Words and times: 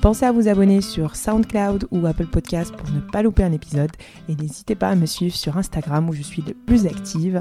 Pensez 0.00 0.24
à 0.24 0.30
vous 0.30 0.46
abonner 0.46 0.80
sur 0.80 1.16
SoundCloud 1.16 1.88
ou 1.90 2.06
Apple 2.06 2.26
Podcast 2.26 2.72
pour 2.72 2.88
ne 2.90 3.00
pas 3.00 3.22
louper 3.22 3.42
un 3.42 3.50
épisode 3.50 3.90
et 4.28 4.36
n'hésitez 4.36 4.76
pas 4.76 4.90
à 4.90 4.94
me 4.94 5.06
suivre 5.06 5.34
sur 5.34 5.56
Instagram 5.56 6.08
où 6.08 6.12
je 6.12 6.22
suis 6.22 6.44
le 6.46 6.54
plus 6.54 6.86
active, 6.86 7.40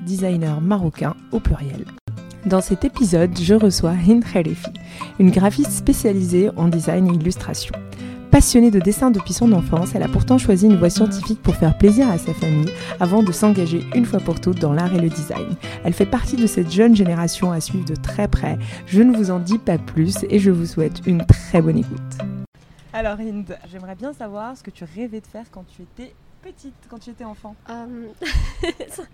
designer 0.00 0.62
marocain 0.62 1.14
au 1.32 1.40
pluriel. 1.40 1.84
Dans 2.46 2.62
cet 2.62 2.86
épisode, 2.86 3.38
je 3.38 3.54
reçois 3.54 3.92
Hind 3.92 4.24
Khalifi, 4.24 4.70
une 5.18 5.30
graphiste 5.30 5.72
spécialisée 5.72 6.48
en 6.56 6.68
design 6.68 7.08
et 7.08 7.14
illustration. 7.14 7.74
Passionnée 8.34 8.72
de 8.72 8.80
dessin 8.80 9.12
depuis 9.12 9.32
son 9.32 9.52
enfance, 9.52 9.94
elle 9.94 10.02
a 10.02 10.08
pourtant 10.08 10.38
choisi 10.38 10.66
une 10.66 10.74
voie 10.76 10.90
scientifique 10.90 11.40
pour 11.40 11.54
faire 11.54 11.78
plaisir 11.78 12.08
à 12.10 12.18
sa 12.18 12.34
famille 12.34 12.68
avant 12.98 13.22
de 13.22 13.30
s'engager 13.30 13.84
une 13.94 14.04
fois 14.04 14.18
pour 14.18 14.40
toutes 14.40 14.58
dans 14.58 14.72
l'art 14.72 14.92
et 14.92 14.98
le 14.98 15.08
design. 15.08 15.54
Elle 15.84 15.92
fait 15.92 16.04
partie 16.04 16.34
de 16.34 16.48
cette 16.48 16.68
jeune 16.68 16.96
génération 16.96 17.52
à 17.52 17.60
suivre 17.60 17.84
de 17.84 17.94
très 17.94 18.26
près. 18.26 18.58
Je 18.88 19.02
ne 19.02 19.16
vous 19.16 19.30
en 19.30 19.38
dis 19.38 19.58
pas 19.58 19.78
plus 19.78 20.24
et 20.28 20.40
je 20.40 20.50
vous 20.50 20.66
souhaite 20.66 21.06
une 21.06 21.24
très 21.24 21.62
bonne 21.62 21.78
écoute. 21.78 22.00
Alors 22.92 23.20
Hind, 23.20 23.56
j'aimerais 23.70 23.94
bien 23.94 24.12
savoir 24.12 24.56
ce 24.56 24.64
que 24.64 24.70
tu 24.72 24.82
rêvais 24.82 25.20
de 25.20 25.26
faire 25.28 25.44
quand 25.52 25.64
tu 25.68 25.82
étais 25.82 26.12
petite, 26.42 26.74
quand 26.90 26.98
tu 26.98 27.10
étais 27.10 27.22
enfant. 27.22 27.54
Euh, 27.70 28.08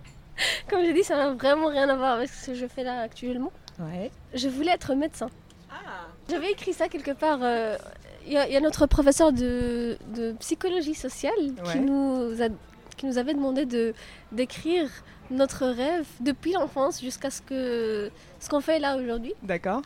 Comme 0.71 0.81
j'ai 0.83 0.95
dit, 0.95 1.05
ça 1.05 1.17
n'a 1.17 1.35
vraiment 1.35 1.67
rien 1.67 1.91
à 1.91 1.95
voir 1.95 2.13
avec 2.13 2.31
ce 2.31 2.53
que 2.53 2.55
je 2.55 2.65
fais 2.65 2.85
là 2.85 3.01
actuellement. 3.03 3.53
Ouais. 3.81 4.11
Je 4.33 4.49
voulais 4.49 4.73
être 4.73 4.95
médecin. 4.95 5.29
Ah 5.71 6.07
J'avais 6.31 6.53
écrit 6.53 6.73
ça 6.73 6.89
quelque 6.89 7.11
part. 7.11 7.41
euh, 7.43 7.77
Il 8.27 8.33
y, 8.33 8.37
a- 8.37 8.47
il 8.49 8.53
y 8.53 8.57
a 8.57 8.61
notre 8.61 8.87
professeur 8.87 9.33
de, 9.33 9.97
de 10.15 10.33
psychologie 10.41 10.95
sociale 10.95 11.33
Ouais. 11.39 11.73
qui, 11.73 11.79
nous 11.81 12.43
a- 12.43 12.49
qui 12.97 13.07
nous 13.07 13.19
avait 13.19 13.35
demandé 13.35 13.65
de 13.67 13.95
d'écrire 14.33 14.89
notre 15.31 15.67
rêve 15.67 16.07
depuis 16.21 16.53
l'enfance 16.53 17.01
jusqu'à 17.01 17.31
ce 17.31 17.41
que 17.43 18.11
ce 18.41 18.49
qu'on 18.49 18.61
fait 18.61 18.79
là 18.79 18.97
aujourd'hui 18.97 19.33
D'accord. 19.43 19.83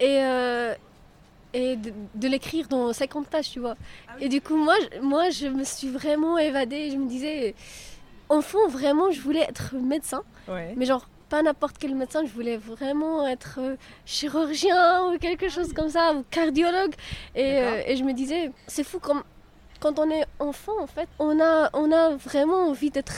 et 0.00 0.18
euh, 0.20 0.74
et 1.54 1.76
de, 1.76 1.92
de 2.14 2.28
l'écrire 2.28 2.66
dans 2.68 2.92
50 2.94 3.26
pages, 3.26 3.50
tu 3.50 3.60
vois. 3.60 3.76
Ah 4.08 4.12
Et 4.20 4.28
du 4.30 4.40
coup, 4.40 4.56
moi, 4.56 4.74
je- 4.80 5.00
moi, 5.00 5.28
je 5.28 5.48
me 5.48 5.64
suis 5.64 5.88
vraiment 5.90 6.38
évadée. 6.38 6.90
Je 6.90 6.96
me 6.96 7.06
disais, 7.06 7.54
enfant, 8.30 8.66
vraiment, 8.68 9.10
je 9.10 9.20
voulais 9.20 9.42
être 9.42 9.74
médecin. 9.74 10.22
Ouais. 10.48 10.72
Mais 10.78 10.86
genre, 10.86 11.06
pas 11.32 11.42
n'importe 11.42 11.76
quel 11.80 11.94
médecin, 11.94 12.20
je 12.26 12.32
voulais 12.38 12.58
vraiment 12.58 13.26
être 13.26 13.54
euh, 13.58 13.76
chirurgien 14.04 15.06
ou 15.06 15.18
quelque 15.18 15.48
chose 15.48 15.72
comme 15.72 15.88
ça, 15.88 16.12
ou 16.14 16.24
cardiologue. 16.30 16.94
Et, 17.34 17.58
euh, 17.62 17.82
et 17.86 17.96
je 17.96 18.04
me 18.04 18.12
disais, 18.12 18.50
c'est 18.66 18.84
fou 18.84 18.98
comme 19.00 19.22
quand 19.80 19.98
on 19.98 20.10
est 20.10 20.26
enfant, 20.38 20.76
en 20.80 20.86
fait, 20.86 21.08
on 21.18 21.40
a, 21.40 21.70
on 21.72 21.90
a 21.90 22.04
vraiment 22.16 22.60
envie 22.68 22.90
d'être 22.90 23.16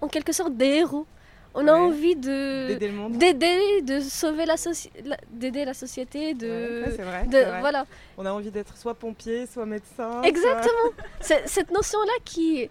en 0.00 0.08
quelque 0.08 0.32
sorte 0.32 0.54
des 0.56 0.72
héros. 0.82 1.06
On 1.54 1.68
a 1.68 1.74
envie 1.74 2.16
de 2.16 2.78
D'aider 3.18 3.82
de 3.82 4.00
sauver 4.00 4.46
la, 4.46 4.54
soci- 4.56 4.90
la- 5.04 5.18
d'aider 5.30 5.66
la 5.66 5.74
société, 5.74 6.32
de, 6.32 6.84
Ouais, 6.86 7.04
vrai. 7.10 7.26
de- 7.26 7.60
voilà. 7.60 7.84
On 8.16 8.24
a 8.24 8.32
envie 8.32 8.50
d'être 8.50 8.74
soit 8.78 8.94
pompier, 8.94 9.46
soit 9.52 9.66
médecin. 9.66 10.22
Exactement. 10.22 10.90
Cette 11.20 11.70
notion-là 11.70 12.16
qui, 12.24 12.70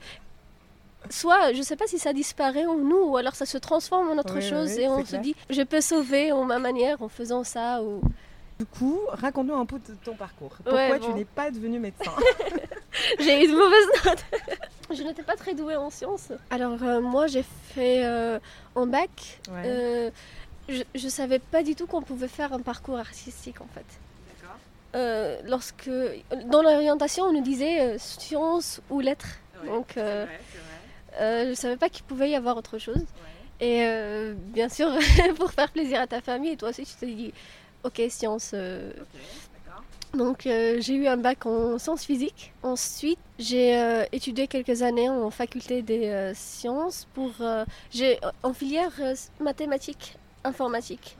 soit, 1.09 1.53
je 1.53 1.61
sais 1.61 1.75
pas 1.75 1.87
si 1.87 1.99
ça 1.99 2.13
disparaît 2.13 2.65
en 2.65 2.75
nous 2.75 3.03
ou 3.09 3.17
alors 3.17 3.35
ça 3.35 3.45
se 3.45 3.57
transforme 3.57 4.09
en 4.11 4.17
autre 4.17 4.35
Oui, 4.35 4.41
chose 4.49 4.73
oui, 4.77 4.83
et 4.83 4.87
on 4.87 5.03
c'est 5.05 5.17
se 5.17 5.21
dit, 5.21 5.35
je 5.49 5.61
peux 5.61 5.81
sauver 5.81 6.31
en 6.31 6.43
ma 6.45 6.59
manière 6.59 7.01
en 7.01 7.09
faisant 7.09 7.43
ça 7.43 7.81
ou. 7.81 8.01
Du 8.59 8.67
coup, 8.67 8.99
raconte-nous 9.07 9.55
un 9.55 9.65
peu 9.65 9.79
de 9.79 9.95
ton 10.03 10.13
parcours. 10.13 10.51
Pourquoi 10.63 10.73
Ouais, 10.75 10.99
tu 10.99 11.11
n'es 11.13 11.25
pas 11.25 11.49
devenu 11.49 11.79
médecin 11.79 12.11
J'ai 13.19 13.43
eu 13.43 13.47
de 13.51 13.55
mauvaises 13.55 14.05
notes. 14.05 14.25
je 14.95 15.01
n'étais 15.01 15.23
pas 15.23 15.35
très 15.35 15.55
douée 15.55 15.75
en 15.75 15.89
sciences. 15.89 16.31
Alors 16.51 16.77
euh, 16.83 17.01
moi 17.01 17.25
j'ai 17.25 17.43
fait 17.73 18.05
euh, 18.05 18.37
en 18.75 18.85
bac. 18.85 19.39
Ouais. 19.49 19.63
euh, 19.65 20.09
je, 20.69 20.83
je 20.93 21.07
savais 21.07 21.39
pas 21.39 21.63
du 21.63 21.73
tout 21.75 21.87
qu'on 21.87 22.03
pouvait 22.03 22.27
faire 22.27 22.53
un 22.53 22.59
parcours 22.59 22.99
artistique 22.99 23.61
en 23.61 23.67
fait. 23.73 23.85
D'accord. 24.39 24.57
Euh, 24.95 25.39
lorsque 25.45 25.89
dans 26.45 26.61
l'orientation 26.61 27.23
on 27.25 27.33
nous 27.33 27.41
disait 27.41 27.81
euh, 27.81 27.97
sciences 27.97 28.79
ou 28.91 28.99
lettres. 28.99 29.39
Donc 29.65 29.97
euh, 29.97 30.25
euh, 31.19 31.49
je 31.49 31.53
savais 31.53 31.77
pas 31.77 31.89
qu'il 31.89 32.03
pouvait 32.03 32.29
y 32.29 32.35
avoir 32.35 32.57
autre 32.57 32.77
chose. 32.77 33.03
Et 33.59 33.83
euh, 33.83 34.33
bien 34.37 34.69
sûr, 34.69 34.87
pour 35.37 35.51
faire 35.51 35.71
plaisir 35.71 36.01
à 36.01 36.07
ta 36.07 36.21
famille, 36.21 36.51
et 36.51 36.57
toi 36.57 36.69
aussi, 36.69 36.83
tu 36.83 36.93
te 36.93 37.05
dis, 37.05 37.33
ok, 37.83 38.01
sciences. 38.09 38.51
euh. 38.53 38.91
Donc 40.13 40.41
j'ai 40.43 40.93
eu 40.93 41.07
un 41.07 41.15
bac 41.15 41.45
en 41.45 41.79
sciences 41.79 42.03
physiques. 42.03 42.51
Ensuite, 42.63 43.19
j'ai 43.39 44.03
étudié 44.11 44.47
quelques 44.47 44.81
années 44.81 45.07
en 45.07 45.29
faculté 45.29 45.81
des 45.83 46.33
sciences 46.35 47.07
pour. 47.13 47.31
j'ai 47.91 48.19
en 48.43 48.51
filière 48.51 48.91
mathématiques, 49.39 50.17
informatique. 50.43 51.17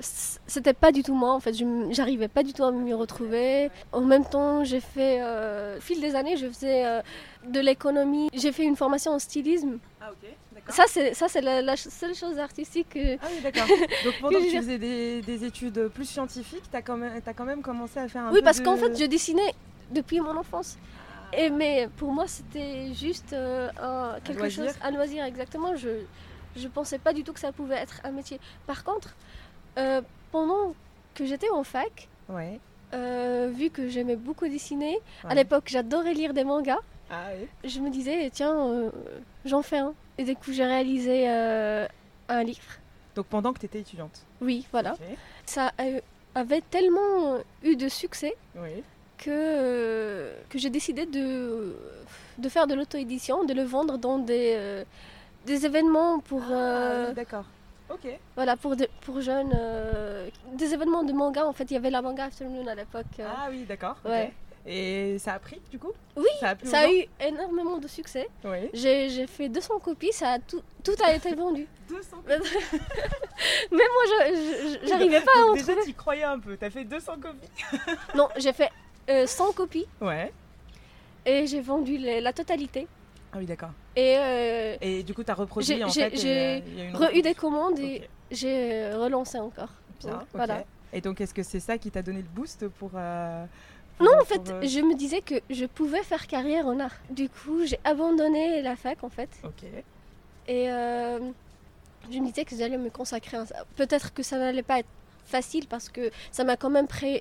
C'était 0.00 0.72
pas 0.74 0.92
du 0.92 1.02
tout 1.02 1.14
moi 1.14 1.32
en 1.32 1.40
fait, 1.40 1.54
j'arrivais 1.90 2.28
pas 2.28 2.42
du 2.42 2.52
tout 2.52 2.64
à 2.64 2.70
m'y 2.72 2.92
retrouver. 2.92 3.70
En 3.92 4.00
même 4.00 4.24
temps, 4.24 4.64
j'ai 4.64 4.80
fait, 4.80 5.18
euh, 5.20 5.78
au 5.78 5.80
fil 5.80 6.00
des 6.00 6.14
années, 6.14 6.36
je 6.36 6.46
faisais 6.48 6.84
euh, 6.84 7.02
de 7.46 7.60
l'économie. 7.60 8.28
J'ai 8.34 8.52
fait 8.52 8.64
une 8.64 8.76
formation 8.76 9.12
en 9.12 9.18
stylisme. 9.18 9.78
Ah 10.00 10.10
ok, 10.10 10.28
d'accord. 10.54 10.74
Ça, 10.74 10.84
c'est 10.88 11.14
ça, 11.14 11.28
c'est 11.28 11.40
la, 11.40 11.76
seule 11.76 12.14
chose 12.14 12.38
artistique 12.38 12.88
que. 12.90 13.16
Ah 13.16 13.26
oui, 13.30 13.40
d'accord. 13.42 13.66
Donc 14.04 14.14
pendant 14.20 14.38
que 14.38 14.44
je 14.44 14.50
tu 14.50 14.56
faisais 14.56 14.78
des, 14.78 15.22
des 15.22 15.44
études 15.44 15.88
plus 15.88 16.06
scientifiques, 16.06 16.64
tu 16.70 16.76
as, 16.76 16.82
quand 16.82 16.96
même- 16.96 17.20
t'as 17.22 17.32
quand 17.32 17.44
même 17.44 17.62
commencé 17.62 17.98
à 17.98 18.08
faire 18.08 18.24
un 18.24 18.30
Oui, 18.30 18.38
peu 18.38 18.44
parce 18.44 18.58
de- 18.60 18.64
qu'en 18.64 18.76
fait, 18.76 18.98
je 18.98 19.04
dessinais 19.04 19.54
depuis 19.90 20.20
mon 20.20 20.36
enfance. 20.36 20.76
Ah. 21.32 21.38
Et 21.38 21.50
mais 21.50 21.88
pour 21.96 22.12
moi, 22.12 22.26
c'était 22.26 22.92
juste 22.94 23.32
euh, 23.32 23.68
un, 23.80 24.20
quelque 24.20 24.48
chose, 24.48 24.70
un 24.82 24.90
loisir 24.90 25.24
exactement. 25.24 25.74
Je 25.76 25.88
je 26.56 26.68
pensais 26.68 26.98
pas 26.98 27.12
du 27.12 27.24
tout 27.24 27.32
que 27.32 27.40
ça 27.40 27.50
pouvait 27.50 27.74
être 27.76 28.00
un 28.04 28.12
métier. 28.12 28.38
Par 28.66 28.84
contre, 28.84 29.16
euh, 29.78 30.00
pendant 30.32 30.74
que 31.14 31.24
j'étais 31.26 31.50
en 31.50 31.64
fac, 31.64 32.08
Ouais. 32.28 32.58
euh, 32.94 33.50
vu 33.54 33.70
que 33.70 33.88
j'aimais 33.88 34.16
beaucoup 34.16 34.48
dessiner, 34.48 34.98
à 35.28 35.34
l'époque, 35.34 35.64
j'adorais 35.66 36.14
lire 36.14 36.32
des 36.34 36.44
mangas. 36.44 36.78
Ah 37.10 37.28
oui. 37.38 37.46
Je 37.68 37.80
me 37.80 37.90
disais, 37.90 38.30
tiens, 38.32 38.54
euh, 38.56 38.90
j'en 39.44 39.62
fais 39.62 39.78
un. 39.78 39.94
Et 40.18 40.24
du 40.24 40.34
coup, 40.34 40.52
j'ai 40.52 40.64
réalisé 40.64 41.28
un 41.28 42.42
livre. 42.44 42.60
Donc 43.14 43.26
pendant 43.26 43.52
que 43.52 43.60
tu 43.60 43.66
étais 43.66 43.80
étudiante. 43.80 44.22
Oui, 44.40 44.66
voilà. 44.72 44.96
Ça 45.44 45.72
avait 46.34 46.62
tellement 46.62 47.38
eu 47.62 47.76
de 47.76 47.88
succès 47.88 48.34
Oui. 48.56 48.82
que, 49.18 50.32
que 50.48 50.58
j'ai 50.58 50.70
décidé 50.70 51.06
de, 51.06 51.76
de 52.38 52.48
faire 52.48 52.66
de 52.66 52.74
l'auto-édition, 52.74 53.44
de 53.44 53.54
le 53.54 53.62
vendre 53.62 53.98
dans 53.98 54.18
des, 54.18 54.82
des 55.46 55.66
événements 55.66 56.18
pour, 56.20 56.42
Ah 56.50 57.12
d'accord. 57.12 57.44
Ok. 57.90 58.06
voilà, 58.34 58.56
pour, 58.56 58.76
de- 58.76 58.88
pour 59.02 59.20
jeunes. 59.20 59.52
euh, 59.54 60.28
des 60.54 60.72
événements 60.74 61.02
de 61.04 61.12
manga, 61.12 61.46
en 61.46 61.52
fait, 61.52 61.64
il 61.70 61.74
y 61.74 61.76
avait 61.76 61.90
la 61.90 62.00
manga 62.02 62.24
afternoon 62.24 62.66
à 62.66 62.74
l'époque. 62.74 63.04
euh. 63.20 63.26
Ah 63.28 63.48
oui, 63.50 63.64
d'accord. 63.64 63.96
Ouais. 64.04 64.32
Et 64.66 65.18
ça 65.18 65.34
a 65.34 65.38
pris 65.38 65.60
du 65.70 65.78
coup? 65.78 65.92
Oui, 66.16 66.24
Ça 66.40 66.50
a 66.52 66.54
ça 66.64 66.78
a 66.80 66.88
eu 66.90 67.04
énormément 67.20 67.76
de 67.76 67.86
succès. 67.86 68.28
Oui. 68.44 68.70
J'ai 68.72 69.26
fait 69.26 69.50
200 69.50 69.78
copies, 69.80 70.10
ça 70.12 70.30
a 70.32 70.38
tout, 70.38 70.62
tout 70.82 70.94
a 71.04 71.12
été 71.14 71.34
vendu. 71.34 71.66
200 71.90 72.16
Mais 72.26 72.36
moi, 73.70 74.26
j'arrivais 74.84 75.20
pas 75.20 75.32
à 75.38 75.50
en 75.50 75.52
Déjà, 75.54 75.74
tu 75.84 75.92
croyais 75.92 76.22
un 76.24 76.38
peu. 76.38 76.56
T'as 76.56 76.70
fait 76.70 76.84
200 76.84 77.12
copies? 77.20 77.48
Non, 78.14 78.28
j'ai 78.38 78.54
fait 78.54 78.70
euh, 79.10 79.26
100 79.26 79.52
copies 79.52 79.86
Ouais. 80.00 80.32
et 81.26 81.46
j'ai 81.46 81.60
vendu 81.60 81.98
les- 81.98 82.22
la 82.22 82.32
totalité. 82.32 82.86
Ah 83.34 83.38
oui, 83.38 83.46
d'accord. 83.46 83.70
Et 83.96 84.16
euh, 84.16 84.76
Et 84.80 85.02
du 85.02 85.12
coup, 85.12 85.24
tu 85.24 85.30
as 85.30 85.34
reproduit 85.34 85.82
en 85.82 85.88
fait. 85.90 86.16
j'ai 86.16 86.62
euh, 86.62 86.92
re-eu 86.94 87.20
des 87.20 87.34
commandes 87.34 87.78
et 87.80 88.08
j'ai 88.30 88.84
euh, 88.84 88.98
relancé 88.98 89.38
encore. 89.38 89.70
Bien, 90.00 90.10
Donc, 90.12 90.20
ok. 90.22 90.28
Voilà. 90.34 90.64
Et 90.92 91.00
donc, 91.00 91.20
est-ce 91.20 91.34
que 91.34 91.42
c'est 91.42 91.60
ça 91.60 91.76
qui 91.78 91.90
t'a 91.90 92.02
donné 92.02 92.18
le 92.18 92.28
boost 92.28 92.68
pour. 92.68 92.92
euh, 92.94 93.44
Non, 93.98 94.06
pour- 94.06 94.20
en 94.22 94.24
fait, 94.24 94.50
euh, 94.50 94.62
je 94.62 94.80
me 94.80 94.94
disais 94.94 95.20
que 95.20 95.34
je 95.50 95.64
pouvais 95.66 96.02
faire 96.04 96.26
carrière 96.28 96.66
en 96.66 96.78
art. 96.78 96.94
Du 97.10 97.28
coup, 97.28 97.64
j'ai 97.66 97.78
abandonné 97.84 98.62
la 98.62 98.76
fac 98.76 99.02
en 99.02 99.10
fait. 99.10 99.30
Ok. 99.42 99.64
Et 100.46 100.66
je 100.66 102.18
me 102.18 102.26
disais 102.26 102.44
que 102.44 102.54
j'allais 102.56 102.76
me 102.78 102.90
consacrer 102.90 103.36
à 103.38 103.46
ça. 103.46 103.64
Peut-être 103.76 104.12
que 104.14 104.22
ça 104.22 104.38
n'allait 104.38 104.62
pas 104.62 104.78
être 104.80 104.88
facile 105.24 105.66
parce 105.68 105.88
que 105.88 106.10
ça 106.32 106.44
m'a 106.44 106.56
quand 106.56 106.70
même 106.70 106.86
pris 106.86 107.20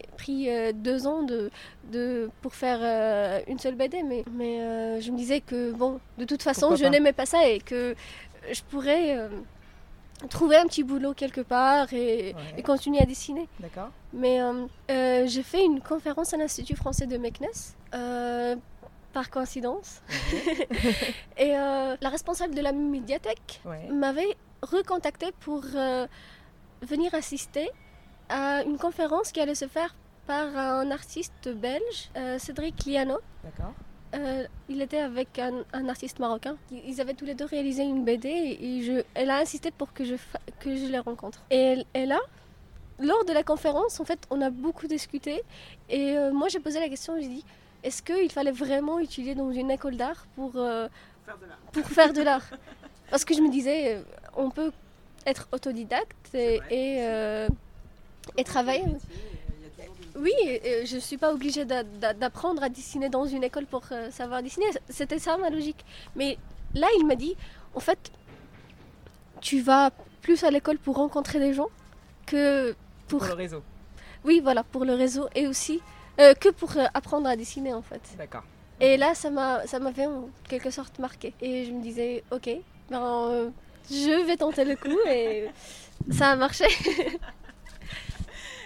euh, 0.50 0.72
deux 0.74 1.08
ans 1.08 1.24
de, 1.24 1.52
de, 1.92 2.30
pour 2.42 2.54
faire 2.56 2.80
euh, 2.82 3.40
une 3.48 3.60
seule 3.60 3.76
BD. 3.76 4.04
Mais, 4.04 4.24
mais 4.32 4.62
euh, 4.62 5.02
je 5.02 5.12
me 5.12 5.18
disais 5.18 5.42
que, 5.42 5.72
bon, 5.72 6.00
de 6.18 6.26
toute 6.26 6.44
façon, 6.44 6.68
Pourquoi 6.70 6.86
je 6.86 6.92
n'aimais 6.92 7.14
pas 7.14 7.26
ça 7.26 7.48
et 7.48 7.60
que 7.60 7.96
je 8.52 8.62
pourrais 8.70 9.18
trouver 10.30 10.58
un 10.58 10.66
petit 10.66 10.84
boulot 10.84 11.14
quelque 11.14 11.42
part 11.42 11.92
et, 11.94 12.34
Ouais. 12.34 12.54
et 12.58 12.64
continuer 12.64 13.00
à 13.00 13.06
dessiner. 13.06 13.48
D'accord. 13.60 13.90
Mais 14.14 14.42
euh, 14.42 14.66
euh, 14.92 15.28
j'ai 15.28 15.44
fait 15.44 15.64
une 15.64 15.82
conférence 15.82 16.34
à 16.34 16.38
l'Institut 16.38 16.76
français 16.76 17.08
de 17.08 17.18
Meknès. 17.18 17.76
Euh, 17.94 18.56
par 19.14 19.30
coïncidence. 19.30 20.02
et 21.38 21.50
la 21.52 22.10
responsable 22.10 22.56
de 22.56 22.62
la 22.62 22.72
médiathèque 22.72 23.62
m'avait 23.92 24.36
recontacté 24.64 25.28
pour 25.40 25.62
venir 26.82 27.14
assister 27.14 27.70
à 28.30 28.64
une 28.64 28.78
conférence 28.78 29.32
qui 29.32 29.40
allait 29.40 29.56
se 29.56 29.68
faire 29.68 29.96
par 30.26 30.56
un 30.58 30.90
artiste 30.92 31.50
belge, 31.50 32.10
euh, 32.16 32.40
Cédric 32.40 32.86
Liano. 32.86 33.20
D'accord. 33.44 33.74
il 34.70 34.82
était 34.82 35.00
avec 35.00 35.40
un, 35.40 35.90
artiste 35.90 36.20
marocain. 36.20 36.56
Ils 36.72 37.02
avaient 37.02 37.14
tous 37.14 37.26
les 37.26 37.36
deux 37.36 37.46
réalisé 37.46 37.84
une 37.84 38.06
BD 38.06 38.30
et 38.30 38.82
je, 38.84 39.04
elle 39.16 39.32
a 39.32 39.38
insisté 39.40 39.72
pour 39.72 39.92
que 39.92 40.06
je, 40.06 40.16
que 40.60 40.76
je 40.76 40.86
les 40.86 41.00
rencontre. 41.00 41.42
Et, 41.50 41.84
et 41.94 42.06
là, 42.06 42.20
lors 43.00 43.26
de 43.26 43.34
la 43.34 43.44
conférence, 43.44 44.00
en 44.00 44.06
fait, 44.06 44.20
on 44.30 44.40
a 44.42 44.50
beaucoup 44.50 44.88
discuté. 44.88 45.42
Et 45.90 46.16
moi, 46.32 46.48
j'ai 46.48 46.60
posé 46.60 46.80
la 46.80 46.88
question, 46.90 47.20
j'ai 47.20 47.28
dit, 47.28 47.46
est-ce 47.84 48.02
qu'il 48.02 48.32
fallait 48.32 48.52
vraiment 48.52 48.98
étudier 49.00 49.36
dans 49.36 49.52
une 49.52 49.70
école 49.70 49.98
d'art 49.98 50.26
pour, 50.36 50.54
euh, 50.56 50.88
pour 51.74 51.86
faire 51.86 52.14
de 52.14 52.22
l'art? 52.22 52.50
Parce 53.10 53.26
que 53.26 53.36
je 53.36 53.42
me 53.42 53.52
disais, 53.52 53.96
euh, 53.96 54.02
on 54.36 54.50
peut 54.50 54.72
être 55.26 55.48
autodidacte 55.52 56.34
et, 56.34 56.62
euh, 56.72 57.48
et, 58.38 58.44
travailler. 58.44 58.84
Oui, 60.16 60.32
je 60.86 60.96
ne 60.96 61.00
suis 61.00 61.18
pas 61.18 61.34
obligée 61.34 61.66
d'apprendre 61.66 62.62
à 62.64 62.70
dessiner 62.70 63.10
dans 63.10 63.26
une 63.26 63.44
école 63.44 63.66
pour 63.66 63.84
savoir 64.12 64.44
dessiner. 64.44 64.66
C'était 64.90 65.20
ça 65.20 65.38
ma 65.38 65.50
logique. 65.50 65.84
Mais 66.16 66.38
là, 66.76 66.88
il 67.00 67.06
m'a 67.06 67.16
dit, 67.16 67.36
en 67.74 67.80
fait, 67.80 68.12
tu 69.42 69.62
vas 69.62 69.92
plus 70.22 70.44
à 70.44 70.52
l'école 70.52 70.78
pour 70.78 70.96
rencontrer 70.96 71.40
des 71.40 71.54
gens 71.54 71.70
que 72.26 72.76
pour... 73.08 73.20
Pour 73.20 73.28
le 73.30 73.34
réseau. 73.34 73.64
Oui, 74.24 74.40
voilà, 74.42 74.64
pour 74.64 74.86
le 74.86 74.94
réseau. 74.94 75.28
Et 75.36 75.48
aussi, 75.48 75.82
euh, 76.20 76.34
que 76.34 76.50
pour 76.50 76.78
euh, 76.78 76.86
apprendre 76.94 77.28
à 77.28 77.36
dessiner 77.36 77.74
en 77.74 77.82
fait. 77.82 78.02
D'accord. 78.18 78.44
Et 78.80 78.98
là, 78.98 79.16
ça 79.16 79.30
m'a, 79.30 79.66
ça 79.66 79.80
m'avait 79.80 80.06
en 80.06 80.30
quelque 80.48 80.70
sorte 80.70 81.00
marqué. 81.00 81.34
Et 81.42 81.66
je 81.66 81.72
me 81.72 81.82
disais, 81.82 82.24
ok, 82.32 82.50
ben, 82.90 83.02
euh, 83.02 83.50
je 83.90 84.26
vais 84.26 84.38
tenter 84.38 84.66
le 84.66 84.76
coup 84.76 84.98
et 85.08 85.50
ça 86.12 86.30
a 86.30 86.36
marché. 86.36 86.66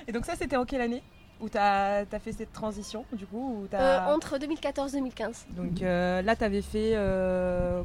et 0.07 0.11
donc 0.11 0.25
ça, 0.25 0.35
c'était 0.35 0.57
en 0.57 0.65
quelle 0.65 0.81
année 0.81 1.03
où 1.39 1.49
tu 1.49 1.57
as, 1.57 2.05
fait 2.19 2.31
cette 2.31 2.51
transition 2.51 3.05
du 3.11 3.27
coup 3.27 3.67
Entre 4.07 4.39
2014 4.39 4.95
et 4.95 4.97
2015. 4.97 5.45
Donc 5.51 5.79
là, 5.81 6.35
tu 6.35 6.43
avais 6.43 6.61
fait 6.61 6.97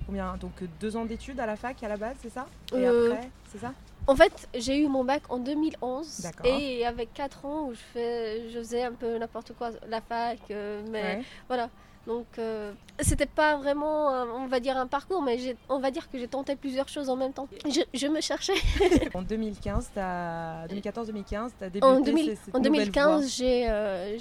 combien? 0.06 0.36
Donc 0.36 0.52
deux 0.80 0.96
ans 0.96 1.04
d'études 1.04 1.40
à 1.40 1.46
la 1.46 1.56
fac 1.56 1.82
à 1.82 1.88
la 1.88 1.96
base, 1.96 2.16
c'est 2.22 2.32
ça? 2.32 2.46
Et 2.74 2.86
après, 2.86 3.28
c'est 3.50 3.58
ça? 3.58 3.72
en 4.06 4.16
fait, 4.16 4.48
j'ai 4.54 4.78
eu 4.78 4.88
mon 4.88 5.04
bac 5.04 5.22
en 5.28 5.38
2011 5.38 6.26
et 6.44 6.84
avec 6.84 7.12
4 7.14 7.44
ans 7.46 7.66
où 7.68 7.74
je, 7.74 7.80
fais, 7.92 8.50
je 8.50 8.58
faisais 8.58 8.82
un 8.82 8.92
peu 8.92 9.18
n'importe 9.18 9.52
quoi, 9.56 9.70
la 9.88 10.00
fac, 10.00 10.38
euh, 10.50 10.82
mais 10.90 11.22
voilà. 11.48 11.70
Donc, 12.06 12.26
euh, 12.38 12.72
c'était 13.00 13.26
pas 13.26 13.56
vraiment, 13.56 14.08
on 14.08 14.46
va 14.46 14.58
dire, 14.58 14.76
un 14.76 14.86
parcours, 14.86 15.22
mais 15.22 15.38
on 15.68 15.78
va 15.78 15.90
dire 15.90 16.10
que 16.10 16.18
j'ai 16.18 16.26
tenté 16.26 16.56
plusieurs 16.56 16.88
choses 16.88 17.08
en 17.08 17.16
même 17.16 17.32
temps. 17.32 17.48
Je, 17.64 18.06
me 18.08 18.20
cherchais. 18.20 18.54
en 19.14 19.22
2015, 19.22 19.90
2014-2015, 19.96 21.50
tu 21.58 21.64
as 21.64 21.70
débuté 21.70 21.86
En, 21.86 22.00
2000, 22.00 22.36
en 22.52 22.60
2015, 22.60 23.36
j'ai. 23.36 23.66
Euh, 23.68 24.16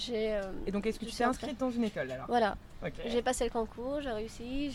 et 0.67 0.71
donc, 0.71 0.85
est-ce 0.85 0.99
que 0.99 1.05
tu 1.05 1.15
t'es 1.15 1.23
inscrite 1.23 1.59
dans 1.59 1.71
une 1.71 1.85
école 1.85 2.11
alors 2.11 2.25
Voilà. 2.27 2.55
J'ai 3.07 3.21
passé 3.21 3.45
le 3.45 3.51
concours, 3.51 4.01
j'ai 4.01 4.11
réussi, 4.11 4.71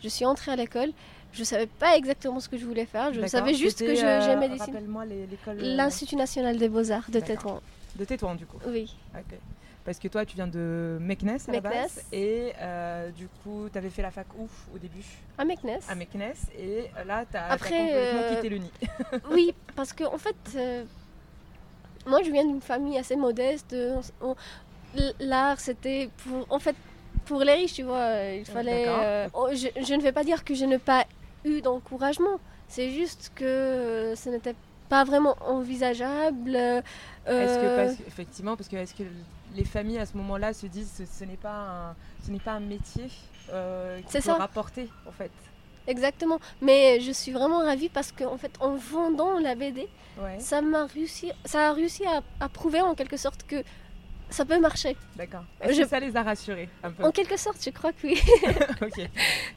je 0.00 0.08
suis 0.08 0.24
entrée 0.24 0.52
à 0.52 0.56
l'école. 0.56 0.92
Je 1.32 1.40
ne 1.40 1.44
savais 1.44 1.66
pas 1.66 1.96
exactement 1.96 2.40
ce 2.40 2.48
que 2.48 2.56
je 2.56 2.64
voulais 2.64 2.86
faire. 2.86 3.12
Je 3.12 3.26
savais 3.26 3.54
juste 3.54 3.80
que 3.80 3.84
euh, 3.84 4.20
j'aimais 4.22 4.48
dessiner. 4.48 4.72
Rappelle-moi 4.72 5.04
l'école. 5.04 5.58
Euh, 5.58 5.76
L'Institut 5.76 6.16
national 6.16 6.56
des 6.56 6.68
beaux-arts 6.68 7.10
de 7.10 7.20
Tétouan. 7.20 7.60
De 7.96 8.04
Tétouan, 8.04 8.34
du 8.34 8.46
coup 8.46 8.58
Oui. 8.66 8.94
Parce 9.84 9.98
que 9.98 10.08
toi, 10.08 10.26
tu 10.26 10.36
viens 10.36 10.46
de 10.46 10.98
Meknes 11.00 11.38
à 11.48 11.52
la 11.52 11.60
base. 11.60 12.04
Et 12.12 12.52
euh, 12.60 13.10
du 13.10 13.28
coup, 13.42 13.68
tu 13.72 13.78
avais 13.78 13.90
fait 13.90 14.02
la 14.02 14.10
fac 14.10 14.26
où 14.38 14.48
au 14.74 14.78
début 14.78 15.04
À 15.38 15.44
Meknes. 15.44 15.78
À 15.88 15.94
Meknes. 15.94 16.34
Et 16.58 16.90
là, 17.06 17.24
tu 17.30 17.36
as, 17.36 17.56
complètement 17.56 18.34
quitté 18.34 18.48
le 18.48 18.58
nid. 18.58 18.72
oui, 19.30 19.54
parce 19.74 19.92
que 19.92 20.04
en 20.04 20.18
fait, 20.18 20.36
moi, 22.06 22.22
je 22.22 22.30
viens 22.30 22.44
d'une 22.44 22.60
famille 22.60 22.98
assez 22.98 23.16
modeste. 23.16 23.74
L'art, 25.20 25.60
c'était 25.60 26.10
pour. 26.24 26.46
En 26.50 26.58
fait, 26.58 26.76
pour 27.24 27.42
les 27.42 27.54
riches, 27.54 27.74
tu 27.74 27.82
vois. 27.82 28.24
Il 28.34 28.44
fallait. 28.44 28.86
Oh, 29.32 29.48
je, 29.52 29.68
je, 29.82 29.94
ne 29.94 30.02
vais 30.02 30.12
pas 30.12 30.24
dire 30.24 30.44
que 30.44 30.54
je 30.54 30.64
n'ai 30.64 30.78
pas 30.78 31.06
eu 31.44 31.60
d'encouragement. 31.62 32.40
C'est 32.68 32.90
juste 32.90 33.32
que 33.34 34.12
ce 34.14 34.28
n'était 34.28 34.54
pas 34.88 35.04
vraiment 35.04 35.36
envisageable. 35.40 36.56
Euh, 36.56 36.82
est-ce 37.28 37.98
que, 37.98 38.06
effectivement, 38.06 38.56
parce 38.56 38.68
que 38.68 38.76
est-ce 38.76 38.94
que 38.94 39.04
les 39.54 39.64
familles 39.64 39.98
à 39.98 40.06
ce 40.06 40.16
moment-là 40.16 40.52
se 40.52 40.66
disent 40.66 40.92
ce, 40.98 41.04
ce 41.04 41.24
n'est 41.24 41.36
pas 41.36 41.90
un, 41.90 41.96
ce 42.24 42.30
n'est 42.30 42.38
pas 42.38 42.52
un 42.52 42.60
métier 42.60 43.08
euh, 43.50 44.00
qui 44.02 44.20
peut 44.20 44.30
rapporter 44.32 44.88
en 45.06 45.12
fait. 45.12 45.30
Exactement, 45.86 46.38
mais 46.60 47.00
je 47.00 47.10
suis 47.10 47.32
vraiment 47.32 47.60
ravie 47.60 47.88
parce 47.88 48.12
qu'en 48.12 48.36
fait, 48.36 48.52
en 48.60 48.74
vendant 48.74 49.38
la 49.38 49.54
BD, 49.54 49.88
ça 50.38 50.60
m'a 50.60 50.84
réussi, 50.84 51.32
ça 51.46 51.70
a 51.70 51.72
réussi 51.72 52.04
à, 52.04 52.20
à, 52.40 52.48
prouver 52.50 52.82
en 52.82 52.94
quelque 52.94 53.16
sorte 53.16 53.44
que 53.44 53.64
ça 54.30 54.44
peut 54.44 54.60
marcher. 54.60 54.96
D'accord. 55.16 55.44
Est-ce 55.60 55.80
que 55.80 55.88
ça 55.88 56.00
les 56.00 56.14
a 56.16 56.22
rassurés 56.22 56.68
un 56.82 56.90
peu 56.90 57.04
En 57.04 57.10
quelque 57.10 57.36
sorte, 57.36 57.58
je 57.64 57.70
crois 57.70 57.92
que 57.92 58.06
oui. 58.06 58.20
ok. 58.82 59.08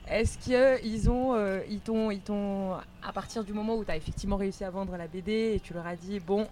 Est-ce 0.08 0.38
qu'ils 0.38 1.10
ont, 1.10 1.36
euh, 1.36 1.60
ils 1.70 1.82
t'ont, 1.82 2.12
ils 2.12 2.22
t'ont, 2.22 2.76
à 3.04 3.12
partir 3.14 3.44
du 3.44 3.54
moment 3.54 3.76
où 3.76 3.84
tu 3.84 3.92
as 3.92 3.98
effectivement 3.98 4.38
réussi 4.38 4.64
à 4.64 4.70
vendre 4.70 4.96
la 4.96 5.08
BD 5.08 5.54
et 5.56 5.60
tu 5.60 5.74
leur 5.74 5.86
as 5.86 5.96
dit, 5.96 6.20
bon, 6.20 6.48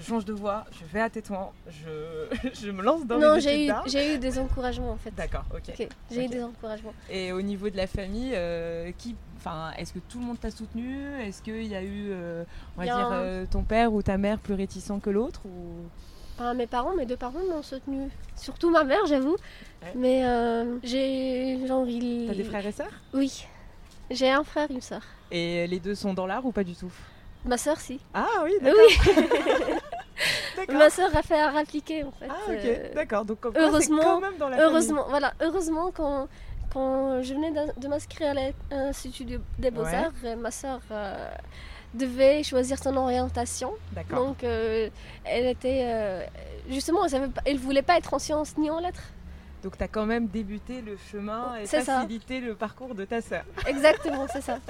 je 0.00 0.06
change 0.06 0.24
de 0.24 0.32
voix, 0.32 0.64
je 0.72 0.84
vais 0.92 1.00
à 1.00 1.10
Tétouan, 1.10 1.52
je, 1.68 2.50
je 2.60 2.70
me 2.70 2.82
lance 2.82 3.06
dans 3.06 3.18
non, 3.18 3.38
j'ai 3.38 3.66
eu, 3.66 3.72
j'ai 3.86 4.14
eu 4.14 4.18
des 4.18 4.38
encouragements 4.38 4.92
en 4.92 4.96
fait. 4.96 5.14
D'accord, 5.14 5.44
ok. 5.54 5.88
j'ai 6.10 6.24
eu 6.24 6.28
des 6.28 6.42
encouragements. 6.42 6.94
Et 7.10 7.32
au 7.32 7.42
niveau 7.42 7.68
de 7.70 7.76
la 7.76 7.86
famille, 7.86 8.32
euh, 8.34 8.90
qui, 8.96 9.14
enfin, 9.36 9.72
est-ce 9.78 9.92
que 9.92 9.98
tout 9.98 10.18
le 10.18 10.24
monde 10.24 10.40
t'a 10.40 10.50
soutenu? 10.50 11.06
Est-ce 11.20 11.42
qu'il 11.42 11.66
y 11.66 11.74
a 11.74 11.82
eu, 11.82 12.08
euh, 12.10 12.44
on 12.76 12.82
va 12.82 12.86
dire, 12.86 13.48
ton 13.50 13.62
père 13.62 13.92
ou 13.92 14.02
ta 14.02 14.18
mère 14.18 14.38
plus 14.38 14.54
réticent 14.54 14.92
que 15.02 15.10
l'autre 15.10 15.42
ou? 15.44 15.84
Mes 16.56 16.66
parents, 16.66 16.94
mes 16.94 17.04
deux 17.04 17.18
parents 17.18 17.44
m'ont 17.50 17.62
soutenu. 17.62 18.08
Surtout 18.34 18.70
ma 18.70 18.82
mère, 18.82 19.04
j'avoue. 19.06 19.36
Mais 19.94 20.24
euh, 20.24 20.78
j'ai 20.82 21.66
genre 21.66 21.86
il. 21.86 22.26
T'as 22.28 22.34
des 22.34 22.44
frères 22.44 22.66
et 22.66 22.72
sœurs? 22.72 22.92
Oui. 23.12 23.46
J'ai 24.10 24.30
un 24.30 24.42
frère 24.42 24.70
et 24.70 24.74
une 24.74 24.80
sœur. 24.80 25.02
Et 25.30 25.66
les 25.66 25.78
deux 25.78 25.94
sont 25.94 26.14
dans 26.14 26.26
l'art 26.26 26.44
ou 26.44 26.50
pas 26.50 26.64
du 26.64 26.74
tout? 26.74 26.90
Ma 27.44 27.56
sœur, 27.56 27.78
si. 27.78 28.00
Ah 28.12 28.26
oui, 28.44 28.52
d'accord. 28.60 28.80
Oui. 29.06 29.14
Ma 30.68 30.90
sœur 30.90 31.14
a 31.16 31.22
fait 31.22 31.40
un 31.40 31.56
appliquer 31.56 32.04
en 32.04 32.12
fait. 32.12 32.28
Ah 32.28 32.34
ok, 32.48 32.64
euh, 32.64 32.94
d'accord. 32.94 33.24
Donc 33.24 33.38
heureusement, 33.56 34.02
quand 34.02 34.20
même 34.20 34.36
dans 34.38 34.48
la 34.48 34.60
heureusement, 34.62 35.06
voilà, 35.08 35.32
heureusement 35.40 35.90
quand 35.90 36.28
quand 36.72 37.22
je 37.22 37.34
venais 37.34 37.50
de, 37.50 37.88
m'inscrire 37.88 38.30
à 38.30 38.34
l'Institut 38.74 39.26
des 39.58 39.70
Beaux-Arts, 39.70 40.12
ma 40.38 40.50
sœur 40.50 40.80
euh, 40.90 41.30
devait 41.94 42.42
choisir 42.42 42.78
son 42.78 42.96
orientation. 42.96 43.72
Donc, 44.10 44.44
euh, 44.44 44.88
elle 45.24 45.46
était. 45.46 45.82
Euh, 45.84 46.24
justement, 46.68 47.06
elle 47.44 47.56
ne 47.56 47.60
voulait 47.60 47.82
pas 47.82 47.98
être 47.98 48.14
en 48.14 48.18
sciences 48.18 48.56
ni 48.56 48.70
en 48.70 48.80
lettres. 48.80 49.02
Donc, 49.62 49.76
tu 49.76 49.84
as 49.84 49.88
quand 49.88 50.06
même 50.06 50.26
débuté 50.26 50.80
le 50.80 50.96
chemin 51.10 51.56
et 51.56 51.66
facilité 51.66 52.40
le 52.40 52.54
parcours 52.54 52.94
de 52.94 53.04
ta 53.04 53.20
sœur. 53.20 53.44
Exactement, 53.66 54.26
c'est 54.32 54.40
ça. 54.40 54.58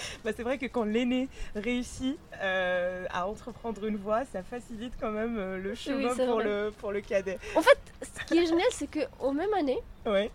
bah, 0.24 0.30
c'est 0.34 0.42
vrai 0.42 0.58
que 0.58 0.66
quand 0.66 0.84
l'aîné 0.84 1.28
réussit 1.54 2.18
euh, 2.40 3.06
à 3.10 3.26
entreprendre 3.26 3.84
une 3.84 3.96
voie, 3.96 4.24
ça 4.24 4.42
facilite 4.42 4.94
quand 5.00 5.10
même 5.10 5.56
le 5.56 5.74
chemin 5.74 6.14
pour, 6.14 6.40
le, 6.40 6.72
pour 6.78 6.92
le 6.92 7.00
cadet. 7.00 7.38
En 7.56 7.62
fait, 7.62 7.78
ce 8.02 8.24
qui 8.26 8.38
est 8.38 8.46
génial, 8.46 8.68
c'est 8.70 8.88
qu'aux 8.88 9.32
mêmes 9.32 9.54
années, 9.54 9.80
ouais. 10.06 10.30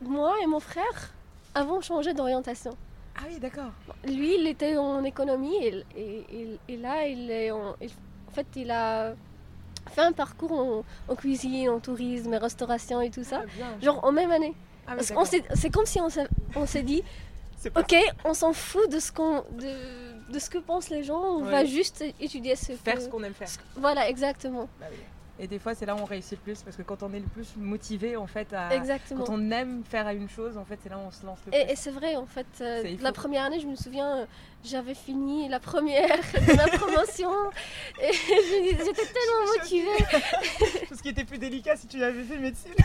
moi 0.00 0.34
et 0.42 0.46
mon 0.46 0.60
frère 0.60 1.12
avons 1.54 1.80
changé 1.80 2.14
d'orientation. 2.14 2.76
Ah 3.16 3.22
oui, 3.28 3.38
d'accord. 3.38 3.72
Lui, 4.04 4.36
il 4.38 4.46
était 4.46 4.76
en 4.76 5.04
économie 5.04 5.56
et, 5.56 5.84
et, 6.68 6.76
là, 6.76 7.06
il 7.06 7.30
est 7.30 7.50
en, 7.50 7.74
fait, 8.32 8.46
il 8.56 8.70
a 8.70 9.14
fait 9.90 10.02
un 10.02 10.12
parcours 10.12 10.84
en, 11.08 11.14
cuisine, 11.16 11.68
en 11.68 11.80
tourisme, 11.80 12.34
restauration 12.34 13.00
et 13.00 13.10
tout 13.10 13.24
ça, 13.24 13.42
ah, 13.60 13.64
genre 13.82 14.02
en 14.04 14.12
même 14.12 14.30
année. 14.30 14.54
Ah 14.86 14.94
c'est 15.00 15.70
comme 15.70 15.86
si 15.86 16.00
on 16.00 16.66
s'est 16.66 16.82
dit, 16.82 17.02
ok, 17.74 17.94
on 18.24 18.34
s'en 18.34 18.52
fout 18.52 18.90
de 18.90 18.98
ce 18.98 19.12
qu'on 19.12 19.44
de, 19.52 20.32
de, 20.32 20.38
ce 20.38 20.50
que 20.50 20.58
pensent 20.58 20.90
les 20.90 21.02
gens, 21.02 21.20
on 21.20 21.44
va 21.44 21.64
juste 21.64 22.04
étudier 22.20 22.56
ce 22.56 22.72
faire 22.72 23.00
ce 23.00 23.08
qu'on 23.08 23.22
aime 23.22 23.34
faire. 23.34 23.48
Voilà, 23.76 24.08
exactement. 24.08 24.68
Bah 24.78 24.86
et 25.42 25.46
des 25.46 25.58
fois, 25.58 25.74
c'est 25.74 25.86
là 25.86 25.94
où 25.96 25.98
on 25.98 26.04
réussit 26.04 26.32
le 26.32 26.44
plus 26.44 26.62
parce 26.62 26.76
que 26.76 26.82
quand 26.82 27.02
on 27.02 27.14
est 27.14 27.18
le 27.18 27.26
plus 27.26 27.56
motivé, 27.56 28.14
en 28.14 28.26
fait, 28.26 28.52
à, 28.52 28.74
Exactement. 28.74 29.24
quand 29.24 29.32
on 29.32 29.50
aime 29.50 29.82
faire 29.84 30.06
une 30.10 30.28
chose, 30.28 30.58
en 30.58 30.66
fait, 30.66 30.78
c'est 30.82 30.90
là 30.90 30.98
où 30.98 31.06
on 31.08 31.10
se 31.10 31.24
lance 31.24 31.38
le 31.46 31.52
plus. 31.52 31.58
Et, 31.58 31.76
c'est 31.76 31.90
vrai, 31.90 32.14
en 32.16 32.26
fait, 32.26 32.46
euh, 32.60 32.96
la 33.00 33.12
première 33.12 33.44
année, 33.44 33.58
je 33.58 33.66
me 33.66 33.74
souviens, 33.74 34.26
j'avais 34.64 34.94
fini 34.94 35.48
la 35.48 35.60
première 35.60 36.18
de 36.18 36.56
ma 36.56 36.68
promotion 36.78 37.30
et 38.02 38.12
j'étais 38.12 39.06
tellement 39.06 39.52
motivée. 39.58 40.86
Tout 40.88 40.96
ce 40.96 41.02
qui 41.02 41.08
était 41.08 41.24
plus 41.24 41.38
délicat 41.38 41.76
si 41.76 41.86
tu 41.86 42.02
avais 42.02 42.22
fait 42.22 42.38
médecine. 42.38 42.74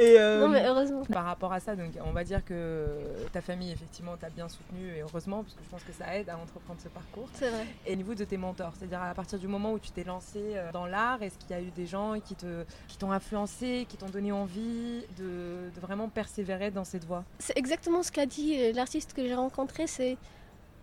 Et 0.00 0.18
euh, 0.18 0.40
non, 0.40 0.48
mais 0.48 0.64
heureusement. 0.66 1.02
Par 1.04 1.24
rapport 1.24 1.52
à 1.52 1.60
ça, 1.60 1.76
donc, 1.76 1.90
on 2.06 2.12
va 2.12 2.24
dire 2.24 2.42
que 2.44 2.86
ta 3.32 3.42
famille, 3.42 3.70
effectivement, 3.70 4.16
t'a 4.16 4.30
bien 4.30 4.48
soutenu 4.48 4.94
et 4.96 5.02
heureusement, 5.02 5.42
parce 5.42 5.54
que 5.54 5.62
je 5.62 5.68
pense 5.68 5.82
que 5.82 5.92
ça 5.92 6.16
aide 6.16 6.30
à 6.30 6.38
entreprendre 6.38 6.80
ce 6.82 6.88
parcours. 6.88 7.28
C'est 7.34 7.50
vrai. 7.50 7.66
Et 7.86 7.92
au 7.92 7.96
niveau 7.96 8.14
de 8.14 8.24
tes 8.24 8.38
mentors, 8.38 8.72
c'est-à-dire 8.78 9.02
à 9.02 9.12
partir 9.12 9.38
du 9.38 9.46
moment 9.46 9.72
où 9.72 9.78
tu 9.78 9.90
t'es 9.90 10.04
lancé 10.04 10.38
euh, 10.54 10.72
dans 10.72 10.86
l'art, 10.86 11.22
est-ce 11.22 11.36
qu'il 11.36 11.50
y 11.50 11.54
a 11.54 11.60
eu 11.60 11.70
des 11.70 11.86
gens 11.86 12.18
qui 12.20 12.34
te 12.34 12.64
qui 12.88 12.96
t'ont 12.96 13.12
influencé, 13.12 13.86
qui 13.88 13.98
t'ont 13.98 14.08
donné 14.08 14.32
envie 14.32 15.02
de, 15.18 15.70
de, 15.74 15.80
vraiment 15.80 16.08
persévérer 16.08 16.70
dans 16.70 16.84
cette 16.84 17.04
voie? 17.04 17.24
C'est 17.38 17.58
exactement 17.58 18.02
ce 18.02 18.10
qu'a 18.10 18.26
dit 18.26 18.56
euh, 18.58 18.72
l'artiste 18.72 19.12
que 19.12 19.26
j'ai 19.26 19.34
rencontré. 19.34 19.86
C'est 19.86 20.16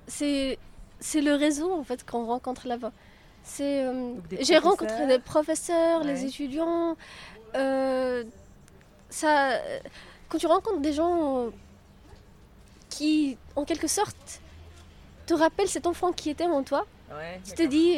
c'est 0.07 0.57
c'est 0.99 1.21
le 1.21 1.35
réseau 1.35 1.71
en 1.73 1.83
fait 1.83 2.05
qu'on 2.05 2.25
rencontre 2.25 2.67
là-bas. 2.67 2.91
C'est 3.43 3.85
euh, 3.85 4.13
j'ai 4.39 4.57
rencontré 4.57 5.07
des 5.07 5.19
professeurs, 5.19 6.03
les 6.03 6.25
étudiants. 6.25 6.97
Euh, 7.55 8.23
ça, 9.09 9.51
quand 10.27 10.37
tu 10.37 10.47
rencontres 10.47 10.81
des 10.81 10.91
gens 10.91 11.47
qui, 12.89 13.37
en 13.55 13.63
quelque 13.63 13.87
sorte, 13.87 14.41
te 15.27 15.33
rappellent 15.33 15.69
cet 15.69 15.87
enfant 15.87 16.11
qui 16.11 16.29
était 16.29 16.45
en 16.45 16.63
toi, 16.63 16.85
tu 17.45 17.53
te 17.53 17.63
dis. 17.63 17.97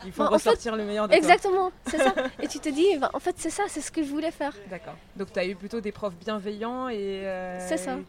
Euh, 0.00 0.06
Il 0.06 0.12
faut 0.12 0.26
ressortir 0.26 0.76
le 0.76 0.84
meilleur 0.84 1.08
de 1.08 1.14
Exactement, 1.14 1.72
c'est 1.86 1.98
ça. 1.98 2.14
Et 2.42 2.48
tu 2.48 2.58
te 2.58 2.68
dis, 2.68 2.96
ben, 2.98 3.10
en 3.12 3.20
fait, 3.20 3.34
c'est 3.38 3.50
ça, 3.50 3.64
c'est 3.68 3.80
ce 3.80 3.90
que 3.90 4.02
je 4.02 4.08
voulais 4.08 4.30
faire. 4.30 4.54
D'accord. 4.68 4.96
Donc, 5.16 5.32
tu 5.32 5.38
as 5.38 5.46
eu 5.46 5.54
plutôt 5.54 5.80
des 5.80 5.92
profs 5.92 6.16
bienveillants 6.16 6.88
et 6.88 7.22
euh, 7.24 7.58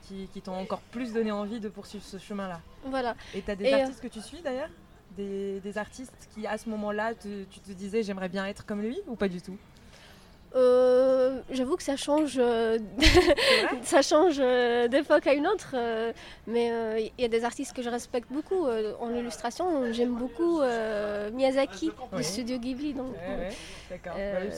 qui, 0.08 0.28
qui 0.32 0.42
t'ont 0.42 0.56
encore 0.56 0.82
plus 0.92 1.14
donné 1.14 1.32
envie 1.32 1.60
de 1.60 1.70
poursuivre 1.70 2.04
ce 2.04 2.18
chemin-là. 2.18 2.60
Voilà. 2.86 3.16
Et 3.34 3.42
tu 3.42 3.52
as 3.52 3.56
des 3.56 3.74
artistes 3.74 4.02
que 4.02 4.08
tu 4.08 4.22
suis 4.22 4.42
d'ailleurs? 4.42 4.70
Des, 5.18 5.60
des, 5.60 5.78
artistes 5.78 6.30
qui, 6.34 6.48
à 6.48 6.58
ce 6.58 6.70
moment-là, 6.70 7.14
tu 7.14 7.46
te 7.46 7.72
disais, 7.74 8.02
j'aimerais 8.02 8.30
bien 8.30 8.46
être 8.46 8.66
comme 8.66 8.82
lui 8.82 8.98
ou 9.08 9.16
pas 9.16 9.28
du 9.28 9.42
tout? 9.42 9.58
Euh, 10.54 11.40
j'avoue 11.50 11.78
que 11.78 11.84
ça 11.84 11.96
change, 11.96 12.36
euh, 12.38 12.78
ça 13.84 14.02
change 14.02 14.36
euh, 14.40 14.90
d'époque 14.90 15.26
à 15.26 15.34
une 15.34 15.48
autre, 15.48 15.76
mais 16.48 17.12
il 17.18 17.22
y 17.22 17.26
a 17.26 17.30
des 17.30 17.46
artistes 17.46 17.74
que 17.74 17.82
je 17.82 17.90
respecte 17.90 18.32
beaucoup. 18.32 18.68
en 19.00 19.16
illustration, 19.16 19.92
j'aime 19.94 20.16
beaucoup 20.16 20.62
Miyazaki 21.34 21.92
du 22.14 22.24
studio 22.24 22.58
Ghibli. 22.58 22.94
Donc, 22.94 23.16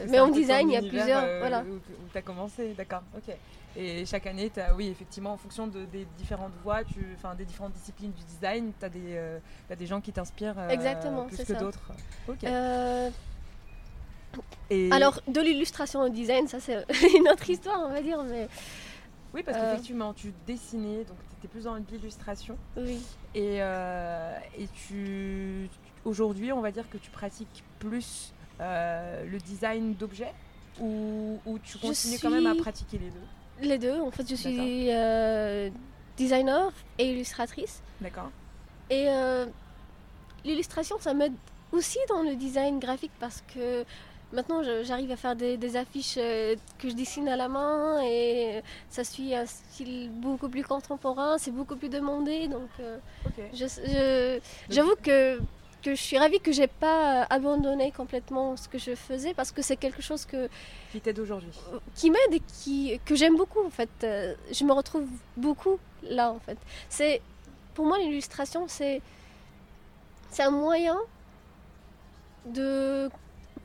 mais 0.09 0.19
en 0.19 0.29
design, 0.29 0.69
il 0.69 0.73
y 0.73 0.77
a 0.77 0.81
plusieurs. 0.81 1.39
voilà. 1.39 1.61
Où, 1.61 1.79
tu 2.11 2.17
as 2.17 2.21
commencé, 2.21 2.73
d'accord, 2.73 3.03
ok. 3.15 3.35
Et 3.75 4.05
chaque 4.05 4.27
année, 4.27 4.51
as, 4.57 4.75
oui, 4.75 4.87
effectivement, 4.89 5.33
en 5.33 5.37
fonction 5.37 5.65
de, 5.65 5.85
des 5.85 6.05
différentes 6.15 6.53
voies, 6.63 6.83
tu, 6.83 7.17
des 7.35 7.45
différentes 7.45 7.73
disciplines 7.73 8.11
du 8.11 8.23
design, 8.23 8.71
tu 8.79 8.85
as, 8.85 9.73
as, 9.73 9.75
des 9.75 9.85
gens 9.87 9.99
qui 9.99 10.11
t'inspirent 10.11 10.55
plus 11.27 11.43
que 11.43 11.53
d'autres. 11.53 11.91
Alors, 14.91 15.21
de 15.27 15.41
l'illustration 15.41 16.01
au 16.01 16.09
design, 16.09 16.47
ça 16.47 16.59
c'est 16.59 16.85
une 17.17 17.27
autre 17.29 17.49
histoire, 17.49 17.81
on 17.85 17.89
va 17.89 18.01
dire. 18.01 18.23
Mais... 18.23 18.47
Oui, 19.33 19.43
parce 19.43 19.57
euh, 19.57 19.71
qu'effectivement, 19.71 20.13
tu 20.13 20.33
dessinais, 20.45 21.03
donc 21.03 21.17
tu 21.29 21.35
étais 21.39 21.47
plus 21.47 21.63
dans 21.63 21.75
l'illustration. 21.75 22.57
Oui. 22.77 22.99
Et, 23.33 23.57
euh, 23.61 24.37
et 24.57 24.67
tu, 24.67 25.69
aujourd'hui, 26.05 26.51
on 26.51 26.61
va 26.61 26.71
dire 26.71 26.89
que 26.89 26.97
tu 26.97 27.09
pratiques 27.09 27.63
plus 27.79 28.33
euh, 28.61 29.25
le 29.25 29.37
design 29.39 29.95
d'objets 29.95 30.33
ou, 30.79 31.39
ou, 31.45 31.59
tu 31.59 31.77
continues 31.77 32.17
quand 32.21 32.29
même 32.29 32.47
à 32.47 32.55
pratiquer 32.55 32.97
les 32.99 33.09
deux? 33.09 33.67
Les 33.67 33.77
deux. 33.77 33.99
En 33.99 34.11
fait, 34.11 34.27
je 34.27 34.35
suis 34.35 34.89
designer 36.15 36.71
et 36.97 37.11
illustratrice. 37.11 37.81
D'accord. 38.01 38.29
Et 38.89 39.07
l'illustration, 40.43 40.97
ça 40.99 41.13
m'aide 41.13 41.33
aussi 41.71 41.97
dans 42.07 42.21
le 42.21 42.35
design 42.35 42.79
graphique 42.79 43.11
parce 43.19 43.43
que 43.53 43.83
Maintenant, 44.33 44.63
j'arrive 44.81 45.11
à 45.11 45.15
faire 45.15 45.35
des, 45.35 45.75
affiches 45.77 46.15
euh, 46.17 46.55
que 46.79 46.89
je 46.89 46.95
dessine 46.95 47.29
à 47.29 47.35
la 47.35 47.47
main 47.47 48.01
et 48.03 48.61
ça 48.89 49.03
suit 49.03 49.35
un 49.35 49.45
style 49.45 50.09
beaucoup 50.11 50.49
plus 50.49 50.63
contemporain, 50.63 51.37
c'est 51.37 51.51
beaucoup 51.51 51.75
plus 51.75 51.89
demandé. 51.89 52.47
Donc, 52.47 52.69
euh, 52.79 52.97
j'avoue 54.69 54.95
que, 55.03 55.37
que 55.83 55.93
je 55.93 56.01
suis 56.01 56.17
ravie 56.17 56.39
que 56.39 56.51
j'ai 56.51 56.65
pas 56.65 57.27
abandonné 57.29 57.91
complètement 57.91 58.57
ce 58.57 58.67
que 58.67 58.79
je 58.79 58.95
faisais 58.95 59.35
parce 59.35 59.51
que 59.51 59.61
c'est 59.61 59.77
quelque 59.77 60.01
chose 60.01 60.25
que 60.25 60.49
qui 60.91 60.99
t'aide 60.99 61.19
aujourd'hui, 61.19 61.51
qui 61.95 62.09
m'aide 62.09 62.33
et 62.33 62.39
qui 62.39 62.99
que 63.05 63.15
j'aime 63.15 63.35
beaucoup 63.35 63.63
en 63.63 63.69
fait. 63.69 63.89
Euh, 64.03 64.33
je 64.51 64.63
me 64.63 64.73
retrouve 64.73 65.07
beaucoup 65.37 65.77
là 66.01 66.31
en 66.31 66.39
fait. 66.39 66.57
C'est 66.89 67.21
pour 67.75 67.85
moi 67.85 67.99
l'illustration, 67.99 68.65
c'est 68.67 68.99
c'est 70.31 70.43
un 70.43 70.51
moyen 70.51 70.97
de 72.45 73.09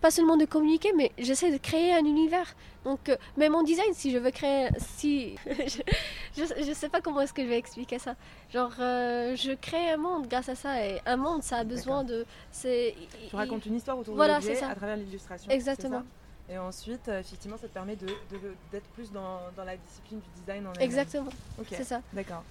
pas 0.01 0.11
seulement 0.11 0.37
de 0.37 0.45
communiquer, 0.45 0.93
mais 0.97 1.13
j'essaie 1.19 1.51
de 1.51 1.59
créer 1.59 1.93
un 1.93 2.05
univers. 2.05 2.55
Donc, 2.85 3.09
euh, 3.09 3.17
même 3.37 3.55
en 3.55 3.63
design, 3.63 3.93
si 3.93 4.11
je 4.11 4.19
veux 4.19 4.31
créer, 4.31 4.69
si 4.79 5.37
je, 5.47 6.43
je, 6.47 6.73
sais 6.73 6.89
pas 6.89 7.01
comment 7.01 7.21
est-ce 7.21 7.33
que 7.33 7.43
je 7.43 7.49
vais 7.49 7.59
expliquer 7.59 7.99
ça. 7.99 8.15
Genre, 8.53 8.73
euh, 8.79 9.37
je 9.37 9.53
crée 9.53 9.91
un 9.91 9.97
monde 9.97 10.29
grâce 10.29 10.49
à 10.49 10.55
ça, 10.55 10.85
et 10.85 11.01
un 11.05 11.17
monde, 11.17 11.43
ça 11.43 11.59
a 11.59 11.65
besoin 11.65 12.05
de. 12.05 12.25
C'est. 12.53 12.95
Tu 13.29 13.37
racontes 13.37 13.67
une 13.67 13.77
histoire 13.77 13.99
autour 13.99 14.15
de 14.15 14.21
l'objet 14.21 14.63
à 14.63 14.75
travers 14.75 14.97
l'illustration. 14.97 15.51
Exactement. 15.51 16.03
Et 16.51 16.57
ensuite, 16.57 17.09
euh, 17.09 17.21
effectivement, 17.21 17.59
ça 17.59 17.69
te 17.69 17.75
permet 17.75 17.95
d'être 17.95 18.33
de, 18.33 18.81
plus 18.95 19.13
dans, 19.13 19.41
dans, 19.55 19.65
la 19.65 19.77
discipline 19.77 20.21
du 20.21 20.41
design 20.41 20.67
en 20.67 20.73
Exactement. 20.81 21.31
C'est 21.69 21.85
ça. 21.85 22.01
D'accord. 22.15 22.43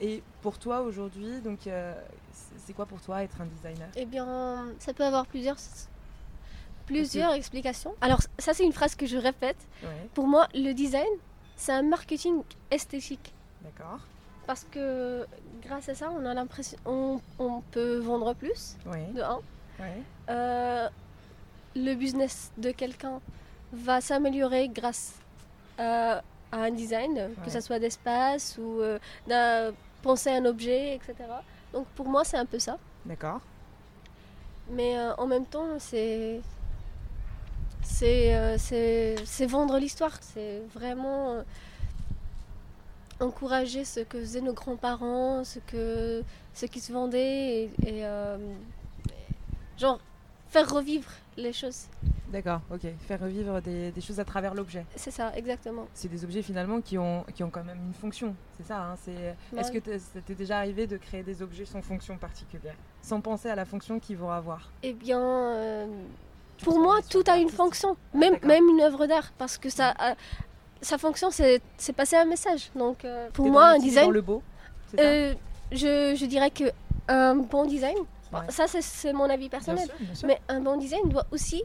Et 0.00 0.22
pour 0.40 0.58
toi 0.58 0.80
aujourd'hui, 0.80 1.40
donc, 1.42 1.58
c'est 2.64 2.72
quoi 2.72 2.86
pour 2.86 3.00
toi 3.02 3.22
être 3.22 3.38
un 3.40 3.44
designer? 3.44 3.88
Eh 3.94 4.06
bien, 4.06 4.68
ça 4.78 4.94
peut 4.94 5.04
avoir 5.04 5.26
plusieurs 5.26 5.58
plusieurs 6.86 7.32
explications. 7.32 7.94
Alors 8.00 8.20
ça 8.38 8.54
c'est 8.54 8.64
une 8.64 8.72
phrase 8.72 8.94
que 8.94 9.06
je 9.06 9.16
répète. 9.16 9.56
Pour 10.14 10.26
moi, 10.26 10.48
le 10.54 10.72
design, 10.72 11.12
c'est 11.56 11.72
un 11.72 11.82
marketing 11.82 12.42
esthétique. 12.70 13.32
D'accord. 13.62 14.00
Parce 14.46 14.64
que 14.64 15.26
grâce 15.62 15.88
à 15.88 15.94
ça, 15.94 16.10
on 16.10 16.24
a 16.26 16.34
l'impression, 16.34 16.76
on, 16.84 17.20
on, 17.38 17.60
peut 17.60 17.98
vendre 17.98 18.34
plus. 18.34 18.76
De 18.84 19.20
un. 19.22 19.40
Euh, 20.28 20.88
le 21.74 21.94
business 21.94 22.52
de 22.58 22.70
quelqu'un 22.70 23.20
va 23.72 24.00
s'améliorer 24.00 24.68
grâce 24.68 25.14
à, 25.78 26.22
un 26.52 26.70
design, 26.70 27.30
que 27.42 27.50
ce 27.50 27.60
soit 27.60 27.78
d'espace 27.78 28.58
ou 28.58 28.82
euh, 28.82 29.72
penser 30.02 30.30
à 30.30 30.34
un 30.34 30.44
objet, 30.44 30.94
etc. 30.94 31.14
Donc 31.72 31.86
pour 31.94 32.06
moi, 32.06 32.24
c'est 32.24 32.36
un 32.36 32.44
peu 32.44 32.58
ça. 32.58 32.76
D'accord. 33.06 33.40
Mais 34.70 34.98
euh, 34.98 35.14
en 35.16 35.26
même 35.26 35.46
temps, 35.46 35.78
c'est 35.78 36.36
euh, 36.36 36.40
c'est 37.82 39.46
vendre 39.46 39.78
l'histoire, 39.78 40.18
c'est 40.20 40.62
vraiment 40.74 41.32
euh, 41.32 41.42
encourager 43.20 43.84
ce 43.84 44.00
que 44.00 44.20
faisaient 44.20 44.40
nos 44.40 44.52
grands-parents, 44.52 45.44
ce, 45.44 45.58
que, 45.60 46.22
ce 46.54 46.66
qui 46.66 46.80
se 46.80 46.92
vendait, 46.92 47.70
et, 47.84 48.04
euh, 48.04 48.38
genre 49.78 49.98
faire 50.48 50.70
revivre 50.70 51.10
les 51.36 51.52
choses. 51.52 51.86
D'accord, 52.32 52.62
ok. 52.72 52.80
Faire 53.06 53.20
revivre 53.20 53.60
des, 53.60 53.92
choses 54.00 54.18
à 54.18 54.24
travers 54.24 54.54
l'objet. 54.54 54.86
C'est 54.96 55.10
ça, 55.10 55.32
exactement. 55.36 55.86
C'est 55.92 56.08
des 56.08 56.24
objets 56.24 56.40
finalement 56.40 56.80
qui 56.80 56.96
ont, 56.96 57.24
qui 57.34 57.42
ont 57.44 57.50
quand 57.50 57.62
même 57.62 57.78
une 57.86 57.92
fonction, 57.92 58.34
c'est 58.56 58.66
ça 58.66 58.78
hein, 58.78 58.94
Est-ce 59.56 59.70
que 59.70 59.98
ça 59.98 60.20
t'est 60.24 60.34
déjà 60.34 60.58
arrivé 60.58 60.86
de 60.86 60.96
créer 60.96 61.22
des 61.22 61.42
objets 61.42 61.66
sans 61.66 61.82
fonction 61.82 62.16
particulière? 62.16 62.74
Sans 63.02 63.20
penser 63.20 63.50
à 63.50 63.54
la 63.54 63.66
fonction 63.66 64.00
qu'ils 64.00 64.16
vont 64.16 64.30
avoir? 64.30 64.70
Eh 64.82 64.94
bien, 64.94 65.86
pour 66.62 66.78
moi, 66.78 67.00
tout 67.10 67.24
a 67.26 67.36
une 67.36 67.48
fonction, 67.48 67.96
même, 68.14 68.38
même 68.42 68.68
une 68.68 68.80
œuvre 68.80 69.06
d'art, 69.06 69.32
parce 69.36 69.58
que 69.58 69.68
ça, 69.68 69.94
sa 70.80 70.98
fonction, 70.98 71.30
c'est 71.30 71.60
passer 71.96 72.16
un 72.16 72.24
message. 72.24 72.70
Donc, 72.74 73.04
euh, 73.04 73.28
pour 73.32 73.46
moi, 73.46 73.66
un 73.66 73.78
design. 73.78 74.10
le 74.10 74.20
beau 74.20 74.42
euh, 74.98 75.32
je, 75.70 76.14
je, 76.14 76.26
dirais 76.26 76.50
que 76.50 76.64
un 77.08 77.34
bon 77.36 77.64
design, 77.64 77.96
ça 78.50 78.66
c'est 78.68 79.12
mon 79.14 79.30
avis 79.30 79.48
personnel, 79.48 79.88
mais 80.24 80.38
un 80.48 80.60
bon 80.60 80.76
design 80.76 81.08
doit 81.08 81.26
aussi, 81.30 81.62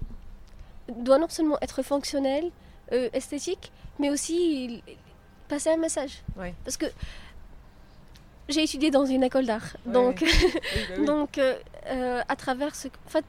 doit 0.87 1.17
non 1.17 1.27
seulement 1.27 1.57
être 1.61 1.81
fonctionnel, 1.83 2.51
euh, 2.93 3.09
esthétique, 3.11 3.71
mais 3.99 4.09
aussi 4.09 4.81
passer 5.49 5.71
un 5.71 5.77
message. 5.77 6.23
Parce 6.63 6.77
que 6.77 6.85
j'ai 8.47 8.63
étudié 8.63 8.91
dans 8.91 9.05
une 9.05 9.23
école 9.23 9.45
d'art, 9.45 9.75
donc, 9.85 10.23
bah 10.23 11.03
donc 11.05 11.39
à 11.85 12.35
travers 12.37 12.75
ce, 12.75 12.87
en 12.87 13.09
fait, 13.09 13.25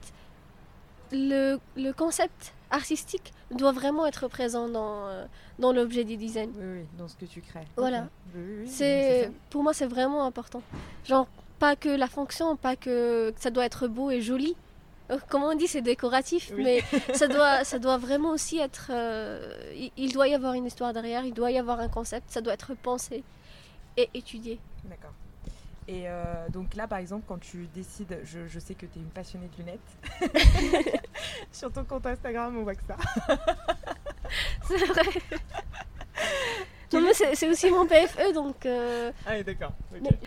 le, 1.13 1.59
le, 1.77 1.93
concept 1.93 2.55
artistique 2.71 3.33
doit 3.51 3.73
vraiment 3.73 4.07
être 4.07 4.29
présent 4.29 4.69
dans, 4.69 5.07
euh, 5.07 5.25
dans 5.59 5.73
l'objet 5.73 6.05
du 6.05 6.17
design. 6.17 6.51
Oui, 6.57 6.81
oui, 6.81 6.87
dans 6.99 7.09
ce 7.09 7.17
que 7.17 7.25
tu 7.25 7.41
crées. 7.41 7.67
Voilà. 7.77 8.09
c'est, 8.67 9.31
pour 9.51 9.63
moi, 9.63 9.73
c'est 9.73 9.87
vraiment 9.87 10.25
important. 10.25 10.63
Genre, 11.05 11.27
pas 11.59 11.77
que 11.77 11.89
la 11.89 12.07
fonction, 12.07 12.57
pas 12.57 12.77
que 12.77 13.33
ça 13.37 13.51
doit 13.51 13.65
être 13.65 13.89
beau 13.89 14.11
et 14.11 14.21
joli. 14.21 14.57
Euh, 15.11 15.19
comme 15.31 15.43
on 15.43 15.55
dit, 15.55 15.67
c'est 15.67 15.81
décoratif, 15.81 16.53
mais 16.57 16.83
ça 17.15 17.29
doit, 17.29 17.65
ça 17.65 17.79
doit 17.79 17.97
vraiment 17.97 18.31
aussi 18.31 18.59
être. 18.59 18.91
Euh, 18.91 19.73
il, 19.75 19.91
il, 19.97 20.13
doit 20.13 20.29
y 20.29 20.35
avoir 20.35 20.53
une 20.53 20.67
histoire 20.67 20.93
derrière, 20.93 21.25
il 21.25 21.33
doit 21.33 21.51
y 21.51 21.59
avoir 21.59 21.81
un 21.81 21.89
concept, 21.89 22.31
ça 22.31 22.41
doit 22.41 22.53
être 22.53 22.75
pensé 22.75 23.25
et 23.97 24.11
étudié. 24.15 24.61
D'accord. 24.85 25.13
Et 25.89 26.03
euh, 26.07 26.49
donc 26.51 26.77
là, 26.77 26.87
par 26.87 26.99
exemple, 26.99 27.25
quand 27.27 27.41
tu 27.41 27.67
décides, 27.75 28.19
je, 28.23 28.59
sais 28.59 28.75
que 28.75 28.85
tu 28.85 28.99
es 28.99 29.03
une 29.03 29.09
passionnée 29.09 29.49
de 29.57 29.63
lunettes. 29.63 31.01
Sur 31.53 31.73
ton 31.73 31.83
compte 31.85 32.05
Instagram, 32.05 32.55
on 32.59 32.63
voit 32.63 32.75
que 32.75 32.85
ça. 32.87 32.97
c'est 34.69 34.85
vrai. 34.85 35.03
Non, 36.93 37.01
mais 37.01 37.15
c'est 37.15 37.49
aussi 37.49 37.71
mon 37.71 37.87
PFE, 37.87 38.35
donc. 38.35 38.67
Euh, 38.67 39.11
ah 39.27 39.31
oui, 39.35 39.45
d'accord. 39.45 39.73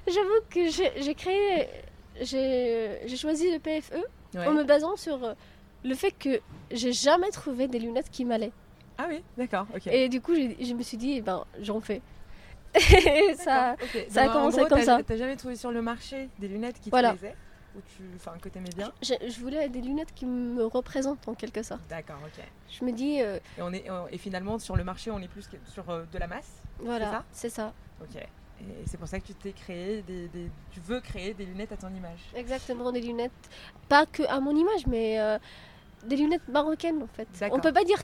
J'avoue 0.08 0.41
que 0.50 0.68
j'ai 0.70 1.15
créé. 1.15 1.68
J'ai 2.22 3.15
choisi 3.15 3.51
le 3.51 3.60
PFE 3.60 4.03
en 4.38 4.53
me 4.53 4.63
basant 4.63 4.96
sur 4.96 5.36
le 5.84 5.96
fait 5.96 6.12
que 6.12 6.41
j'ai 6.72 6.91
jamais 6.91 7.30
trouvé 7.30 7.68
des 7.68 7.77
lunettes 7.77 8.10
qui 8.10 8.25
m'allaient. 8.25 8.51
Ah 8.98 9.06
oui, 9.10 9.24
d'accord, 9.38 9.68
ok. 9.75 9.88
Et 9.88 10.10
du 10.10 10.22
coup, 10.22 10.34
je 10.36 10.74
me 10.74 10.82
suis 10.82 10.98
dit, 10.98 11.13
eh 11.18 11.22
ben, 11.22 11.46
j'en 11.60 11.82
fais. 11.82 12.01
Ça, 13.38 13.75
ça 14.10 14.24
a 14.24 14.28
commencé 14.30 14.63
comme 14.70 14.82
ça. 14.82 15.01
T'as 15.06 15.18
jamais 15.18 15.36
trouvé 15.36 15.56
sur 15.56 15.72
le 15.72 15.82
marché 15.82 16.30
des 16.40 16.48
lunettes 16.48 16.80
qui 16.80 16.90
te 16.90 16.96
plaisaient 16.96 17.36
ou 17.75 17.80
tu, 17.96 18.04
enfin, 18.16 18.34
que 18.42 18.50
t'aimais 18.50 18.70
bien 18.75 18.92
je, 19.01 19.13
je, 19.30 19.40
voulais 19.40 19.70
des 19.70 19.82
lunettes 19.82 20.13
qui 20.13 20.25
me 20.25 20.66
représentent 20.66 21.28
en 21.28 21.34
quelque 21.34 21.63
sorte. 21.63 21.82
D'accord, 21.90 22.20
ok. 22.25 22.44
Je 22.70 22.86
me 22.86 22.92
dis. 22.92 23.22
Euh, 23.22 23.40
et, 23.58 23.62
on 23.62 23.74
est, 23.74 23.86
et 24.12 24.18
finalement, 24.18 24.60
sur 24.60 24.75
le 24.75 24.84
marché, 24.84 25.12
on 25.12 25.20
est 25.20 25.28
plus 25.28 25.50
sur 25.66 25.90
euh, 25.90 26.04
de 26.12 26.18
la 26.18 26.28
masse 26.28 26.62
Voilà, 26.80 27.24
c'est 27.32 27.50
ça, 27.50 27.74
Ok. 28.01 28.22
Et 28.62 28.84
c'est 28.86 28.98
pour 28.98 29.08
ça 29.08 29.20
que 29.20 29.25
tu 29.25 29.34
t'es 29.34 29.54
créé 29.54 30.04
des, 30.04 30.30
tu 30.70 30.80
veux 30.82 31.00
créer 31.00 31.34
des 31.34 31.46
lunettes 31.46 31.72
à 31.72 31.78
ton 31.78 31.90
image. 31.90 32.20
Exactement, 32.36 32.92
des 32.92 33.01
lunettes, 33.01 33.32
pas 33.90 34.06
que 34.06 34.22
à 34.24 34.40
mon 34.40 34.56
image, 34.56 34.86
mais 34.86 35.20
euh, 35.20 35.40
des 36.06 36.16
lunettes 36.16 36.48
marocaines 36.48 37.01
en 37.01 37.08
fait. 37.08 37.28
On 37.51 37.60
peut 37.60 37.74
pas 37.74 37.84
dire 37.84 38.00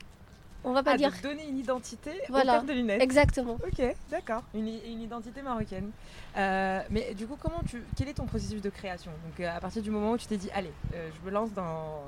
on 0.64 0.72
va 0.72 0.82
pas 0.82 0.92
ah, 0.92 0.96
dire. 0.96 1.12
donner 1.22 1.46
une 1.48 1.58
identité 1.58 2.10
voilà. 2.28 2.60
au 2.60 2.64
de 2.64 2.72
lunettes. 2.72 3.00
Exactement. 3.00 3.58
Ok, 3.64 3.82
d'accord. 4.10 4.42
Une, 4.54 4.68
une, 4.68 5.02
identité 5.02 5.40
marocaine. 5.42 5.90
Euh, 6.36 6.82
mais 6.90 7.14
du 7.14 7.26
coup, 7.26 7.36
comment 7.38 7.62
tu, 7.68 7.82
quel 7.96 8.08
est 8.08 8.14
ton 8.14 8.26
processus 8.26 8.60
de 8.60 8.70
création? 8.70 9.12
Donc, 9.24 9.40
euh, 9.40 9.56
à 9.56 9.60
partir 9.60 9.82
du 9.82 9.90
moment 9.90 10.12
où 10.12 10.18
tu 10.18 10.26
t'es 10.26 10.36
dit, 10.36 10.50
allez, 10.52 10.72
euh, 10.94 11.10
je 11.14 11.26
me 11.26 11.30
lance 11.30 11.52
dans, 11.52 12.02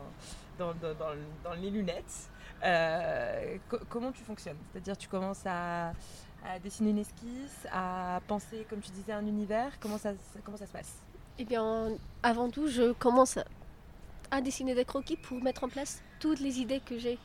dans, 0.59 0.75
dans, 0.75 0.95
dans, 1.45 1.55
les 1.55 1.71
lunettes, 1.71 2.29
comment 3.89 4.13
tu 4.13 4.23
fonctionnes? 4.23 4.59
C'est-à-dire, 4.73 4.97
tu 4.97 5.09
commences 5.09 5.47
à, 5.47 5.93
à, 6.45 6.59
dessiner 6.63 6.91
une 6.91 6.99
esquisse, 6.99 7.67
à 7.73 8.21
penser, 8.27 8.67
comme 8.69 8.81
tu 8.81 8.91
disais, 8.91 9.13
un 9.13 9.27
univers. 9.27 9.79
Comment 9.81 9.99
ça, 9.99 10.11
comment 10.45 10.57
ça 10.57 10.67
se 10.67 10.73
passe? 10.73 10.97
Eh 11.39 11.45
bien, 11.45 11.91
avant 12.23 12.51
tout, 12.51 12.67
je 12.67 12.93
commence 12.93 13.39
à 14.31 14.41
dessiner 14.41 14.75
des 14.75 14.85
croquis 14.85 15.17
pour 15.17 15.43
mettre 15.43 15.65
en 15.65 15.69
place 15.69 16.03
toutes 16.19 16.41
les 16.41 16.61
idées 16.61 16.81
que 16.81 16.99
j'ai 16.99 17.19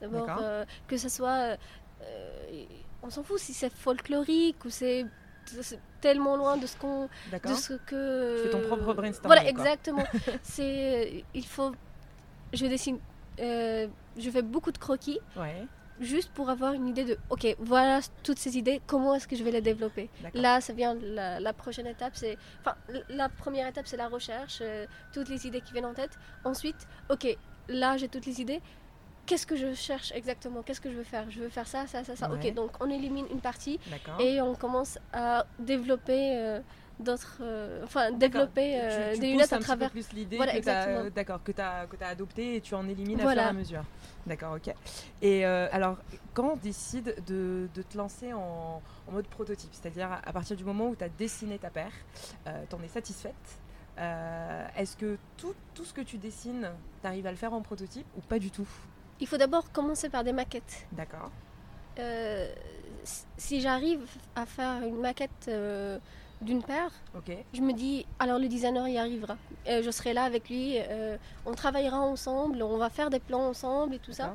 D'abord, 0.00 0.28
euh, 0.40 0.64
que 0.86 0.96
ce 0.96 1.08
soit. 1.08 1.56
Euh, 2.02 2.64
on 3.02 3.10
s'en 3.10 3.22
fout 3.22 3.38
si 3.38 3.54
c'est 3.54 3.72
folklorique 3.72 4.64
ou 4.64 4.70
c'est 4.70 5.06
tellement 6.00 6.36
loin 6.36 6.56
de 6.56 6.66
ce 6.66 6.76
qu'on 6.76 7.04
de 7.04 7.54
ce 7.54 7.74
que 7.74 8.36
tu 8.36 8.42
fais 8.44 8.50
ton 8.50 8.66
propre 8.66 8.94
brainstorming 8.94 9.26
voilà 9.38 9.48
exactement. 9.48 10.04
C'est 10.42 11.24
il 11.34 11.46
faut 11.46 11.72
je 12.52 12.66
dessine 12.66 12.98
euh, 13.38 13.86
je 14.18 14.30
fais 14.30 14.42
beaucoup 14.42 14.72
de 14.72 14.78
croquis 14.78 15.20
ouais. 15.36 15.66
juste 16.00 16.30
pour 16.32 16.50
avoir 16.50 16.72
une 16.72 16.88
idée 16.88 17.04
de 17.04 17.18
ok 17.30 17.56
voilà 17.60 18.00
toutes 18.24 18.38
ces 18.38 18.58
idées 18.58 18.80
comment 18.86 19.14
est-ce 19.14 19.28
que 19.28 19.36
je 19.36 19.44
vais 19.44 19.52
les 19.52 19.60
développer? 19.60 20.10
Là 20.34 20.60
ça 20.60 20.72
vient 20.72 20.94
la, 21.00 21.38
la 21.38 21.52
prochaine 21.52 21.86
étape 21.86 22.12
c'est 22.14 22.36
enfin 22.60 22.76
la 23.08 23.28
première 23.28 23.68
étape 23.68 23.86
c'est 23.86 23.96
la 23.96 24.08
recherche 24.08 24.62
toutes 25.12 25.28
les 25.28 25.46
idées 25.46 25.60
qui 25.60 25.72
viennent 25.72 25.86
en 25.86 25.94
tête. 25.94 26.18
Ensuite 26.44 26.88
ok 27.08 27.36
là 27.68 27.96
j'ai 27.96 28.08
toutes 28.08 28.26
les 28.26 28.40
idées 28.40 28.60
qu'est-ce 29.26 29.46
que 29.46 29.56
je 29.56 29.74
cherche 29.74 30.12
exactement? 30.12 30.62
Qu'est-ce 30.62 30.80
que 30.80 30.90
je 30.90 30.96
veux 30.96 31.04
faire? 31.04 31.30
Je 31.30 31.40
veux 31.40 31.48
faire 31.48 31.66
ça, 31.66 31.86
ça, 31.86 32.04
ça, 32.04 32.16
ça. 32.16 32.30
Ok, 32.32 32.54
donc 32.54 32.70
on 32.80 32.88
élimine 32.88 33.26
une 33.30 33.40
partie 33.40 33.78
et 34.20 34.40
on 34.40 34.54
commence 34.54 34.98
à 35.12 35.46
développer 35.58 36.36
euh, 36.36 36.60
d'autres. 37.00 37.38
Euh, 37.42 37.84
enfin, 37.84 38.12
développer 38.12 38.80
euh, 38.80 39.16
des 39.16 39.32
lunettes 39.32 39.52
à 39.52 39.58
travers. 39.58 39.90
plus 39.90 40.12
l'idée 40.12 40.36
voilà, 40.36 40.52
que 40.52 40.62
tu 40.62 40.70
as, 40.70 41.38
que 41.38 41.52
tu 41.52 41.60
as, 41.60 41.86
as 42.00 42.08
adopté 42.08 42.56
et 42.56 42.60
tu 42.60 42.74
en 42.74 42.88
élimines 42.88 43.20
à 43.20 43.30
fur 43.30 43.32
et 43.32 43.44
à 43.44 43.52
mesure. 43.52 43.84
D'accord, 44.26 44.56
ok. 44.56 44.74
Et 45.22 45.44
alors, 45.44 45.98
quand 46.32 46.52
on 46.52 46.56
décide 46.56 47.16
de, 47.26 47.68
de 47.74 47.82
te 47.82 47.96
lancer 47.98 48.32
en, 48.32 48.80
en 49.08 49.12
mode 49.12 49.26
prototype, 49.26 49.70
c'est-à-dire 49.72 50.08
à 50.24 50.32
partir 50.32 50.56
du 50.56 50.64
moment 50.64 50.88
où 50.88 50.96
tu 50.96 51.04
as 51.04 51.08
dessiné 51.08 51.58
ta 51.58 51.70
paire, 51.70 51.92
tu 52.44 52.74
en 52.74 52.82
es 52.82 52.88
satisfaite 52.88 53.34
Est-ce 53.98 54.96
que 54.96 55.18
tout, 55.36 55.54
tout 55.74 55.84
ce 55.84 55.92
que 55.92 56.02
tu 56.02 56.18
dessines, 56.18 56.70
tu 57.00 57.06
arrives 57.06 57.26
à 57.26 57.30
le 57.30 57.36
faire 57.36 57.52
en 57.52 57.60
prototype 57.60 58.06
ou 58.16 58.20
pas 58.20 58.38
du 58.38 58.50
tout? 58.50 58.68
Il 59.20 59.26
faut 59.26 59.36
d'abord 59.36 59.70
commencer 59.72 60.08
par 60.08 60.24
des 60.24 60.32
maquettes. 60.32 60.86
D'accord. 60.92 61.30
Euh, 61.98 62.52
si 63.36 63.60
j'arrive 63.60 64.00
à 64.34 64.46
faire 64.46 64.82
une 64.82 65.00
maquette 65.00 65.46
euh, 65.48 65.98
d'une 66.40 66.62
paire, 66.62 66.90
je 67.54 67.60
me 67.60 67.72
dis, 67.72 68.06
alors 68.18 68.38
le 68.38 68.48
designer 68.48 68.86
y 68.88 68.98
arrivera. 68.98 69.36
Euh, 69.68 69.82
je 69.82 69.90
serai 69.90 70.12
là 70.12 70.24
avec 70.24 70.48
lui, 70.48 70.78
on 71.46 71.52
travaillera 71.52 72.00
ensemble, 72.00 72.62
on 72.62 72.76
va 72.76 72.90
faire 72.90 73.10
des 73.10 73.20
plans 73.20 73.48
ensemble 73.48 73.94
et 73.94 73.98
tout 73.98 74.12
ça. 74.12 74.34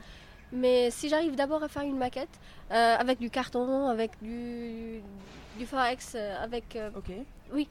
Mais 0.54 0.92
si 0.92 1.08
j'arrive 1.08 1.36
d'abord 1.36 1.64
à 1.64 1.70
faire 1.70 1.84
une 1.84 1.98
maquette 1.98 2.40
avec 2.70 3.20
du 3.20 3.30
carton, 3.30 3.88
avec 3.88 4.12
du, 4.22 5.02
du 5.58 5.66
forex, 5.66 6.16
avec... 6.16 6.78
ok. 6.96 7.12
Oui, 7.54 7.68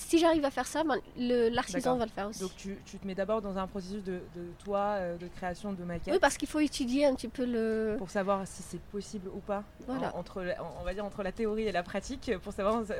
si 0.00 0.18
j'arrive 0.18 0.44
à 0.44 0.50
faire 0.50 0.66
ça, 0.66 0.82
ben, 0.82 0.96
l'artisan 1.16 1.96
va 1.96 2.06
le 2.06 2.10
faire 2.10 2.28
aussi. 2.28 2.40
Donc 2.40 2.56
tu, 2.56 2.78
tu 2.84 2.98
te 2.98 3.06
mets 3.06 3.14
d'abord 3.14 3.42
dans 3.42 3.56
un 3.58 3.66
processus 3.66 4.02
de, 4.02 4.20
de 4.34 4.44
toi, 4.64 4.96
euh, 4.96 5.16
de 5.16 5.26
création 5.28 5.72
de 5.72 5.84
maquette. 5.84 6.12
Oui, 6.14 6.18
parce 6.20 6.36
qu'il 6.36 6.48
faut 6.48 6.60
étudier 6.60 7.06
un 7.06 7.14
petit 7.14 7.28
peu 7.28 7.44
le. 7.44 7.96
Pour 7.98 8.10
savoir 8.10 8.46
si 8.46 8.62
c'est 8.62 8.80
possible 8.80 9.28
ou 9.28 9.40
pas. 9.40 9.62
Voilà. 9.86 10.14
entre, 10.16 10.44
on 10.80 10.84
va 10.84 10.94
dire 10.94 11.04
entre 11.04 11.22
la 11.22 11.32
théorie 11.32 11.64
et 11.64 11.72
la 11.72 11.82
pratique, 11.82 12.30
pour 12.42 12.52
savoir. 12.52 12.82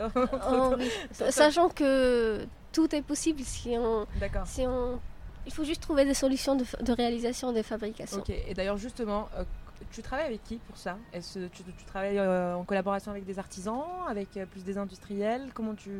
Oh, 0.53 0.75
Sachant 1.13 1.69
que 1.69 2.47
tout 2.73 2.95
est 2.95 3.03
possible 3.03 3.41
si 3.43 3.77
on. 3.79 4.07
D'accord. 4.19 4.47
Si 4.47 4.67
on. 4.67 5.01
Il 5.47 5.53
faut 5.53 5.65
juste 5.65 5.83
trouver 5.83 6.05
des 6.05 6.15
solutions 6.15 6.55
de, 6.55 6.65
de 6.83 6.93
réalisation 6.93 7.53
des 7.53 7.63
fabrications. 7.63 8.19
Ok. 8.19 8.31
Et 8.31 8.55
d'ailleurs 8.55 8.77
justement. 8.77 9.29
Euh, 9.37 9.45
tu 9.91 10.03
travailles 10.03 10.27
avec 10.27 10.45
qui 10.45 10.57
pour 10.59 10.77
ça? 10.77 10.99
Est-ce 11.13 11.39
tu, 11.39 11.63
tu 11.63 11.85
travailles 11.87 12.19
euh, 12.19 12.55
en 12.55 12.65
collaboration 12.65 13.11
avec 13.11 13.25
des 13.25 13.39
artisans, 13.39 13.83
avec 14.09 14.29
plus 14.51 14.63
des 14.63 14.77
industriels? 14.77 15.49
Comment 15.55 15.75
tu 15.75 15.91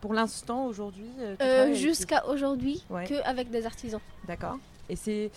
pour 0.00 0.14
l'instant, 0.14 0.66
aujourd'hui 0.66 1.10
euh, 1.18 1.36
euh, 1.40 1.74
Jusqu'à 1.74 2.26
aujourd'hui, 2.26 2.84
que 2.88 3.22
avec 3.24 3.50
des 3.50 3.66
artisans. 3.66 4.00
D'accord. 4.26 4.58
Et 4.88 4.96
c'est. 4.96 5.30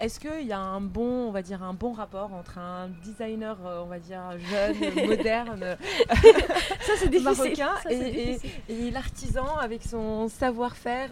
Est-ce 0.00 0.18
qu'il 0.18 0.46
y 0.46 0.52
a 0.52 0.58
un 0.58 0.80
bon, 0.80 1.28
on 1.28 1.30
va 1.30 1.40
dire, 1.40 1.62
un 1.62 1.72
bon 1.72 1.92
rapport 1.92 2.32
entre 2.34 2.58
un 2.58 2.88
designer, 3.04 3.56
euh, 3.64 3.82
on 3.84 3.86
va 3.86 4.00
dire, 4.00 4.22
jeune, 4.38 5.06
moderne, 5.06 5.76
ça, 6.08 6.92
c'est 6.98 7.20
marocain, 7.22 7.74
et, 7.88 8.40
et, 8.68 8.90
l'artisan 8.90 9.56
avec 9.56 9.84
son 9.84 10.28
savoir-faire 10.28 11.10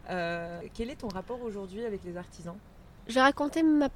Quel 0.74 0.90
est 0.90 0.96
ton 0.96 1.09
rapport 1.09 1.40
aujourd'hui 1.42 1.85
avec 1.85 2.02
les 2.05 2.16
artisans? 2.16 2.57
Je 3.07 3.14
vais 3.14 3.20
raconter 3.20 3.62
ma, 3.62 3.88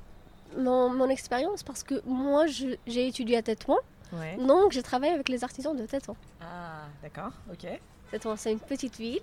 mon, 0.56 0.88
mon 0.88 1.08
expérience 1.08 1.64
parce 1.64 1.82
que 1.82 2.00
moi, 2.06 2.46
j'ai 2.46 3.08
étudié 3.08 3.38
à 3.38 3.42
Tétouan. 3.42 3.78
Donc, 4.38 4.70
j'ai 4.70 4.82
travaillé 4.82 5.12
avec 5.12 5.28
les 5.28 5.42
artisans 5.42 5.76
de 5.76 5.84
Tétouan. 5.84 6.16
Ah, 6.40 6.86
d'accord, 7.02 7.32
ok 7.52 7.66
c'est 8.36 8.52
une 8.52 8.60
petite 8.60 8.96
ville. 8.96 9.20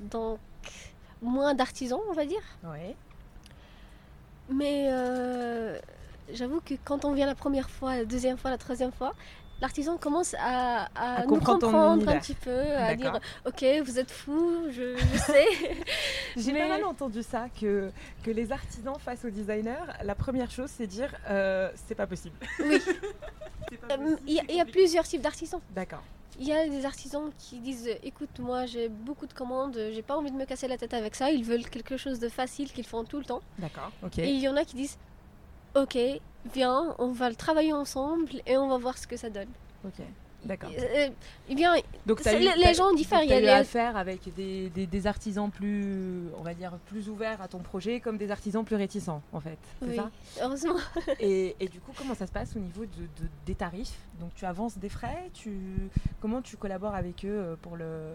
Donc, 0.00 0.38
moins 1.22 1.54
d'artisans, 1.54 2.00
on 2.08 2.12
va 2.12 2.24
dire. 2.24 2.42
Mais 4.48 4.88
euh, 4.90 5.78
j'avoue 6.32 6.60
que 6.60 6.74
quand 6.84 7.04
on 7.04 7.12
vient 7.12 7.26
la 7.26 7.34
première 7.34 7.68
fois, 7.68 7.96
la 7.96 8.04
deuxième 8.04 8.38
fois, 8.38 8.50
la 8.50 8.58
troisième 8.58 8.92
fois, 8.92 9.12
l'artisan 9.60 9.96
commence 9.96 10.34
à, 10.38 10.88
nous 11.26 11.40
comprendre 11.40 12.08
un 12.08 12.18
petit 12.18 12.34
peu, 12.34 12.76
à 12.76 12.94
dire 12.94 13.18
Ok, 13.44 13.64
vous 13.84 13.98
êtes 13.98 14.10
fou, 14.10 14.66
je, 14.70 14.96
sais. 15.16 15.46
J'ai 16.36 16.52
pas 16.52 16.68
mal 16.68 16.84
entendu 16.84 17.22
ça, 17.22 17.46
que, 17.60 17.90
que 18.22 18.30
les 18.30 18.52
artisans 18.52 18.96
face 18.98 19.24
aux 19.24 19.30
designers, 19.30 19.86
la 20.04 20.14
première 20.14 20.50
chose 20.50 20.70
c'est 20.70 20.86
dire 20.86 21.12
euh, 21.28 21.70
C'est 21.86 21.94
pas 21.94 22.06
possible. 22.06 22.36
Oui. 22.60 22.80
Il 24.26 24.54
y, 24.54 24.60
a 24.60 24.64
plusieurs 24.64 25.04
types 25.04 25.22
d'artisans. 25.22 25.60
D'accord. 25.74 26.02
Il 26.38 26.46
y 26.46 26.52
a 26.52 26.68
des 26.68 26.84
artisans 26.84 27.30
qui 27.38 27.60
disent 27.60 27.88
écoute 28.02 28.38
moi 28.40 28.66
j'ai 28.66 28.88
beaucoup 28.88 29.26
de 29.26 29.32
commandes, 29.32 29.78
j'ai 29.92 30.02
pas 30.02 30.16
envie 30.16 30.30
de 30.30 30.36
me 30.36 30.44
casser 30.44 30.68
la 30.68 30.76
tête 30.76 30.92
avec 30.92 31.14
ça, 31.14 31.30
ils 31.30 31.44
veulent 31.44 31.68
quelque 31.68 31.96
chose 31.96 32.18
de 32.18 32.28
facile 32.28 32.72
qu'ils 32.72 32.86
font 32.86 33.04
tout 33.04 33.18
le 33.18 33.24
temps. 33.24 33.40
D'accord, 33.58 33.90
ok. 34.02 34.18
Et 34.18 34.30
il 34.30 34.40
y 34.40 34.48
en 34.48 34.56
a 34.56 34.64
qui 34.64 34.76
disent 34.76 34.98
ok, 35.74 35.98
viens, 36.52 36.94
on 36.98 37.12
va 37.12 37.28
le 37.28 37.36
travailler 37.36 37.72
ensemble 37.72 38.30
et 38.46 38.56
on 38.56 38.68
va 38.68 38.78
voir 38.78 38.98
ce 38.98 39.06
que 39.06 39.16
ça 39.16 39.30
donne. 39.30 39.48
Ok. 39.84 40.04
D'accord. 40.46 40.70
Euh, 40.78 41.08
eh 41.48 41.54
bien, 41.54 41.74
Donc, 42.06 42.24
les, 42.24 42.74
gens 42.74 42.92
diffèrent. 42.94 43.24
Il 43.24 43.30
y 43.30 43.48
a 43.48 43.56
affaire 43.56 43.96
avec 43.96 44.32
des, 44.34 44.68
des, 44.70 45.06
artisans 45.06 45.50
plus, 45.50 46.28
on 46.38 46.42
va 46.42 46.54
dire, 46.54 46.72
plus 46.86 47.08
ouverts 47.08 47.42
à 47.42 47.48
ton 47.48 47.58
projet, 47.58 48.00
comme 48.00 48.16
des 48.16 48.30
artisans 48.30 48.64
plus 48.64 48.76
réticents, 48.76 49.22
en 49.32 49.40
fait. 49.40 49.58
Oui, 49.82 49.96
ça? 49.96 50.10
heureusement. 50.42 50.76
et, 51.20 51.56
et, 51.58 51.68
du 51.68 51.80
coup, 51.80 51.92
comment 51.96 52.14
ça 52.14 52.26
se 52.26 52.32
passe 52.32 52.54
au 52.56 52.60
niveau 52.60 52.84
de, 52.84 53.26
des 53.44 53.54
tarifs? 53.54 53.98
Donc, 54.20 54.34
tu 54.34 54.44
avances 54.44 54.78
des 54.78 54.88
frais? 54.88 55.30
Tu, 55.34 55.58
comment 56.20 56.40
tu 56.40 56.56
collabores 56.56 56.94
avec 56.94 57.24
eux 57.24 57.28
euh, 57.28 57.56
pour 57.60 57.76
le, 57.76 58.12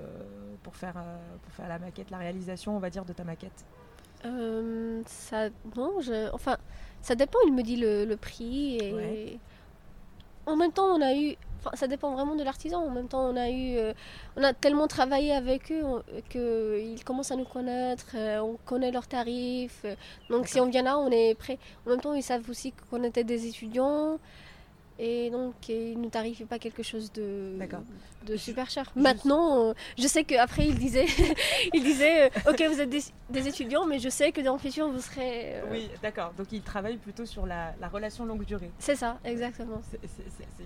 pour 0.63 0.75
faire, 0.75 0.95
euh, 0.97 1.17
pour 1.43 1.53
faire 1.53 1.67
la 1.67 1.79
maquette, 1.79 2.11
la 2.11 2.17
réalisation, 2.17 2.75
on 2.75 2.79
va 2.79 2.89
dire, 2.89 3.05
de 3.05 3.13
ta 3.13 3.23
maquette? 3.23 3.65
Ça, 4.23 5.49
non, 5.75 5.99
je, 5.99 6.31
enfin, 6.33 6.57
ça 7.01 7.15
dépend. 7.15 7.39
Il 7.47 7.53
me 7.53 7.63
dit 7.63 7.75
le, 7.75 8.05
le 8.05 8.17
prix 8.17 8.77
et. 8.77 9.39
En 10.45 10.55
même 10.55 10.71
temps, 10.71 10.95
on 10.95 11.01
a 11.01 11.15
eu 11.15 11.35
ça 11.73 11.87
dépend 11.87 12.13
vraiment 12.13 12.35
de 12.35 12.43
l'artisan. 12.43 12.83
En 12.85 12.89
même 12.89 13.07
temps, 13.07 13.25
on 13.29 13.35
a 13.35 13.49
eu, 13.49 13.77
euh, 13.77 13.93
on 14.37 14.43
a 14.43 14.53
tellement 14.53 14.87
travaillé 14.87 15.33
avec 15.33 15.71
eux 15.71 15.83
qu'ils 16.29 17.03
commencent 17.03 17.31
à 17.31 17.35
nous 17.35 17.45
connaître, 17.45 18.07
euh, 18.15 18.39
on 18.39 18.57
connaît 18.65 18.91
leurs 18.91 19.07
tarifs. 19.07 19.85
donc 20.29 20.47
si 20.47 20.59
on 20.59 20.69
vient 20.69 20.83
là, 20.83 20.97
on 20.97 21.09
est 21.11 21.35
prêt. 21.35 21.59
En 21.85 21.91
même 21.91 22.01
temps, 22.01 22.13
ils 22.13 22.23
savent 22.23 22.49
aussi 22.49 22.73
qu'on 22.89 23.03
était 23.03 23.23
des 23.23 23.47
étudiants. 23.47 24.19
Et 25.03 25.31
donc 25.31 25.67
il 25.67 25.99
ne 25.99 26.09
tarifait 26.09 26.45
pas 26.45 26.59
quelque 26.59 26.83
chose 26.83 27.11
de, 27.11 27.53
super 28.37 28.69
cher. 28.69 28.85
Maintenant, 28.95 29.69
euh, 29.69 29.73
je 29.97 30.07
sais 30.07 30.23
qu'après 30.23 30.67
il 30.67 30.77
disait, 30.77 31.07
il 31.73 31.83
disait 31.83 32.25
euh, 32.25 32.51
ok 32.51 32.61
vous 32.71 32.79
êtes 32.81 32.89
des, 32.91 33.01
des 33.31 33.47
étudiants, 33.47 33.85
mais 33.87 33.97
je 33.97 34.09
sais 34.09 34.31
que 34.31 34.41
dans 34.41 34.53
le 34.53 34.59
futur 34.59 34.87
vous 34.91 35.01
serez. 35.01 35.55
euh, 35.55 35.61
Oui, 35.71 35.89
d'accord. 36.03 36.33
Donc 36.37 36.51
ils 36.51 36.61
travaillent 36.61 36.97
plutôt 36.97 37.25
sur 37.25 37.47
la, 37.47 37.73
la 37.81 37.87
relation 37.87 38.25
longue 38.25 38.45
durée. 38.45 38.69
C'est 38.77 38.95
ça, 38.95 39.17
exactement. 39.25 39.81
C'est- 39.89 39.99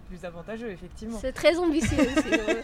plus 0.10 0.24
avantageux, 0.26 0.70
effectivement. 0.70 1.18
C'est 1.20 1.32
très 1.32 1.58
ambitieux 1.58 1.98
aussi. 1.98 2.28
euh. 2.34 2.62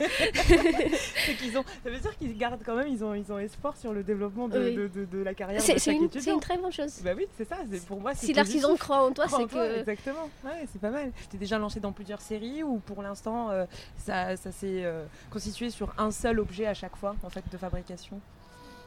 Qu'ils 1.39 1.57
ont, 1.57 1.63
ça 1.83 1.89
veut 1.89 1.97
dire 1.97 2.15
qu'ils 2.17 2.37
gardent 2.37 2.61
quand 2.63 2.75
même, 2.75 2.87
ils 2.87 3.03
ont, 3.03 3.15
ils 3.15 3.31
ont 3.31 3.39
espoir 3.39 3.75
sur 3.77 3.93
le 3.93 4.03
développement 4.03 4.47
de, 4.47 4.59
Oui. 4.59 4.75
de, 4.75 4.87
de- 4.87 5.05
de 5.05 5.17
la 5.23 5.33
carrière 5.33 5.61
C'est 5.61 5.75
de 5.75 5.79
c'est 5.79 5.91
chaque 5.91 6.01
une, 6.01 6.09
c'est 6.11 6.17
étudiant. 6.17 6.35
une 6.35 6.39
très 6.41 6.57
bonne 6.57 6.71
chose. 6.71 6.99
Bah 7.03 7.11
oui, 7.17 7.25
c'est 7.37 7.47
ça. 7.47 7.55
Pour 7.87 7.99
moi, 8.01 8.13
Si 8.13 8.33
l'artisan 8.33 8.75
croit 8.75 9.03
en 9.07 9.11
toi, 9.11 9.25
c'est 9.27 9.45
que. 9.47 9.79
Exactement, 9.79 10.29
ouais, 10.43 10.67
c'est 10.71 10.81
pas 10.81 10.91
mal. 10.91 11.11
T'es 11.31 11.37
déjà 11.37 11.57
lancé 11.61 11.79
dans 11.79 11.93
plusieurs 11.93 12.19
séries 12.21 12.63
ou 12.63 12.77
pour 12.79 13.01
l'instant 13.01 13.49
euh, 13.49 13.65
ça, 13.97 14.35
ça 14.35 14.51
s'est 14.51 14.83
euh, 14.83 15.05
constitué 15.29 15.69
sur 15.69 15.93
un 15.97 16.11
seul 16.11 16.39
objet 16.39 16.65
à 16.67 16.73
chaque 16.73 16.95
fois 16.97 17.15
en 17.23 17.29
fait 17.29 17.43
de 17.51 17.57
fabrication? 17.57 18.19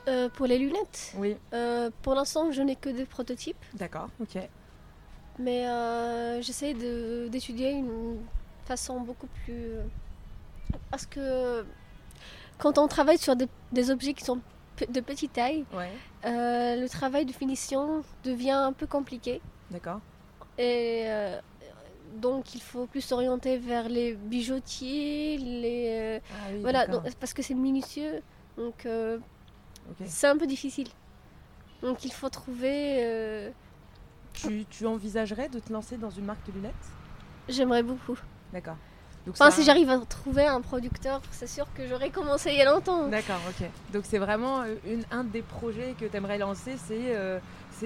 Euh, 0.06 0.28
pour 0.28 0.46
les 0.46 0.58
lunettes, 0.58 1.14
Oui, 1.16 1.36
euh, 1.54 1.90
pour 2.02 2.14
l'instant 2.14 2.50
je 2.52 2.60
n'ai 2.60 2.76
que 2.76 2.90
des 2.90 3.06
prototypes, 3.06 3.64
d'accord, 3.72 4.08
ok. 4.20 4.36
mais 5.38 5.66
euh, 5.66 6.42
j'essaie 6.42 6.74
d'étudier 7.30 7.70
une 7.72 8.18
façon 8.66 9.00
beaucoup 9.00 9.28
plus. 9.44 9.76
Parce 10.90 11.06
que 11.06 11.64
quand 12.58 12.76
on 12.78 12.86
travaille 12.88 13.16
sur 13.18 13.34
des, 13.36 13.48
des 13.72 13.90
objets 13.90 14.12
qui 14.12 14.24
sont 14.24 14.40
de 14.90 15.00
petite 15.00 15.32
taille, 15.32 15.64
Ouais, 15.72 15.90
le 16.24 16.86
travail 16.88 17.24
de 17.24 17.32
finition 17.32 18.02
devient 18.24 18.50
un 18.70 18.72
peu 18.72 18.86
compliqué. 18.86 19.40
d'accord. 19.70 20.00
Et 20.58 21.06
donc 22.20 22.54
il 22.54 22.60
faut 22.60 22.86
plus 22.86 23.00
s'orienter 23.00 23.58
vers 23.58 23.88
les 23.88 24.14
bijoutiers, 24.14 25.38
les. 25.38 25.86
euh, 25.90 26.20
Ah 26.30 26.48
oui, 26.52 26.60
voilà, 26.62 26.86
donc- 26.86 27.02
parce 27.20 27.32
que 27.34 27.42
c'est 27.42 27.54
minutieux. 27.54 28.22
Donc 28.56 28.86
euh, 28.86 29.18
c'est 30.06 30.26
un 30.28 30.36
peu 30.36 30.46
difficile. 30.46 30.88
Donc 31.82 32.04
il 32.04 32.12
faut 32.12 32.28
trouver. 32.30 33.04
euh, 33.04 33.50
Tu, 34.32 34.64
tu 34.70 34.86
envisagerais 34.86 35.48
de 35.48 35.58
te 35.60 35.72
lancer 35.72 35.96
dans 35.96 36.10
une 36.10 36.24
marque 36.24 36.44
de 36.46 36.52
lunettes? 36.52 36.74
J'aimerais 37.48 37.82
beaucoup. 37.82 38.18
D'accord. 38.52 38.76
Enfin, 39.28 39.50
ça- 39.50 39.56
si 39.56 39.64
j'arrive 39.64 39.88
à 39.90 39.98
trouver 39.98 40.46
un 40.46 40.60
producteur, 40.60 41.22
c'est 41.30 41.46
sûr 41.46 41.66
que 41.74 41.86
j'aurais 41.86 42.10
commencé 42.10 42.50
il 42.50 42.58
y 42.58 42.62
a 42.62 42.70
longtemps. 42.70 43.08
D'accord, 43.08 43.40
ok. 43.48 43.66
Donc 43.92 44.04
c'est 44.06 44.18
vraiment 44.18 44.64
une, 44.86 45.04
un 45.10 45.24
des 45.24 45.40
projets 45.42 45.94
que 45.98 46.04
tu 46.06 46.16
aimerais 46.16 46.36
lancer, 46.38 46.76
c'est 46.86 47.14
euh, 47.16 47.38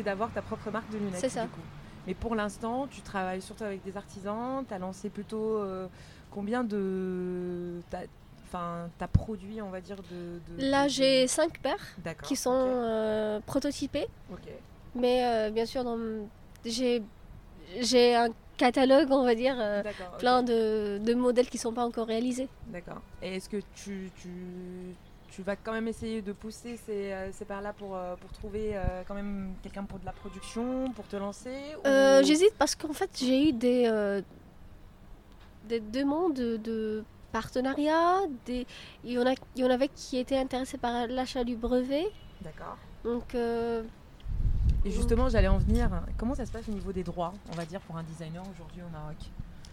d'avoir 0.04 0.30
ta 0.32 0.42
propre 0.42 0.70
marque 0.70 0.88
de 0.90 0.98
lunettes. 0.98 1.18
C'est 1.20 1.28
ça. 1.28 1.42
du 1.42 1.48
coup. 1.48 1.60
Mais 2.08 2.14
pour 2.14 2.34
l'instant, 2.34 2.86
tu 2.90 3.02
travailles 3.02 3.42
surtout 3.42 3.64
avec 3.64 3.84
des 3.84 3.94
artisans. 3.98 4.64
Tu 4.66 4.72
as 4.72 4.78
lancé 4.78 5.10
plutôt 5.10 5.58
euh, 5.58 5.86
combien 6.30 6.64
de. 6.64 7.80
t'as- 7.90 8.04
Enfin, 8.46 8.88
tu 8.96 9.04
as 9.04 9.08
produit, 9.08 9.60
on 9.60 9.68
va 9.68 9.82
dire, 9.82 9.98
de. 10.10 10.40
de- 10.56 10.70
Là, 10.70 10.84
de- 10.84 10.88
j'ai 10.88 11.26
cinq 11.26 11.60
paires 11.60 11.76
D'accord. 11.98 12.26
qui 12.26 12.34
sont 12.34 12.50
euh, 12.54 13.40
prototypées, 13.44 14.06
mais 14.94 15.22
euh, 15.26 15.50
bien 15.50 15.66
sûr, 15.66 15.84
dans 15.84 15.98
j'ai 16.64 17.02
j'ai 17.80 18.16
un 18.16 18.28
catalogue, 18.56 19.08
on 19.10 19.22
va 19.22 19.34
dire, 19.34 19.54
euh, 19.60 19.82
plein 20.18 20.42
de, 20.42 20.98
de 21.04 21.12
modèles 21.12 21.50
qui 21.50 21.58
sont 21.58 21.74
pas 21.74 21.84
encore 21.84 22.06
réalisés. 22.06 22.48
D'accord. 22.68 23.02
Et 23.20 23.36
est-ce 23.36 23.50
que 23.50 23.58
tu, 23.74 24.10
tu, 24.16 24.30
tu 25.30 25.42
vas 25.42 25.56
quand 25.56 25.72
même 25.72 25.88
essayer 25.88 26.22
de 26.22 26.32
pousser 26.32 26.76
ces, 26.76 27.12
euh, 27.12 27.32
ces 27.32 27.44
paires-là 27.44 27.72
pour, 27.72 27.96
euh, 27.96 28.16
pour 28.16 28.32
trouver 28.32 28.72
euh, 28.76 29.02
quand 29.06 29.14
même 29.14 29.52
quelqu'un 29.62 29.84
pour 29.84 29.98
de 29.98 30.04
la 30.06 30.12
production, 30.12 30.90
pour 30.92 31.06
te 31.06 31.16
lancer 31.16 31.56
ou- 31.84 32.24
J'hésite 32.24 32.54
parce 32.58 32.74
qu'en 32.74 32.92
fait, 32.92 33.10
j'ai 33.18 33.48
eu 33.48 33.52
des, 33.52 34.22
des 35.68 35.80
demandes 35.80 36.34
de, 36.34 37.04
partenariat. 37.32 38.20
Des... 38.46 38.66
Il, 39.04 39.12
y 39.12 39.18
en 39.18 39.26
a, 39.26 39.34
il 39.54 39.62
y 39.62 39.64
en 39.64 39.70
avait 39.70 39.88
qui 39.88 40.16
étaient 40.18 40.38
intéressés 40.38 40.78
par 40.78 41.06
l'achat 41.06 41.44
du 41.44 41.56
brevet. 41.56 42.06
D'accord. 42.40 42.76
Donc, 43.04 43.34
euh, 43.34 43.82
Et 44.84 44.90
justement, 44.90 45.28
j'allais 45.28 45.48
en 45.48 45.58
venir. 45.58 45.90
Comment 46.16 46.34
ça 46.34 46.46
se 46.46 46.52
passe 46.52 46.68
au 46.68 46.72
niveau 46.72 46.92
des 46.92 47.02
droits, 47.04 47.32
on 47.52 47.54
va 47.54 47.64
dire, 47.64 47.80
pour 47.82 47.96
un 47.96 48.02
designer 48.02 48.42
aujourd'hui 48.50 48.80
au 48.82 48.90
Maroc? 48.90 49.16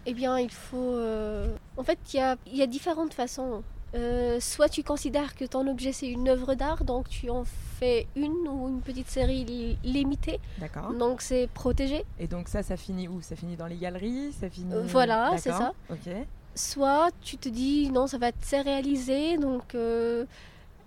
Eh 0.04 0.14
bien, 0.14 0.38
il 0.38 0.50
faut. 0.50 0.92
euh, 0.94 1.48
En 1.76 1.82
fait, 1.82 1.98
il 2.12 2.18
y 2.18 2.20
a, 2.20 2.36
il 2.46 2.56
y 2.56 2.62
a 2.62 2.66
différentes 2.66 3.14
façons. 3.14 3.62
Euh, 3.96 4.40
soit 4.40 4.68
tu 4.68 4.82
considères 4.82 5.34
que 5.34 5.46
ton 5.46 5.66
objet 5.66 5.90
c'est 5.92 6.08
une 6.08 6.28
œuvre 6.28 6.54
d'art, 6.54 6.84
donc 6.84 7.08
tu 7.08 7.30
en 7.30 7.44
fais 7.78 8.06
une 8.14 8.46
ou 8.46 8.68
une 8.68 8.82
petite 8.82 9.08
série 9.08 9.44
li- 9.44 9.78
limitée, 9.84 10.38
D'accord. 10.58 10.92
donc 10.92 11.22
c'est 11.22 11.48
protégé. 11.54 12.04
Et 12.18 12.26
donc 12.26 12.48
ça, 12.48 12.62
ça 12.62 12.76
finit 12.76 13.08
où? 13.08 13.22
Ça 13.22 13.36
finit 13.36 13.56
dans 13.56 13.66
les 13.66 13.76
galeries? 13.76 14.32
Ça 14.32 14.50
finit... 14.50 14.74
Euh, 14.74 14.82
voilà, 14.86 15.38
c'est 15.38 15.48
D'accord. 15.48 15.74
Ok. 15.90 16.12
Soit 16.54 17.08
tu 17.22 17.38
te 17.38 17.48
dis 17.48 17.90
non, 17.90 18.06
ça 18.06 18.18
va 18.18 18.28
être 18.28 18.64
réalisé, 18.64 19.38
donc 19.38 19.74
euh, 19.74 20.26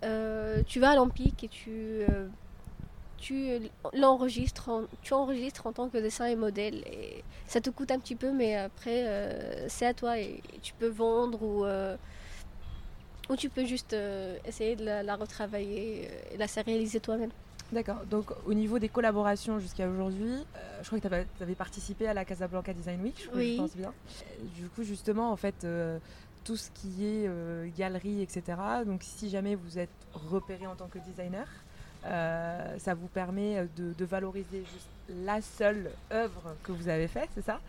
euh, 0.04 0.62
tu 0.68 0.80
vas 0.80 0.92
à 0.92 0.96
l'Empire 0.96 1.32
et 1.42 1.48
tu, 1.48 2.02
tu 3.18 3.60
l'enregistres, 3.94 4.70
en, 4.70 4.82
tu 5.02 5.14
enregistres 5.14 5.66
en 5.66 5.74
tant 5.74 5.90
que 5.90 5.98
dessin 5.98 6.26
et 6.26 6.36
modèle. 6.36 6.84
Et 6.92 7.24
ça 7.48 7.60
te 7.60 7.70
coûte 7.72 7.90
un 7.92 8.00
petit 8.00 8.16
peu, 8.16 8.32
mais 8.32 8.56
après 8.56 9.04
euh, 9.08 9.68
c'est 9.68 9.86
à 9.88 9.94
toi 9.94 10.20
et, 10.20 10.42
et 10.54 10.60
tu 10.62 10.74
peux 10.74 10.90
vendre 10.90 11.42
ou, 11.42 11.66
euh, 11.66 11.96
ou 13.30 13.36
tu 13.36 13.50
peux 13.50 13.66
juste 13.66 13.94
euh, 13.94 14.38
essayer 14.46 14.76
de 14.76 14.84
la, 14.84 15.04
la 15.04 15.16
retravailler 15.16 16.08
euh, 16.10 16.34
et 16.34 16.38
la 16.38 16.46
réaliser 16.66 17.00
toi-même. 17.00 17.30
D'accord. 17.72 17.98
Donc 18.10 18.32
au 18.48 18.54
niveau 18.54 18.80
des 18.80 18.90
collaborations 18.90 19.60
jusqu'à 19.60 19.88
aujourd'hui, 19.88 20.32
euh, 20.32 20.80
je 20.82 20.88
crois 20.88 21.00
que 21.00 21.08
tu 21.08 21.44
avais 21.44 21.56
participé 21.56 22.08
à 22.08 22.14
la 22.14 22.26
Casablanca 22.26 22.74
Design 22.74 23.02
Week, 23.02 23.16
je, 23.22 23.28
crois, 23.28 23.38
Oui. 23.40 23.54
je 23.56 23.62
pense 23.62 23.76
bien. 23.76 23.94
Du 24.56 24.68
coup, 24.70 24.84
justement, 24.84 25.32
en 25.32 25.36
fait, 25.36 25.64
euh, 25.64 26.00
tout 26.44 26.58
ce 26.58 26.72
qui 26.72 27.06
est 27.06 27.28
euh, 27.28 27.68
galerie, 27.78 28.24
etc. 28.24 28.58
Donc 28.88 29.02
si 29.04 29.30
jamais 29.30 29.54
vous 29.54 29.78
êtes 29.78 29.90
repéré 30.14 30.66
en 30.66 30.76
tant 30.76 30.88
que 30.88 30.98
designer, 31.00 31.48
ça 32.04 32.94
vous 32.96 33.08
permet 33.08 33.68
de, 33.76 33.94
de 33.94 34.06
valoriser 34.06 34.64
juste 34.74 34.88
la 35.26 35.42
seule 35.42 35.90
œuvre 36.12 36.56
que 36.64 36.72
vous 36.72 36.88
avez 36.88 37.08
faite, 37.08 37.30
c'est 37.36 37.44
ça 37.46 37.60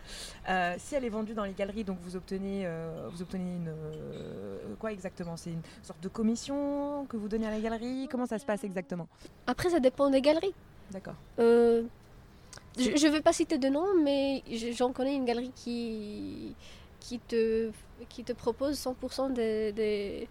Euh, 0.49 0.75
Si 0.77 0.95
elle 0.95 1.05
est 1.05 1.09
vendue 1.09 1.33
dans 1.33 1.43
les 1.45 1.53
galeries, 1.53 1.83
donc 1.83 1.97
vous 2.03 2.15
obtenez, 2.15 2.63
euh, 2.65 3.07
vous 3.11 3.21
obtenez 3.21 3.55
une 3.55 3.67
euh, 3.69 4.57
quoi 4.79 4.91
exactement? 4.91 5.37
C'est 5.37 5.51
une 5.51 5.61
sorte 5.83 6.01
de 6.01 6.07
commission 6.09 7.05
que 7.09 7.17
vous 7.17 7.27
donnez 7.27 7.47
à 7.47 7.51
la 7.51 7.59
galerie? 7.59 8.07
Comment 8.11 8.25
ça 8.25 8.39
se 8.39 8.45
passe 8.45 8.63
exactement? 8.63 9.07
Après, 9.47 9.69
ça 9.69 9.79
dépend 9.79 10.09
des 10.09 10.21
galeries. 10.21 10.53
D'accord. 10.91 11.15
Je 12.77 13.05
ne 13.07 13.11
vais 13.11 13.21
pas 13.21 13.33
citer 13.33 13.57
de 13.57 13.67
nom, 13.67 13.85
mais 14.03 14.43
j'en 14.73 14.91
connais 14.93 15.15
une 15.15 15.25
galerie 15.25 15.51
qui, 15.55 16.55
qui, 16.99 17.19
te, 17.19 17.69
qui 18.07 18.23
te 18.23 18.33
propose 18.33 18.77
100% 18.79 19.29
des- 19.33 19.71
des- 19.73 20.27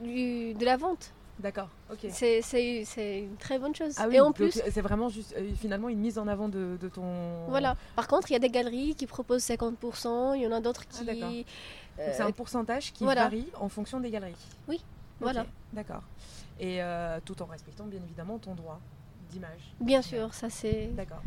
du- 0.00 0.54
de 0.54 0.64
la 0.64 0.76
vente. 0.76 1.12
D'accord, 1.40 1.68
ok. 1.90 1.98
C'est- 2.10 2.42
C'est 2.42 2.84
c'est 2.84 3.20
une 3.20 3.36
très 3.36 3.58
bonne 3.58 3.74
chose. 3.74 3.94
Ah 3.98 4.06
oui, 4.08 4.16
Et 4.16 4.20
en 4.20 4.30
plus, 4.32 4.60
c'est 4.70 4.80
vraiment 4.82 5.08
juste 5.08 5.34
euh, 5.36 5.50
finalement 5.58 5.88
une 5.88 5.98
mise 5.98 6.18
en 6.18 6.28
avant 6.28 6.48
de, 6.48 6.76
de 6.80 6.88
ton. 6.88 7.46
voilà. 7.48 7.76
Par 7.96 8.06
contre, 8.08 8.30
il 8.30 8.34
y 8.34 8.36
a 8.36 8.40
des 8.40 8.50
galeries 8.50 8.94
qui 8.94 9.06
proposent 9.06 9.42
50%, 9.44 10.34
il 10.36 10.42
y 10.42 10.46
en 10.46 10.52
a 10.52 10.60
d'autres 10.60 10.84
Ah, 10.86 10.98
qui... 10.98 11.04
d'accord. 11.06 11.32
euh, 11.98 12.12
c'est 12.14 12.22
un 12.22 12.30
pourcentage 12.32 12.92
qui 12.92 13.04
voilà. 13.04 13.22
varie 13.24 13.48
en 13.58 13.68
fonction 13.68 14.00
des 14.00 14.10
galeries. 14.10 14.34
Oui, 14.68 14.80
voilà. 15.18 15.46
D'accord. 15.72 16.02
Et 16.58 16.82
euh, 16.82 17.18
tout 17.24 17.40
en 17.42 17.46
respectant 17.46 17.84
bien 17.86 18.00
évidemment 18.04 18.38
ton 18.38 18.54
droit 18.54 18.78
d'image. 19.30 19.72
bien 19.80 20.02
sûr, 20.02 20.34
ça 20.34 20.50
c'est... 20.50 20.90
D'accord. 20.94 21.22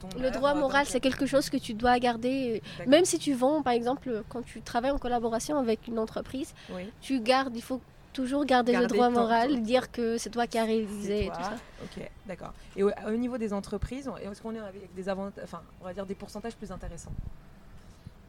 Ton 0.00 0.08
Le 0.18 0.24
œuvre, 0.24 0.30
droit 0.32 0.54
moral, 0.54 0.86
c'est 0.86 0.98
quelque 1.00 1.26
chose 1.26 1.50
que 1.50 1.58
tu 1.58 1.74
dois 1.74 1.98
garder. 1.98 2.62
Même 2.86 3.04
si 3.04 3.18
tu 3.18 3.34
vends, 3.34 3.62
par 3.62 3.74
exemple, 3.74 4.22
quand 4.30 4.40
tu 4.42 4.62
travailles 4.62 4.92
en 4.92 4.98
collaboration 4.98 5.58
avec 5.58 5.86
une 5.88 5.98
entreprise, 5.98 6.54
Oui. 6.72 6.90
tu 7.02 7.20
gardes, 7.20 7.54
il 7.54 7.60
faut 7.62 7.82
toujours 8.14 8.46
garder, 8.46 8.74
le 8.76 8.86
droit 8.86 9.10
moral, 9.10 9.60
dire 9.62 9.92
que 9.92 10.16
c'est 10.16 10.30
toi 10.30 10.46
qui 10.46 10.56
as 10.58 10.64
réalisé 10.64 11.26
et 11.26 11.26
toi. 11.26 11.36
tout 11.36 11.42
ça. 11.42 11.56
Ok, 11.84 12.10
d'accord. 12.26 12.52
Et 12.76 12.82
au, 12.82 12.90
au 13.06 13.10
niveau 13.10 13.36
des 13.36 13.52
entreprises, 13.52 14.10
est-ce 14.22 14.40
qu'on 14.40 14.54
est 14.54 14.58
avec 14.60 14.94
des 14.94 15.08
avantages, 15.10 15.44
enfin, 15.44 15.60
on 15.82 15.84
va 15.84 15.92
dire 15.92 16.06
des 16.06 16.14
pourcentages 16.14 16.54
plus 16.56 16.72
intéressants? 16.72 17.12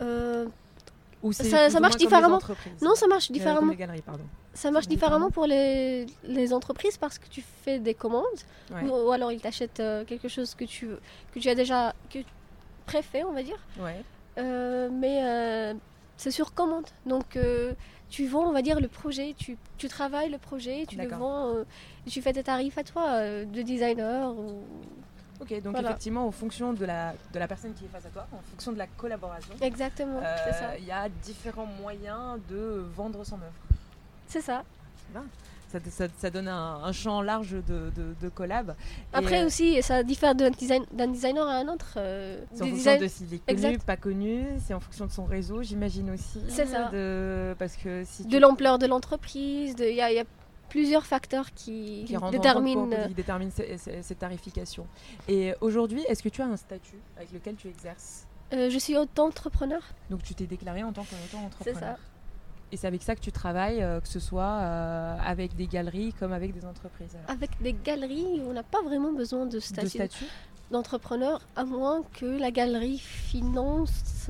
Euh, 0.01 0.45
Ou 1.23 1.31
Ça- 1.33 1.69
ça 1.69 1.79
marche 1.79 1.95
différemment. 1.97 2.35
entreprises? 2.35 2.81
Non, 2.81 2.93
ça 2.95 3.07
marche 3.07 3.29
Euh, 3.31 3.33
différemment. 3.33 3.71
les 3.71 3.77
galeries, 3.77 4.01
pardon. 4.01 4.25
Ça 4.53 4.69
marche 4.71 4.87
différemment. 4.87 5.29
pour 5.31 5.45
les, 5.47 6.05
les 6.23 6.53
entreprises 6.53 6.97
parce 6.97 7.17
que 7.17 7.27
tu 7.27 7.41
fais 7.63 7.79
des 7.79 7.93
commandes 7.93 8.23
Ouais. 8.71 8.83
ou, 8.83 9.07
ou 9.07 9.11
alors 9.11 9.31
ils 9.31 9.41
t'achètent 9.41 9.79
euh, 9.79 10.03
quelque 10.05 10.27
chose 10.27 10.53
que 10.55 10.65
tu, 10.65 10.87
que 11.33 11.39
tu 11.39 11.49
as 11.49 11.55
déjà 11.55 11.93
que, 12.11 12.19
préfet, 12.85 13.23
on 13.23 13.33
va 13.33 13.43
dire. 13.43 13.57
Ouais. 13.79 14.01
Euh, 14.37 14.89
mais 14.91 15.19
euh, 15.23 15.73
c'est 16.17 16.31
sur 16.31 16.53
commande. 16.53 16.85
Donc 17.05 17.37
tu 18.09 18.27
vends, 18.27 18.47
on 18.47 18.51
va 18.51 18.61
dire, 18.61 18.79
le 18.79 18.87
projet, 18.87 19.35
tu, 19.37 19.57
tu 19.77 19.87
travailles 19.87 20.29
le 20.29 20.37
projet, 20.37 20.85
tu 20.87 20.95
le 20.97 21.07
vends, 21.07 21.49
euh, 21.55 21.63
tu 22.07 22.21
fais 22.21 22.33
tes 22.33 22.43
tarifs 22.43 22.77
à 22.77 22.83
toi 22.83 23.07
euh, 23.13 23.45
de 23.45 23.61
designer. 23.61 24.31
Ou... 24.31 24.61
Ok, 25.41 25.49
donc 25.61 25.73
Voilà. 25.73 25.89
effectivement, 25.89 26.25
en 26.27 26.31
fonction 26.31 26.71
de 26.73 26.85
la, 26.85 27.13
de 27.33 27.39
la 27.39 27.47
personne 27.47 27.73
qui 27.73 27.85
est 27.85 27.89
face 27.89 28.05
à 28.05 28.09
toi, 28.09 28.25
en 28.31 28.41
fonction 28.51 28.71
de 28.71 28.77
la 28.77 28.87
collaboration, 28.87 29.53
Exactement, 29.61 30.21
c'est 30.45 30.53
ça. 30.53 30.69
euh, 30.69 30.75
il 30.79 30.85
y 30.85 30.91
a 30.91 31.09
différents 31.09 31.65
moyens 31.65 32.39
de 32.49 32.85
vendre 32.95 33.23
son 33.25 33.35
œuvre. 33.35 33.51
C'est 34.27 34.41
ça. 34.41 34.63
Ça, 35.89 36.29
donne 36.29 36.47
un, 36.47 36.91
champ 36.91 37.21
large 37.21 37.51
de, 37.51 37.91
de, 38.21 38.29
collab. 38.29 38.75
Après 39.13 39.43
aussi, 39.43 39.81
ça 39.81 40.03
diffère 40.03 40.35
d'un 40.35 40.51
design, 40.51 40.85
designer 40.91 41.47
à 41.47 41.55
un 41.57 41.67
autre. 41.67 41.97
c'est 42.53 42.61
en 42.63 42.67
fonction 42.67 42.97
de 42.99 43.07
s'il 43.07 43.33
est 43.33 43.39
connu, 43.39 43.77
pas 43.79 43.97
connu, 43.97 44.45
c'est 44.65 44.73
en 44.73 44.79
fonction 44.79 45.05
de 45.05 45.11
son 45.11 45.25
réseau, 45.25 45.63
j'imagine 45.63 46.11
aussi. 46.11 46.39
C'est 46.47 46.65
ça. 46.65 46.89
De, 46.89 47.55
parce 47.57 47.75
que 47.75 48.03
si 48.05 48.25
de 48.25 48.37
l'ampleur 48.37 48.79
de 48.79 48.85
l'entreprise, 48.85 49.75
il 49.79 49.95
y 49.95 50.01
a, 50.01 50.11
y 50.11 50.19
a 50.19 50.25
plusieurs 50.69 51.05
facteurs 51.05 51.53
qui, 51.53 52.05
déterminent, 52.31 52.89
cette 53.77 54.19
tarification. 54.19 54.87
Et 55.27 55.53
aujourd'hui, 55.61 56.03
est-ce 56.09 56.21
que 56.23 56.29
tu 56.29 56.41
as 56.41 56.45
un 56.45 56.57
statut 56.57 56.99
avec 57.17 57.31
lequel 57.31 57.55
tu 57.55 57.67
exerces? 57.67 58.27
Euh, 58.53 58.69
Je 58.69 58.77
suis 58.77 58.97
auto-entrepreneur. 58.97 59.81
Donc 60.09 60.23
tu 60.23 60.35
t'es 60.35 60.45
déclaré 60.45 60.83
en 60.83 60.91
tant 60.91 61.03
qu'auto-entrepreneur 61.03 61.73
C'est 61.73 61.79
ça. 61.79 61.97
Et 62.71 62.77
c'est 62.77 62.87
avec 62.87 63.03
ça 63.03 63.15
que 63.15 63.21
tu 63.21 63.31
travailles, 63.31 63.81
euh, 63.81 63.99
que 64.01 64.07
ce 64.07 64.19
soit 64.19 64.43
euh, 64.43 65.17
avec 65.23 65.55
des 65.55 65.67
galeries 65.67 66.13
comme 66.13 66.33
avec 66.33 66.53
des 66.53 66.65
entreprises 66.65 67.15
Avec 67.27 67.61
des 67.61 67.73
galeries, 67.73 68.41
on 68.45 68.53
n'a 68.53 68.63
pas 68.63 68.81
vraiment 68.81 69.13
besoin 69.13 69.45
de 69.45 69.59
statut, 69.59 70.25
d'entrepreneur, 70.71 71.41
à 71.55 71.63
moins 71.63 72.03
que 72.13 72.25
la 72.25 72.51
galerie 72.51 72.97
finance 72.97 74.29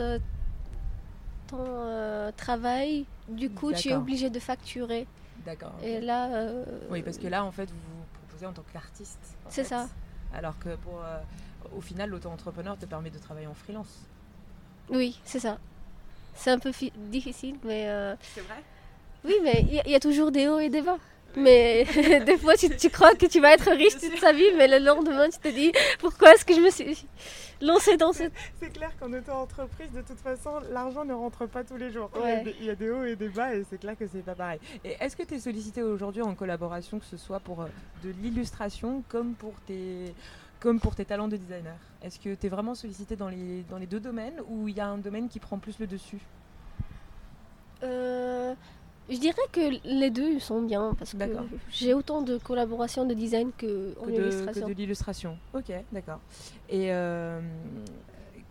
ton 1.48 2.32
travail. 2.36 3.06
Du 3.30 3.50
coup, 3.50 3.72
tu 3.74 3.90
es 3.90 3.96
obligé 3.96 4.30
de 4.30 4.40
facturer. 4.40 5.08
D'accord. 5.46 5.74
Et 5.84 6.02
là. 6.02 6.28
Euh, 6.34 6.66
oui, 6.90 7.02
parce 7.04 7.18
que 7.18 7.28
là, 7.28 7.46
en 7.46 7.52
fait, 7.52 7.70
vous 7.70 7.76
vous 7.76 8.06
proposez 8.20 8.46
en 8.46 8.54
tant 8.54 8.64
qu'artiste. 8.74 9.38
C'est 9.50 9.64
ça. 9.64 9.88
Alors 10.34 10.58
que 10.60 10.76
pour, 10.78 11.02
euh, 11.04 11.20
au 11.76 11.82
final, 11.82 12.10
l'auto-entrepreneur 12.10 12.78
te 12.78 12.86
permet 12.86 13.10
de 13.10 13.20
travailler 13.20 13.48
en 13.48 13.54
freelance. 13.54 14.06
Oui, 14.90 15.20
c'est 15.24 15.40
ça. 15.40 15.58
C'est 16.36 16.52
un 16.52 16.60
peu 16.60 16.72
difficile, 16.96 17.56
mais. 17.64 17.86
Euh, 17.88 18.16
c'est 18.34 18.42
vrai? 18.42 18.64
Oui, 19.24 19.36
mais 19.42 19.66
il 19.86 19.92
y, 19.92 19.96
a 19.96 20.00
toujours 20.00 20.32
des 20.32 20.48
hauts 20.48 20.60
et 20.60 20.70
des 20.70 20.82
bas. 20.82 20.98
Mais 21.36 21.84
des 22.26 22.38
fois, 22.38 22.56
tu, 22.56 22.70
tu, 22.70 22.90
crois 22.90 23.16
que 23.16 23.26
tu 23.26 23.42
vas 23.42 23.54
être 23.54 23.72
riche 23.72 23.98
toute 23.98 24.20
ta 24.20 24.32
vie, 24.32 24.52
mais 24.56 24.68
le 24.68 24.86
lendemain, 24.86 25.28
tu 25.30 25.40
te 25.40 25.48
dis 25.48 25.72
pourquoi 26.00 26.34
est-ce 26.34 26.46
que 26.46 26.54
je 26.54 26.62
me 26.62 26.70
suis 26.70 27.08
lancée 27.62 27.98
dans 27.98 28.14
cette. 28.14 28.34
C'est 28.60 28.72
clair 28.72 28.92
qu'en 29.00 29.12
auto-entreprise, 29.12 29.92
de 29.92 30.02
toute 30.02 30.20
façon, 30.20 30.62
l'argent 30.72 31.06
ne 31.06 31.14
rentre 31.14 31.48
pas 31.48 31.64
tous 31.64 31.78
les 31.78 31.92
jours. 31.92 32.10
Il, 32.16 32.66
y 32.66 32.70
a 32.70 32.76
des, 32.76 32.90
hauts 32.90 33.04
et 33.04 33.16
des 33.16 33.30
bas, 33.30 33.56
et 33.56 33.64
c'est 33.70 33.80
clair 33.80 33.98
que 33.98 34.06
c'est 34.08 34.24
pas 34.24 34.36
pareil. 34.36 34.60
Et 34.84 34.96
est-ce 35.00 35.16
que 35.16 35.24
tu 35.24 35.36
es 35.36 35.40
sollicité 35.40 35.82
aujourd'hui 35.82 36.22
en 36.22 36.36
collaboration, 36.36 37.00
que 37.00 37.06
ce 37.06 37.18
soit 37.18 37.40
pour 37.40 37.62
euh, 37.62 37.68
de 38.04 38.14
l'illustration 38.22 39.04
comme 39.10 39.34
pour 39.34 39.54
tes 39.68 40.14
comme 40.66 40.80
pour 40.80 40.96
tes 40.96 41.06
talents 41.06 41.28
de 41.28 41.38
designer 41.38 41.76
Est-ce 42.02 42.20
que 42.20 42.34
tu 42.34 42.48
es 42.48 42.50
vraiment 42.50 42.74
sollicité 42.74 43.16
dans 43.16 43.30
les, 43.30 43.62
dans 43.70 43.78
les 43.78 43.86
deux 43.86 44.00
domaines 44.00 44.42
ou 44.50 44.68
il 44.68 44.76
y 44.76 44.80
a 44.80 44.88
un 44.88 44.98
domaine 44.98 45.30
qui 45.30 45.40
prend 45.40 45.60
plus 45.60 45.78
le 45.78 45.86
dessus? 45.86 46.18
Euh, 47.84 48.56
je 49.08 49.18
dirais 49.18 49.48
que 49.52 49.78
les 49.84 50.10
deux 50.10 50.40
sont 50.40 50.64
bien 50.64 50.96
parce 50.98 51.14
que 51.14 51.20
j'ai 51.70 51.94
autant 51.94 52.24
de 52.24 52.40
collaborations 52.40 53.06
de 53.06 53.14
design 53.14 53.52
que, 53.56 53.94
en 54.02 54.10
illustration. 54.10 54.68
Que 54.68 54.74
de 54.74 54.78
l'illustration. 54.78 55.38
Ok, 55.54 55.72
d'accord. 55.92 56.20
Et 56.68 56.92
euh, 56.92 57.40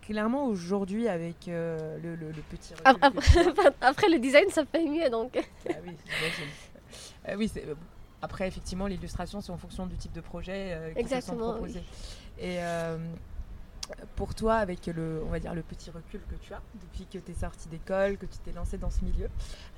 clairement 0.01 0.45
aujourd'hui 0.45 1.09
avec 1.09 1.49
euh, 1.49 1.97
le, 2.01 2.15
le, 2.15 2.31
petit. 2.49 2.73
Après, 3.81 4.07
le 4.07 4.19
design, 4.19 4.49
ça 4.51 4.63
fait 4.63 4.85
mieux 4.85 5.09
donc. 5.09 5.37
Ah 5.69 5.73
oui, 5.85 5.91
j'imagine. 6.05 7.37
Oui, 7.37 7.51
après 8.21 8.47
effectivement 8.47 8.87
l'illustration 8.87 9.41
c'est 9.41 9.51
en 9.51 9.57
fonction 9.57 9.85
du 9.85 9.95
type 9.97 10.13
de 10.13 10.21
projet 10.21 10.93
qui 10.93 10.99
Exactement, 11.01 11.47
sont 11.47 11.53
proposés. 11.53 11.83
Et 12.39 12.59
pour 14.15 14.33
toi, 14.33 14.55
avec 14.55 14.87
le, 14.87 15.21
on 15.25 15.29
va 15.29 15.39
dire, 15.39 15.53
le 15.53 15.61
petit 15.61 15.89
recul 15.91 16.21
que 16.29 16.35
tu 16.35 16.53
as 16.53 16.61
depuis 16.81 17.05
que 17.05 17.23
tu 17.23 17.31
es 17.31 17.35
sorti 17.35 17.69
d'école, 17.69 18.17
que 18.17 18.25
tu 18.25 18.37
t'es 18.39 18.51
lancé 18.51 18.77
dans 18.77 18.89
ce 18.89 19.03
milieu, 19.03 19.29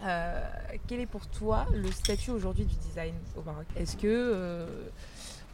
euh, 0.04 0.48
quel 0.88 1.00
est 1.00 1.08
pour 1.08 1.28
toi 1.28 1.66
le 1.74 1.92
statut 1.92 2.32
aujourd'hui 2.32 2.66
du 2.66 2.76
design 2.76 3.16
au 3.36 3.42
Maroc? 3.42 3.66
Est-ce 3.76 3.98
que 3.98 4.08
euh, 4.08 4.90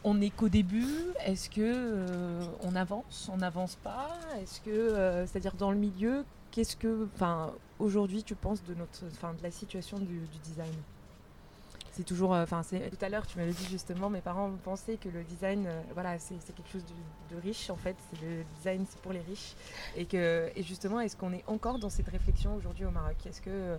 on 0.04 0.14
n'est 0.14 0.30
qu'au 0.30 0.48
début? 0.48 0.86
Est-ce 1.24 1.50
que 1.50 1.60
euh, 1.60 2.44
on 2.62 2.76
avance? 2.76 3.28
On 3.32 3.38
n'avance 3.38 3.76
pas? 3.76 4.18
Est-ce 4.40 4.60
que, 4.60 5.24
c'est-à-dire 5.26 5.54
dans 5.54 5.70
le 5.70 5.78
milieu, 5.78 6.24
qu'est-ce 6.50 6.76
que, 6.76 7.08
enfin, 7.14 7.52
aujourd'hui, 7.78 8.22
tu 8.22 8.34
penses 8.34 8.62
de 8.64 8.74
notre, 8.74 9.04
enfin, 9.12 9.34
de 9.34 9.42
la 9.42 9.50
situation 9.50 9.98
du 9.98 10.20
design? 10.42 10.74
C'est 11.94 12.02
toujours, 12.02 12.34
euh, 12.34 12.42
enfin, 12.42 12.64
c'est 12.64 12.90
tout 12.90 13.04
à 13.04 13.08
l'heure, 13.08 13.24
tu 13.24 13.38
m'avais 13.38 13.52
dit 13.52 13.66
justement, 13.70 14.10
mes 14.10 14.20
parents 14.20 14.50
pensaient 14.64 14.96
que 14.96 15.08
le 15.08 15.22
design, 15.22 15.66
euh, 15.66 15.80
voilà, 15.92 16.18
c'est 16.18 16.34
quelque 16.52 16.68
chose 16.68 16.84
de, 16.84 17.36
riche 17.42 17.68
en 17.68 17.76
fait. 17.76 17.96
C'est 18.10 18.20
le 18.22 18.44
design, 18.56 18.84
c'est 18.88 19.00
pour 19.00 19.12
les 19.12 19.20
riches, 19.20 19.54
et 19.96 20.04
que, 20.04 20.50
et 20.54 20.62
justement, 20.62 21.00
est-ce 21.00 21.16
qu'on 21.16 21.32
est 21.32 21.42
encore 21.48 21.80
dans 21.80 21.90
cette 21.90 22.08
réflexion 22.08 22.54
aujourd'hui 22.54 22.84
au 22.84 22.90
Maroc? 22.90 23.16
Est-ce 23.26 23.40
que 23.40 23.76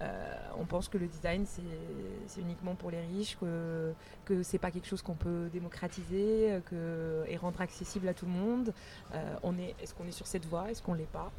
euh, 0.00 0.32
on 0.58 0.66
pense 0.66 0.88
que 0.88 0.98
le 0.98 1.06
design 1.06 1.46
c'est 1.46 2.40
uniquement 2.40 2.74
pour 2.74 2.90
les 2.90 3.00
riches, 3.00 3.36
que 3.40 3.94
que 4.26 4.42
c'est 4.42 4.58
pas 4.58 4.70
quelque 4.70 4.86
chose 4.86 5.00
qu'on 5.00 5.14
peut 5.14 5.48
démocratiser, 5.50 6.60
que 6.66 7.24
et 7.26 7.36
rendre 7.38 7.60
accessible 7.62 8.08
à 8.08 8.14
tout 8.14 8.26
le 8.26 8.32
monde? 8.32 8.74
On 9.42 9.58
est, 9.58 9.74
est-ce 9.82 9.94
qu'on 9.94 10.06
est 10.06 10.12
sur 10.12 10.26
cette 10.26 10.44
voie? 10.44 10.70
Est-ce 10.70 10.82
qu'on 10.82 10.94
l'est 10.94 11.12
pas? 11.12 11.30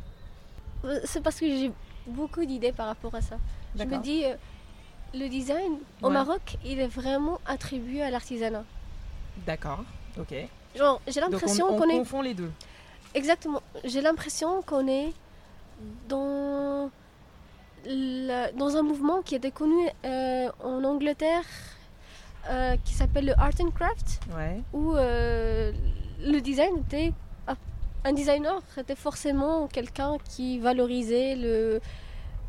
C'est 1.06 1.22
parce 1.22 1.40
que 1.40 1.46
j'ai 1.46 1.72
beaucoup 2.08 2.46
d'idées 2.46 2.72
par 2.72 2.88
rapport 2.88 3.14
à 3.14 3.22
ça. 3.22 3.38
Je 3.76 3.84
me 3.84 3.98
dis 4.00 4.24
le 5.14 5.28
design 5.28 5.78
au 6.02 6.10
Maroc, 6.10 6.58
il 6.66 6.80
est 6.80 6.88
vraiment 6.88 7.40
attribué 7.46 8.02
à 8.02 8.10
l'artisanat. 8.10 8.64
D'accord, 9.46 9.84
ok. 10.20 10.34
Genre, 10.76 11.02
j'ai 11.08 11.20
l'impression 11.20 11.68
qu'on 11.78 11.90
est. 11.90 11.96
On 11.96 12.00
confond 12.00 12.22
les 12.22 12.34
deux. 12.34 12.52
Exactement. 13.14 13.62
J'ai 13.84 14.02
l'impression 14.02 14.62
qu'on 14.62 14.88
est 14.88 15.14
dans, 16.08 16.92
dans 17.86 18.78
un 18.78 18.84
mouvement 18.84 19.22
qui 19.22 19.36
était 19.36 19.52
connu 19.52 19.88
euh, 20.06 20.50
en 20.64 20.84
Angleterre 20.84 21.46
euh, 22.50 22.76
qui 22.84 22.94
s'appelle 22.94 23.26
le 23.26 23.34
Art 23.40 23.52
and 23.62 23.72
Craft, 23.72 24.22
ouais. 24.36 24.62
où 24.74 24.96
euh, 24.96 25.72
le 26.22 26.40
design 26.40 26.78
était. 26.88 27.14
Un 28.06 28.14
designer 28.14 28.62
était 28.78 28.96
forcément 28.96 29.68
quelqu'un 29.68 30.18
qui 30.24 30.58
valorisait 30.60 31.36
le, 31.36 31.82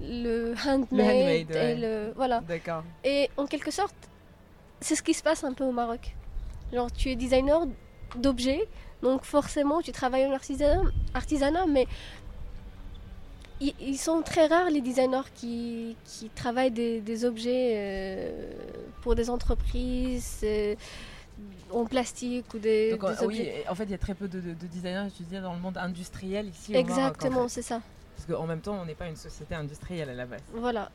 le 0.01 0.55
handmade, 0.67 1.51
et 1.51 1.77
le 1.77 2.13
voilà. 2.17 2.41
D'accord. 2.41 2.85
Et 3.05 3.31
en 3.37 3.47
quelque 3.47 3.71
sorte, 3.71 3.95
c'est 4.81 4.95
ce 4.95 5.03
qui 5.03 5.15
se 5.15 5.23
passe 5.23 5.45
un 5.45 5.53
peu 5.53 5.65
au 5.65 5.73
Maroc. 5.73 6.15
Genre 6.73 6.91
tu 6.93 7.11
es 7.11 7.17
designer 7.17 7.67
d'objets, 8.17 8.67
donc 9.03 9.25
forcément 9.25 9.81
tu 9.83 9.93
travailles 9.93 10.27
en 10.27 10.33
artisanat, 10.33 10.83
artisanat 11.15 11.67
mais 11.67 11.87
ils, 13.61 13.99
sont 13.99 14.23
très 14.23 14.47
rares 14.47 14.71
les 14.71 14.81
designers 14.81 15.29
qui, 15.35 15.97
qui 16.05 16.31
travaillent 16.31 16.71
des, 16.71 17.25
objets 17.25 17.73
euh, 17.75 18.53
pour 19.03 19.15
des 19.15 19.29
entreprises. 19.29 20.41
Euh, 20.45 20.75
en 21.73 21.87
plastique 21.87 22.53
ou 22.55 22.59
des, 22.59 22.97
donc, 22.97 23.11
Oui, 23.27 23.49
en 23.69 23.75
fait, 23.75 23.85
il 23.85 23.91
y 23.91 23.95
a 23.95 23.99
très 23.99 24.15
peu 24.15 24.29
de, 24.29 24.41
designers, 24.55 25.09
tu 25.17 25.23
disais, 25.23 25.41
dans 25.41 25.55
le 25.55 25.61
monde 25.61 25.79
industriel 25.79 26.49
ici. 26.49 26.75
Exactement, 26.75 27.49
c'est 27.49 27.63
ça. 27.63 27.81
Parce 28.27 28.39
qu'en 28.39 28.47
même 28.47 28.61
temps, 28.61 28.79
on 28.81 28.85
n'est 28.85 28.95
pas 28.95 29.09
une 29.09 29.17
société 29.17 29.55
industrielle 29.55 30.11
à 30.11 30.15
la 30.15 30.27
base. 30.27 30.43
Voilà. 30.53 30.91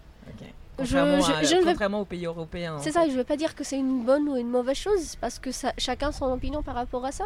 Contrairement, 0.77 1.21
je, 1.21 1.95
aux 1.95 2.05
pays 2.05 2.25
européens. 2.25 2.77
C'est 2.79 2.91
ça, 2.91 3.05
je 3.05 3.11
ne 3.11 3.17
veux 3.17 3.23
pas 3.23 3.37
dire 3.37 3.55
que 3.55 3.63
c'est 3.63 3.77
une 3.77 4.03
bonne 4.03 4.27
ou 4.27 4.35
une 4.35 4.49
mauvaise 4.49 4.77
chose, 4.77 5.15
parce 5.15 5.39
que 5.39 5.51
ça, 5.51 5.73
chacun 5.77 6.11
son 6.11 6.31
opinion 6.31 6.61
par 6.61 6.75
rapport 6.75 7.05
à 7.05 7.11
ça. 7.11 7.25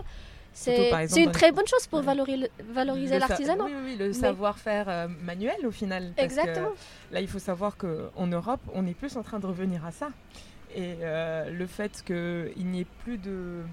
C'est 0.53 0.91
une 1.17 1.31
très 1.31 1.51
bonne 1.51 1.67
chose 1.67 1.88
pour 1.88 2.01
valoriser 2.01 3.19
l'artisanat. 3.19 3.65
Oui, 3.65 3.71
oui, 3.83 3.95
le 3.97 4.13
savoir-faire 4.13 4.88
euh, 4.88 5.07
manuel 5.23 5.65
au 5.65 5.71
final. 5.71 6.13
Exactement. 6.17 6.71
là, 7.12 7.21
il 7.21 7.27
faut 7.27 7.39
savoir 7.39 7.75
qu'en 7.75 8.27
Europe, 8.27 8.62
on 8.73 8.85
est 8.88 8.93
plus 8.93 9.17
en 9.17 9.23
train 9.23 9.39
de 9.39 9.47
revenir 9.47 9.85
à 9.85 9.91
ça. 9.91 10.09
Et 10.75 10.95
euh, 11.01 11.49
le 11.49 11.65
fait 11.65 12.03
qu'il 12.05 12.67
n'y 12.67 12.81
ait 12.81 12.88
plus 13.03 13.17
de 13.17 13.63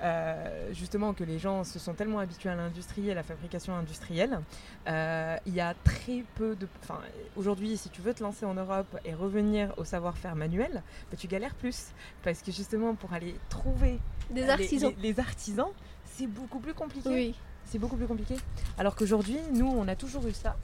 euh, 0.00 0.72
justement 0.72 1.12
que 1.12 1.24
les 1.24 1.38
gens 1.38 1.64
se 1.64 1.78
sont 1.78 1.94
tellement 1.94 2.20
habitués 2.20 2.50
à 2.50 2.54
l'industrie 2.54 3.08
et 3.08 3.12
à 3.12 3.14
la 3.14 3.22
fabrication 3.22 3.74
industrielle. 3.74 4.40
Euh, 4.86 5.36
il 5.46 5.54
y 5.54 5.60
a 5.60 5.74
très 5.74 6.24
peu 6.36 6.54
de... 6.54 6.68
Enfin, 6.82 7.00
aujourd'hui, 7.36 7.76
si 7.76 7.88
tu 7.88 8.00
veux 8.00 8.14
te 8.14 8.22
lancer 8.22 8.46
en 8.46 8.54
Europe 8.54 8.98
et 9.04 9.14
revenir 9.14 9.72
au 9.76 9.84
savoir-faire 9.84 10.36
manuel, 10.36 10.82
bah, 11.10 11.16
tu 11.18 11.26
galères 11.26 11.54
plus. 11.54 11.88
Parce 12.22 12.42
que 12.42 12.52
justement, 12.52 12.94
pour 12.94 13.12
aller 13.12 13.34
trouver 13.48 13.98
des 14.30 14.48
artisans, 14.48 14.92
les, 15.00 15.18
artisans, 15.18 15.70
c'est 16.04 16.26
beaucoup 16.26 16.60
plus 16.60 16.74
compliqué. 16.74 17.08
Oui. 17.08 17.34
C'est 17.64 17.78
beaucoup 17.78 17.96
plus 17.96 18.06
compliqué. 18.06 18.36
Alors 18.78 18.94
qu'aujourd'hui, 18.94 19.38
nous, 19.52 19.66
on 19.66 19.88
a 19.88 19.96
toujours 19.96 20.26
eu 20.26 20.32
ça. 20.32 20.56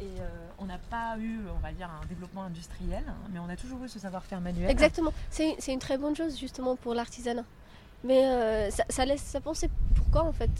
Et 0.00 0.04
euh, 0.20 0.28
on 0.58 0.64
n'a 0.64 0.78
pas 0.78 1.16
eu, 1.18 1.40
on 1.54 1.60
va 1.60 1.70
dire, 1.72 1.88
un 1.88 2.04
développement 2.06 2.42
industriel, 2.42 3.04
hein, 3.06 3.14
mais 3.32 3.38
on 3.38 3.48
a 3.48 3.56
toujours 3.56 3.84
eu 3.84 3.88
ce 3.88 4.00
savoir-faire 4.00 4.40
manuel. 4.40 4.68
Exactement. 4.68 5.12
C'est 5.30 5.56
une 5.68 5.78
très 5.78 5.98
bonne 5.98 6.16
chose, 6.16 6.38
justement, 6.38 6.74
pour 6.74 6.94
l'artisanat. 6.94 7.44
Mais 8.04 8.26
euh, 8.26 8.70
ça, 8.70 9.04
laisse 9.06 9.34
à 9.34 9.40
penser 9.40 9.70
pourquoi 9.96 10.24
en 10.24 10.32
fait? 10.32 10.50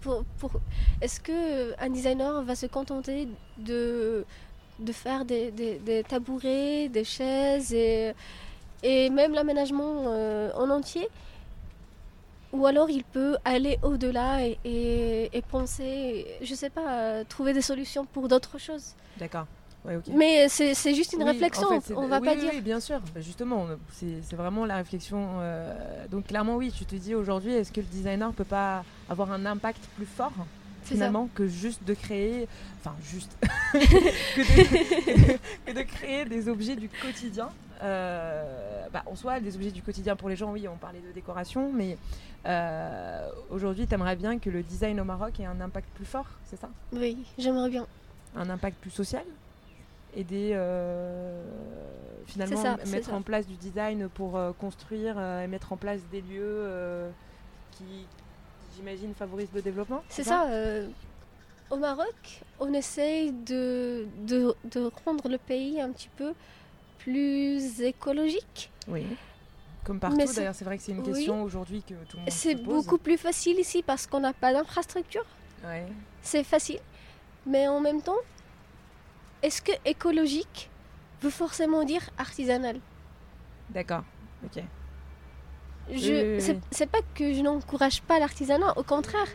Pour, 0.00 0.24
pour, 0.38 0.52
Est-ce 1.00 1.20
qu'un 1.20 1.90
designer 1.90 2.42
va 2.42 2.54
se 2.56 2.66
contenter 2.66 3.28
de, 3.58 4.24
de 4.78 4.92
faire 4.92 5.24
des, 5.24 5.50
des, 5.50 6.04
tabourets, 6.04 6.88
des 6.88 7.04
chaises 7.04 7.72
et, 7.72 8.12
et 8.82 9.10
même 9.10 9.32
l'aménagement 9.32 10.04
euh, 10.06 10.50
en 10.54 10.70
entier? 10.70 11.08
Ou 12.52 12.66
alors 12.66 12.90
il 12.90 13.04
peut 13.04 13.36
aller 13.44 13.78
au-delà 13.82 14.44
et, 14.44 14.58
et, 15.32 15.42
penser, 15.42 16.26
je 16.42 16.54
sais 16.54 16.70
pas, 16.70 17.24
trouver 17.24 17.52
des 17.52 17.62
solutions 17.62 18.04
pour 18.04 18.28
d'autres 18.28 18.58
choses? 18.58 18.94
D'accord. 19.18 19.46
Mais 20.14 20.48
c'est 20.48 20.94
juste 20.94 21.12
une 21.12 21.24
réflexion, 21.24 21.68
on 21.96 22.06
va 22.06 22.20
pas 22.20 22.36
dire. 22.36 22.50
Oui, 22.54 22.60
bien 22.60 22.80
sûr, 22.80 23.00
bah, 23.14 23.20
justement, 23.20 23.66
c'est 23.92 24.36
vraiment 24.36 24.64
la 24.64 24.76
réflexion. 24.76 25.40
Euh, 25.40 26.06
donc 26.08 26.26
clairement, 26.26 26.56
oui, 26.56 26.72
tu 26.72 26.84
te 26.84 26.94
dis 26.94 27.14
aujourd'hui, 27.14 27.52
est-ce 27.52 27.72
que 27.72 27.80
le 27.80 27.86
designer 27.86 28.32
peut 28.32 28.44
pas 28.44 28.84
avoir 29.08 29.32
un 29.32 29.44
impact 29.46 29.82
plus 29.96 30.06
fort 30.06 30.32
finalement 30.84 31.28
que 31.34 31.46
juste 31.46 31.84
de 31.84 31.94
créer, 31.94 32.48
enfin 32.80 32.94
juste, 33.04 33.36
que, 33.72 35.72
de, 35.72 35.82
créer 35.82 36.24
des 36.24 36.48
objets 36.48 36.76
du 36.76 36.88
quotidien. 36.88 37.48
Euh, 37.82 38.86
bah, 38.92 39.02
en 39.06 39.16
soi, 39.16 39.40
des 39.40 39.56
objets 39.56 39.70
du 39.70 39.82
quotidien 39.82 40.14
pour 40.14 40.28
les 40.28 40.36
gens, 40.36 40.52
oui, 40.52 40.68
on 40.68 40.76
parlait 40.76 41.00
de 41.00 41.12
décoration, 41.12 41.72
mais 41.72 41.96
euh, 42.46 43.28
aujourd'hui, 43.50 43.86
tu 43.86 43.94
aimerais 43.94 44.16
bien 44.16 44.38
que 44.38 44.50
le 44.50 44.62
design 44.62 45.00
au 45.00 45.04
Maroc 45.04 45.40
ait 45.40 45.46
un 45.46 45.60
impact 45.60 45.88
plus 45.94 46.04
fort, 46.04 46.26
c'est 46.44 46.60
ça? 46.60 46.68
Oui, 46.92 47.18
j'aimerais 47.38 47.70
bien. 47.70 47.86
Un 48.36 48.50
impact 48.50 48.78
plus 48.80 48.90
social? 48.90 49.24
Aider 50.14 50.52
euh, 50.52 51.42
finalement 52.26 52.76
mettre 52.86 53.14
en 53.14 53.22
place 53.22 53.46
du 53.46 53.56
design 53.56 54.08
pour 54.08 54.38
construire 54.58 55.18
et 55.18 55.46
mettre 55.46 55.72
en 55.72 55.76
place 55.76 56.00
des 56.10 56.20
lieux 56.20 56.68
qui, 57.72 58.06
j'imagine, 58.76 59.14
favorise 59.14 59.48
le 59.54 59.62
développement 59.62 60.02
C'est 60.08 60.24
ça? 60.24 60.48
Euh, 60.50 60.88
au 61.70 61.76
Maroc, 61.76 62.42
on 62.60 62.72
essaye 62.72 63.32
de, 63.32 64.06
de, 64.26 64.54
de, 64.64 64.90
rendre 65.04 65.28
le 65.28 65.38
pays 65.38 65.80
un 65.80 65.90
petit 65.90 66.10
peu 66.16 66.34
plus 66.98 67.80
écologique. 67.80 68.70
Oui. 68.88 69.06
Comme 69.84 69.98
partout, 69.98 70.16
d'ailleurs, 70.16 70.54
c'est 70.54 70.64
vrai 70.64 70.76
que 70.76 70.84
c'est 70.84 70.92
une 70.92 71.02
question 71.02 71.42
aujourd'hui 71.42 71.82
que 71.82 71.94
tout 71.94 72.16
le 72.16 72.22
monde 72.22 72.30
C'est 72.30 72.54
beaucoup 72.54 72.98
plus 72.98 73.16
facile 73.16 73.58
ici 73.58 73.82
parce 73.82 74.06
qu'on 74.06 74.20
n'a 74.20 74.32
pas 74.32 74.52
d'infrastructure. 74.52 75.24
Ouais. 75.64 75.86
C'est 76.22 76.44
facile. 76.44 76.78
Mais 77.46 77.66
en 77.66 77.80
même 77.80 78.00
temps, 78.00 78.18
est-ce 79.42 79.60
que 79.60 79.72
écologique 79.84 80.70
veut 81.20 81.30
forcément 81.30 81.84
dire 81.84 82.08
artisanal? 82.18 82.80
D'accord, 83.70 84.04
ok. 84.44 84.62
Je, 85.90 86.38
c'est 86.70 86.86
pas 86.86 87.00
que 87.14 87.34
je 87.34 87.40
n'encourage 87.40 88.02
pas 88.02 88.18
l'artisanat, 88.18 88.78
au 88.78 88.82
contraire, 88.82 89.28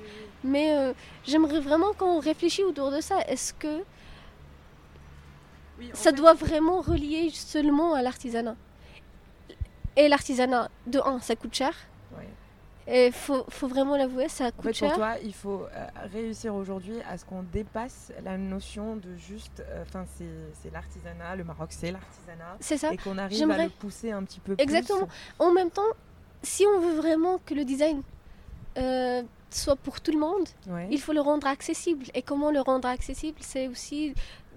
mais 0.44 0.72
euh, 0.72 0.94
j'aimerais 1.26 1.60
vraiment 1.60 1.94
qu'on 1.94 2.20
réfléchisse 2.20 2.64
autour 2.64 2.90
de 2.92 3.02
ça. 3.02 3.20
Est-ce 3.28 3.54
que 3.54 3.84
ça 5.94 6.12
doit 6.12 6.34
vraiment 6.34 6.82
relier 6.82 7.30
seulement 7.32 7.94
à 7.94 8.02
l'artisanat? 8.02 8.56
Et 9.98 10.08
l'artisanat, 10.08 10.70
de 10.86 11.00
un, 11.00 11.20
ça 11.20 11.36
coûte 11.36 11.54
cher. 11.54 11.76
Et 12.90 13.08
il 13.08 13.12
faut, 13.12 13.46
faut, 13.50 13.68
vraiment 13.68 13.98
l'avouer, 13.98 14.30
ça 14.30 14.52
coûte 14.52 14.74
cher. 14.74 14.90
Pour 14.90 15.00
toi, 15.00 15.16
il 15.22 15.34
faut 15.34 15.64
euh, 15.64 15.88
réussir 16.14 16.56
aujourd'hui 16.56 16.96
à 17.10 17.18
ce 17.18 17.26
qu'on 17.26 17.44
dépasse 17.44 18.14
la 18.24 18.38
notion 18.38 18.96
de 18.96 19.16
juste. 19.18 19.62
Euh, 19.68 19.84
enfin, 19.84 20.06
c'est 20.16 20.72
l'artisanat, 20.72 21.36
le 21.36 21.44
Maroc, 21.44 21.70
c'est 21.72 21.92
l'artisanat. 21.92 22.56
C'est 22.62 22.78
ça. 22.78 22.94
Et 22.94 22.98
qu'on 22.98 23.18
arrive 23.18 23.52
à 23.52 23.64
le 23.66 23.70
pousser 23.70 24.12
un 24.12 24.24
petit 24.24 24.40
peu 24.40 24.56
plus. 24.56 24.64
Exactement. 24.64 25.10
En 25.38 25.52
même 25.52 25.70
temps, 25.70 25.82
si 26.44 26.66
on 26.66 26.80
veut 26.80 26.96
vraiment 26.96 27.40
que 27.46 27.54
le 27.54 27.66
design 27.66 28.02
euh, 28.78 29.22
soit 29.50 29.76
pour 29.76 30.00
tout 30.00 30.12
le 30.12 30.20
monde, 30.20 30.48
il 30.90 31.00
faut 31.02 31.14
le 31.14 31.22
rendre 31.22 31.48
accessible. 31.48 32.06
Et 32.14 32.22
comment 32.22 32.52
le 32.52 32.62
rendre 32.62 32.88
accessible? 32.88 33.40
C'est 33.42 33.68
aussi 33.68 34.14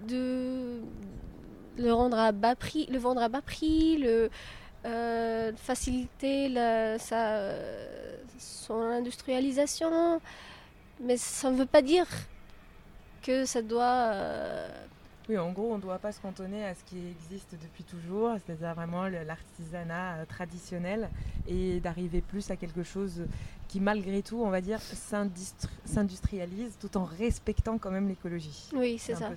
de 0.07 0.79
le 1.77 1.91
rendre 1.91 2.17
à 2.17 2.31
bas 2.31 2.55
prix, 2.55 2.85
le 2.87 2.97
vendre 2.97 3.21
à 3.21 3.27
bas 3.27 3.41
prix, 3.41 3.97
le 3.97 4.29
euh, 4.83 5.51
faciliter 5.55 6.49
la, 6.49 6.97
sa, 6.97 7.51
son 8.41 8.81
industrialisation. 8.81 10.19
Mais 10.99 11.17
ça 11.17 11.49
ne 11.49 11.57
veut 11.57 11.65
pas 11.65 11.81
dire 11.81 12.07
que 13.21 13.45
ça 13.45 13.61
doit 13.61 14.11
euh, 14.13 14.67
oui, 15.29 15.37
en 15.37 15.51
gros, 15.51 15.71
on 15.71 15.77
ne 15.77 15.81
doit 15.81 15.99
pas 15.99 16.11
se 16.11 16.19
cantonner 16.19 16.65
à 16.65 16.73
ce 16.73 16.83
qui 16.83 16.97
existe 16.97 17.55
depuis 17.61 17.83
toujours, 17.83 18.31
c'est-à-dire 18.43 18.73
vraiment 18.73 19.07
l'artisanat 19.07 20.15
euh, 20.15 20.25
traditionnel, 20.25 21.09
et 21.47 21.79
d'arriver 21.79 22.21
plus 22.21 22.49
à 22.51 22.55
quelque 22.55 22.83
chose 22.83 23.23
qui, 23.67 23.79
malgré 23.79 24.23
tout, 24.23 24.41
on 24.43 24.49
va 24.49 24.61
dire, 24.61 24.79
s'industrialise 25.85 26.75
tout 26.79 26.97
en 26.97 27.05
respectant 27.05 27.77
quand 27.77 27.91
même 27.91 28.09
l'écologie. 28.09 28.69
Oui, 28.73 28.97
c'est 28.97 29.15
ça. 29.15 29.29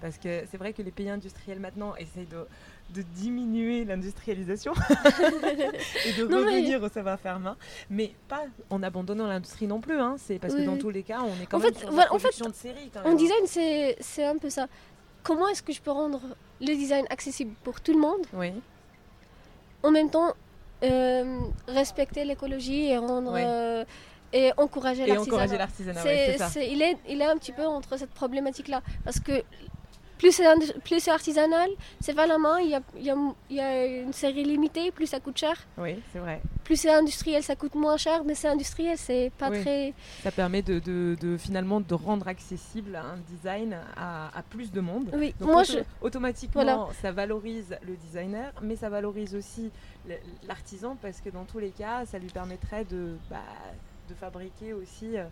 Parce 0.00 0.16
que 0.18 0.44
c'est 0.50 0.56
vrai 0.56 0.72
que 0.72 0.82
les 0.82 0.90
pays 0.90 1.10
industriels 1.10 1.60
maintenant 1.60 1.94
essayent 1.96 2.26
de, 2.26 2.46
de 2.94 3.02
diminuer 3.02 3.84
l'industrialisation 3.84 4.72
et 6.06 6.12
de 6.12 6.24
revenir 6.24 6.82
au 6.82 6.88
savoir-faire 6.88 7.38
main, 7.38 7.56
mais 7.90 8.14
pas 8.28 8.44
en 8.70 8.82
abandonnant 8.82 9.26
l'industrie 9.26 9.66
non 9.66 9.80
plus. 9.80 9.98
Hein. 9.98 10.16
C'est 10.18 10.38
parce 10.38 10.54
que 10.54 10.62
dans 10.62 10.78
tous 10.78 10.90
les 10.90 11.02
cas, 11.02 11.20
on 11.22 11.42
est 11.42 11.46
quand 11.46 11.58
même 11.58 11.74
sur 11.74 11.90
une 11.90 12.04
production 12.06 12.46
de 12.48 12.54
série. 12.54 12.90
en 13.04 13.14
design, 13.14 13.44
c'est 14.00 14.24
un 14.24 14.38
peu 14.38 14.50
ça 14.50 14.66
comment 15.22 15.48
est-ce 15.48 15.62
que 15.62 15.72
je 15.72 15.80
peux 15.80 15.90
rendre 15.90 16.20
le 16.60 16.74
design 16.74 17.06
accessible 17.10 17.54
pour 17.62 17.80
tout 17.80 17.92
le 17.92 18.00
monde 18.00 18.26
Oui. 18.32 18.52
En 19.82 19.90
même 19.90 20.10
temps, 20.10 20.32
euh, 20.82 21.40
respecter 21.68 22.24
l'écologie 22.24 22.86
et 22.86 22.98
rendre 22.98 23.34
euh, 23.36 23.84
et 24.32 24.52
encourager 24.56 25.06
l'artisanat? 25.06 26.02
il, 26.62 26.82
est, 26.82 26.96
il 27.08 27.20
est 27.20 27.24
un 27.24 27.36
petit 27.36 27.52
peu 27.52 27.66
entre 27.66 27.96
cette 27.96 28.10
problématique-là. 28.10 28.82
Parce 29.04 29.20
que 29.20 29.42
plus 30.20 31.00
c'est 31.00 31.10
artisanal, 31.10 31.70
c'est 31.98 32.12
pas 32.12 32.26
la 32.26 32.36
main, 32.36 32.60
il 32.60 32.68
y 32.68 32.74
a, 32.74 32.82
y, 32.98 33.10
a, 33.10 33.16
y 33.48 33.60
a, 33.60 33.86
une 34.02 34.12
série 34.12 34.44
limitée, 34.44 34.90
plus 34.90 35.06
ça 35.06 35.18
coûte 35.18 35.38
cher. 35.38 35.56
Oui, 35.78 36.02
c'est 36.12 36.18
vrai. 36.18 36.42
Plus 36.62 36.76
c'est 36.76 36.92
industriel, 36.92 37.42
ça 37.42 37.56
coûte 37.56 37.74
moins 37.74 37.96
cher, 37.96 38.22
mais 38.24 38.34
c'est 38.34 38.48
industriel, 38.48 38.98
c'est 38.98 39.32
pas 39.38 39.50
très... 39.50 39.94
Ça 40.22 40.30
permet 40.30 40.60
de, 40.60 40.78
de, 40.78 41.16
de, 41.18 41.38
finalement 41.38 41.80
de 41.80 41.94
rendre 41.94 42.28
accessible 42.28 42.96
un 42.96 43.16
design 43.28 43.78
à, 43.96 44.36
à 44.36 44.42
plus 44.42 44.70
de 44.70 44.80
monde. 44.82 45.10
Oui, 45.14 45.34
Donc 45.40 45.52
moi 45.52 45.62
je... 45.62 45.78
automatiquement, 46.02 46.90
ça 47.00 47.12
valorise 47.12 47.78
le 47.82 47.96
designer, 47.96 48.52
mais 48.60 48.76
ça 48.76 48.90
valorise 48.90 49.34
aussi 49.34 49.70
l'artisan 50.46 50.98
parce 51.00 51.22
que 51.22 51.30
dans 51.30 51.44
tous 51.44 51.60
les 51.60 51.70
cas, 51.70 52.04
ça 52.04 52.18
lui 52.18 52.28
permettrait 52.28 52.84
de, 52.84 53.16
bah, 53.30 53.38
de 54.08 54.14
fabriquer 54.14 54.74
aussi... 54.74 55.16
Euh, 55.16 55.24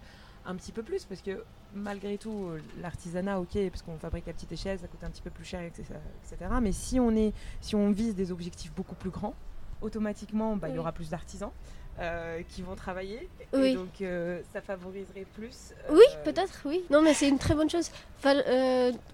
un 0.48 0.56
petit 0.56 0.72
peu 0.72 0.82
plus 0.82 1.04
parce 1.04 1.20
que 1.20 1.44
malgré 1.74 2.18
tout 2.18 2.50
l'artisanat 2.80 3.40
ok 3.40 3.58
parce 3.70 3.82
qu'on 3.82 3.98
fabrique 3.98 4.26
la 4.26 4.32
petite 4.32 4.52
échelle 4.52 4.78
ça 4.78 4.86
coûte 4.86 5.04
un 5.04 5.10
petit 5.10 5.22
peu 5.22 5.30
plus 5.30 5.44
cher 5.44 5.60
etc, 5.60 5.84
mais 6.62 6.72
si 6.72 6.98
on 6.98 7.14
est 7.14 7.32
si 7.60 7.74
on 7.76 7.90
vise 7.90 8.14
des 8.14 8.32
objectifs 8.32 8.72
beaucoup 8.74 8.94
plus 8.94 9.10
grands 9.10 9.34
automatiquement 9.82 10.56
bah, 10.56 10.68
il 10.68 10.76
y 10.76 10.78
aura 10.78 10.92
plus 10.92 11.10
d'artisans 11.10 11.50
euh, 12.00 12.42
qui 12.48 12.62
vont 12.62 12.76
travailler. 12.76 13.28
Et 13.52 13.74
donc 13.74 14.00
euh, 14.02 14.40
ça 14.52 14.60
favoriserait 14.60 15.26
plus 15.34 15.74
euh, 15.90 15.96
oui 15.96 16.04
peut-être 16.22 16.62
oui. 16.64 16.84
Non 16.90 17.02
mais 17.02 17.12
c'est 17.12 17.28
une 17.28 17.38
très 17.38 17.56
bonne 17.56 17.68
chose. 17.68 17.90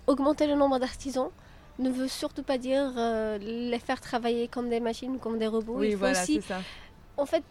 Augmenter 0.07 0.47
le 0.47 0.55
nombre 0.55 0.79
d'artisans 0.79 1.31
ne 1.79 1.89
veut 1.89 2.09
surtout 2.09 2.43
pas 2.43 2.59
dire 2.59 2.93
les 3.41 3.79
faire 3.79 4.03
travailler 4.03 4.49
comme 4.49 4.69
des 4.69 4.81
machines 4.81 5.19
comme 5.19 5.39
des 5.39 5.47
robots. 5.47 5.79
Oui 5.79 5.95
voilà 5.95 6.15
c'est 6.15 6.43
ça. 6.43 6.61
En 7.17 7.25
fait, 7.25 7.45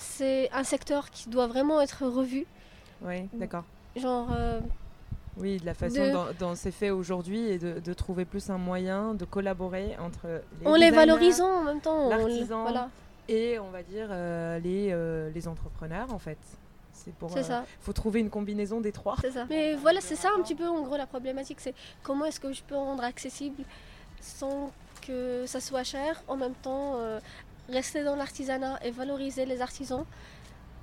c'est 0.00 0.50
un 0.52 0.64
secteur 0.64 1.08
qui 1.10 1.30
doit 1.30 1.46
vraiment 1.46 1.80
être 1.80 2.04
revu. 2.04 2.44
Oui, 3.00 3.28
d'accord. 3.32 3.64
Genre. 3.96 4.28
Euh, 4.32 4.60
oui, 5.38 5.58
de 5.58 5.66
la 5.66 5.74
façon 5.74 6.26
dont, 6.38 6.54
c'est 6.54 6.70
fait 6.70 6.90
aujourd'hui 6.90 7.48
et 7.48 7.58
de, 7.58 7.94
trouver 7.94 8.24
plus 8.24 8.50
un 8.50 8.58
moyen 8.58 9.14
de 9.14 9.24
collaborer 9.24 9.96
entre 9.98 10.42
les 10.60 10.66
En 10.66 10.74
les 10.74 10.90
valorisant 10.90 11.60
en 11.60 11.64
même 11.64 11.80
temps. 11.80 12.08
L'artisan 12.10 12.62
voilà. 12.62 12.90
et 13.28 13.58
on 13.58 13.70
va 13.70 13.82
dire 13.82 14.08
euh, 14.10 14.58
les, 14.58 14.88
euh, 14.92 15.30
les 15.34 15.48
entrepreneurs 15.48 16.12
en 16.12 16.18
fait. 16.18 16.38
C'est 16.92 17.14
pour. 17.14 17.30
ça. 17.30 17.64
Il 17.80 17.84
faut 17.84 17.94
trouver 17.94 18.20
une 18.20 18.28
combinaison 18.28 18.80
des 18.82 18.92
trois. 18.92 19.16
C'est 19.22 19.30
ça. 19.30 19.46
Mais 19.48 19.74
voilà, 19.74 20.00
c'est 20.02 20.16
ça 20.16 20.28
un 20.36 20.42
petit 20.42 20.54
peu 20.54 20.68
en 20.68 20.82
gros 20.82 20.98
la 20.98 21.06
problématique. 21.06 21.60
C'est 21.60 21.74
comment 22.02 22.26
est-ce 22.26 22.38
que 22.38 22.52
je 22.52 22.62
peux 22.62 22.76
rendre 22.76 23.02
accessible 23.02 23.64
sans 24.20 24.70
que 25.00 25.44
ça 25.46 25.60
soit 25.60 25.82
cher, 25.82 26.22
en 26.28 26.36
même 26.36 26.54
temps 26.54 26.98
rester 27.68 28.04
dans 28.04 28.16
l'artisanat 28.16 28.78
et 28.84 28.90
valoriser 28.90 29.46
les 29.46 29.60
artisans 29.62 30.04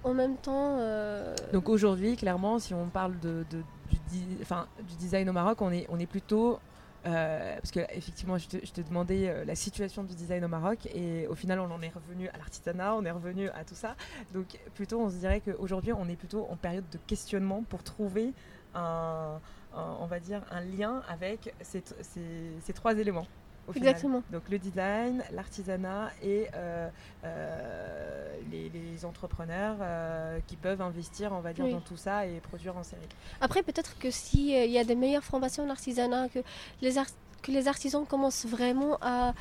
en 0.03 0.13
même 0.13 0.38
temps. 0.38 0.77
Euh, 0.79 1.35
Donc 1.53 1.69
aujourd'hui, 1.69 2.15
clairement, 2.15 2.59
si 2.59 2.73
on 2.73 2.88
parle 2.88 3.19
de, 3.19 3.45
du, 3.49 4.95
design 4.97 5.29
au 5.29 5.33
Maroc, 5.33 5.62
on 5.62 5.71
est, 5.71 5.85
on 5.89 5.99
est 5.99 6.05
plutôt. 6.05 6.59
Euh, 7.05 7.55
parce 7.55 7.71
que 7.71 7.79
effectivement, 7.95 8.38
je 8.38 8.47
te, 8.47 8.81
demandais 8.81 9.29
euh, 9.29 9.45
la 9.45 9.55
situation 9.55 10.03
du 10.03 10.15
design 10.15 10.43
au 10.43 10.49
Maroc 10.49 10.85
et 10.93 11.27
au 11.27 11.35
final, 11.35 11.62
on 11.62 11.71
en 11.71 11.81
est 11.81 11.93
revenu 11.93 12.27
à 12.27 12.38
l'artisanat, 12.38 12.93
on 12.95 13.05
est 13.05 13.12
revenu 13.12 13.47
à 13.49 13.63
tout 13.63 13.75
ça. 13.75 13.95
Donc 14.33 14.59
plutôt, 14.75 14.99
on 14.99 15.09
se 15.09 15.15
dirait 15.15 15.39
qu'aujourd'hui, 15.39 15.93
on 15.93 16.09
est 16.09 16.17
plutôt 16.17 16.45
en 16.49 16.57
période 16.57 16.83
de 16.91 16.97
questionnement 17.07 17.63
pour 17.69 17.83
trouver 17.83 18.33
un, 18.75 19.39
on 19.73 20.05
va 20.07 20.19
dire, 20.19 20.41
un 20.51 20.59
lien 20.59 21.01
avec 21.07 21.53
ces 21.62 22.73
trois 22.73 22.97
éléments. 22.97 23.27
Exactement. 23.75 24.23
Donc 24.32 24.43
le 24.49 24.60
design, 24.60 25.23
l'artisanat 25.32 26.12
et 26.23 26.47
euh, 26.53 26.89
euh, 27.23 28.36
les, 28.51 29.05
entrepreneurs 29.05 29.77
euh, 29.79 30.39
qui 30.48 30.58
peuvent 30.58 30.81
investir, 30.81 31.31
on 31.31 31.39
va 31.39 31.54
dire, 31.54 31.67
dans 31.67 31.79
tout 31.79 31.96
ça 31.96 32.25
et 32.25 32.39
produire 32.41 32.75
en 32.75 32.83
série. 32.83 33.02
Après, 33.39 33.63
peut-être 33.63 33.98
que 33.98 34.12
s'il 34.12 34.50
il 34.50 34.71
y 34.71 34.77
a 34.77 34.83
des 34.83 34.96
meilleures 34.96 35.23
formations 35.23 35.63
en 35.63 35.69
artisanat, 35.69 36.27
que 36.27 36.39
les, 36.81 36.96
que 37.41 37.52
les 37.52 37.67
artisans 37.69 38.06
commencent 38.06 38.46
vraiment 38.46 38.98
à, 39.02 39.33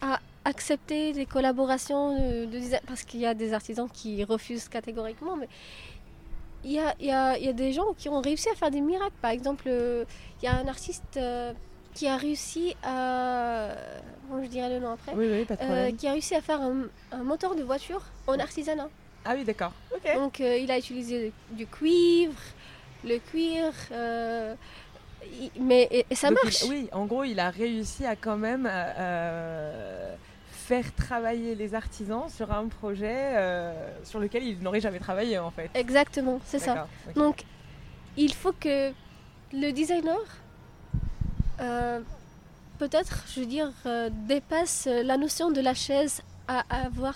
à 0.00 0.20
accepter 0.44 1.12
les 1.12 1.26
collaborations 1.26 2.46
de, 2.46 2.46
design, 2.46 2.80
parce 2.86 3.02
qu'il 3.02 3.20
y 3.20 3.26
a 3.26 3.34
des 3.34 3.52
artisans 3.52 3.88
qui 3.92 4.22
refusent 4.22 4.68
catégoriquement, 4.68 5.36
mais 5.36 5.48
il 6.62 6.72
y 6.72 6.78
a, 6.78 6.94
y, 7.00 7.10
a, 7.10 7.36
y 7.36 7.48
a, 7.48 7.52
des 7.52 7.72
gens 7.72 7.92
qui 7.98 8.08
ont 8.08 8.20
réussi 8.20 8.48
à 8.48 8.54
faire 8.54 8.70
des 8.70 8.80
miracles. 8.80 9.16
Par 9.20 9.32
exemple, 9.32 9.68
il 9.68 10.44
y 10.44 10.46
a 10.46 10.56
un 10.56 10.68
artiste 10.68 11.18
qui 11.94 12.08
a 12.08 12.16
réussi 12.16 12.76
à. 12.82 13.68
Bon, 14.28 14.42
je 14.42 14.48
dirai 14.48 14.68
le 14.68 14.80
nom 14.80 14.92
après. 14.92 15.12
Oui, 15.14 15.28
oui, 15.30 15.44
pas 15.44 15.54
de 15.54 15.60
problème. 15.60 15.96
qui 15.96 16.06
a 16.08 16.12
réussi 16.12 16.34
à 16.34 16.40
faire 16.40 16.60
un, 16.60 16.86
un 17.12 17.22
moteur 17.22 17.54
de 17.54 17.62
voiture 17.62 18.02
en 18.26 18.38
artisanat. 18.38 18.88
Ah 19.24 19.34
oui, 19.36 19.44
d'accord. 19.44 19.72
Donc, 20.14 20.40
il 20.40 20.70
a 20.70 20.78
utilisé 20.78 21.32
du 21.52 21.66
cuivre, 21.66 22.40
le 23.04 23.18
cuir. 23.18 23.72
mais 25.58 25.88
et, 25.90 26.14
ça 26.14 26.30
marche. 26.30 26.64
oui, 26.68 26.88
en 26.92 27.06
gros, 27.06 27.24
il 27.24 27.40
a 27.40 27.48
réussi 27.50 28.04
à 28.04 28.16
quand 28.16 28.36
même 28.36 28.68
faire 30.64 30.94
travailler 30.94 31.54
les 31.54 31.74
artisans 31.74 32.28
sur 32.28 32.50
un 32.50 32.68
projet 32.68 33.36
euh, 33.36 33.72
sur 34.02 34.18
lequel 34.18 34.42
ils 34.44 34.58
n'auraient 34.60 34.80
jamais 34.80 34.98
travaillé 34.98 35.38
en 35.38 35.50
fait. 35.50 35.70
Exactement, 35.74 36.40
c'est 36.44 36.58
ça. 36.58 36.88
Donc 37.14 37.44
il 38.16 38.32
faut 38.32 38.52
que 38.52 38.92
le 39.52 39.70
designer 39.72 40.24
euh, 41.60 42.00
peut-être, 42.78 43.24
je 43.32 43.40
veux 43.40 43.46
dire, 43.46 43.70
euh, 43.86 44.10
dépasse 44.26 44.86
la 44.86 45.16
notion 45.16 45.50
de 45.50 45.60
la 45.60 45.74
chaise 45.74 46.22
à, 46.48 46.62
avoir, 46.68 47.14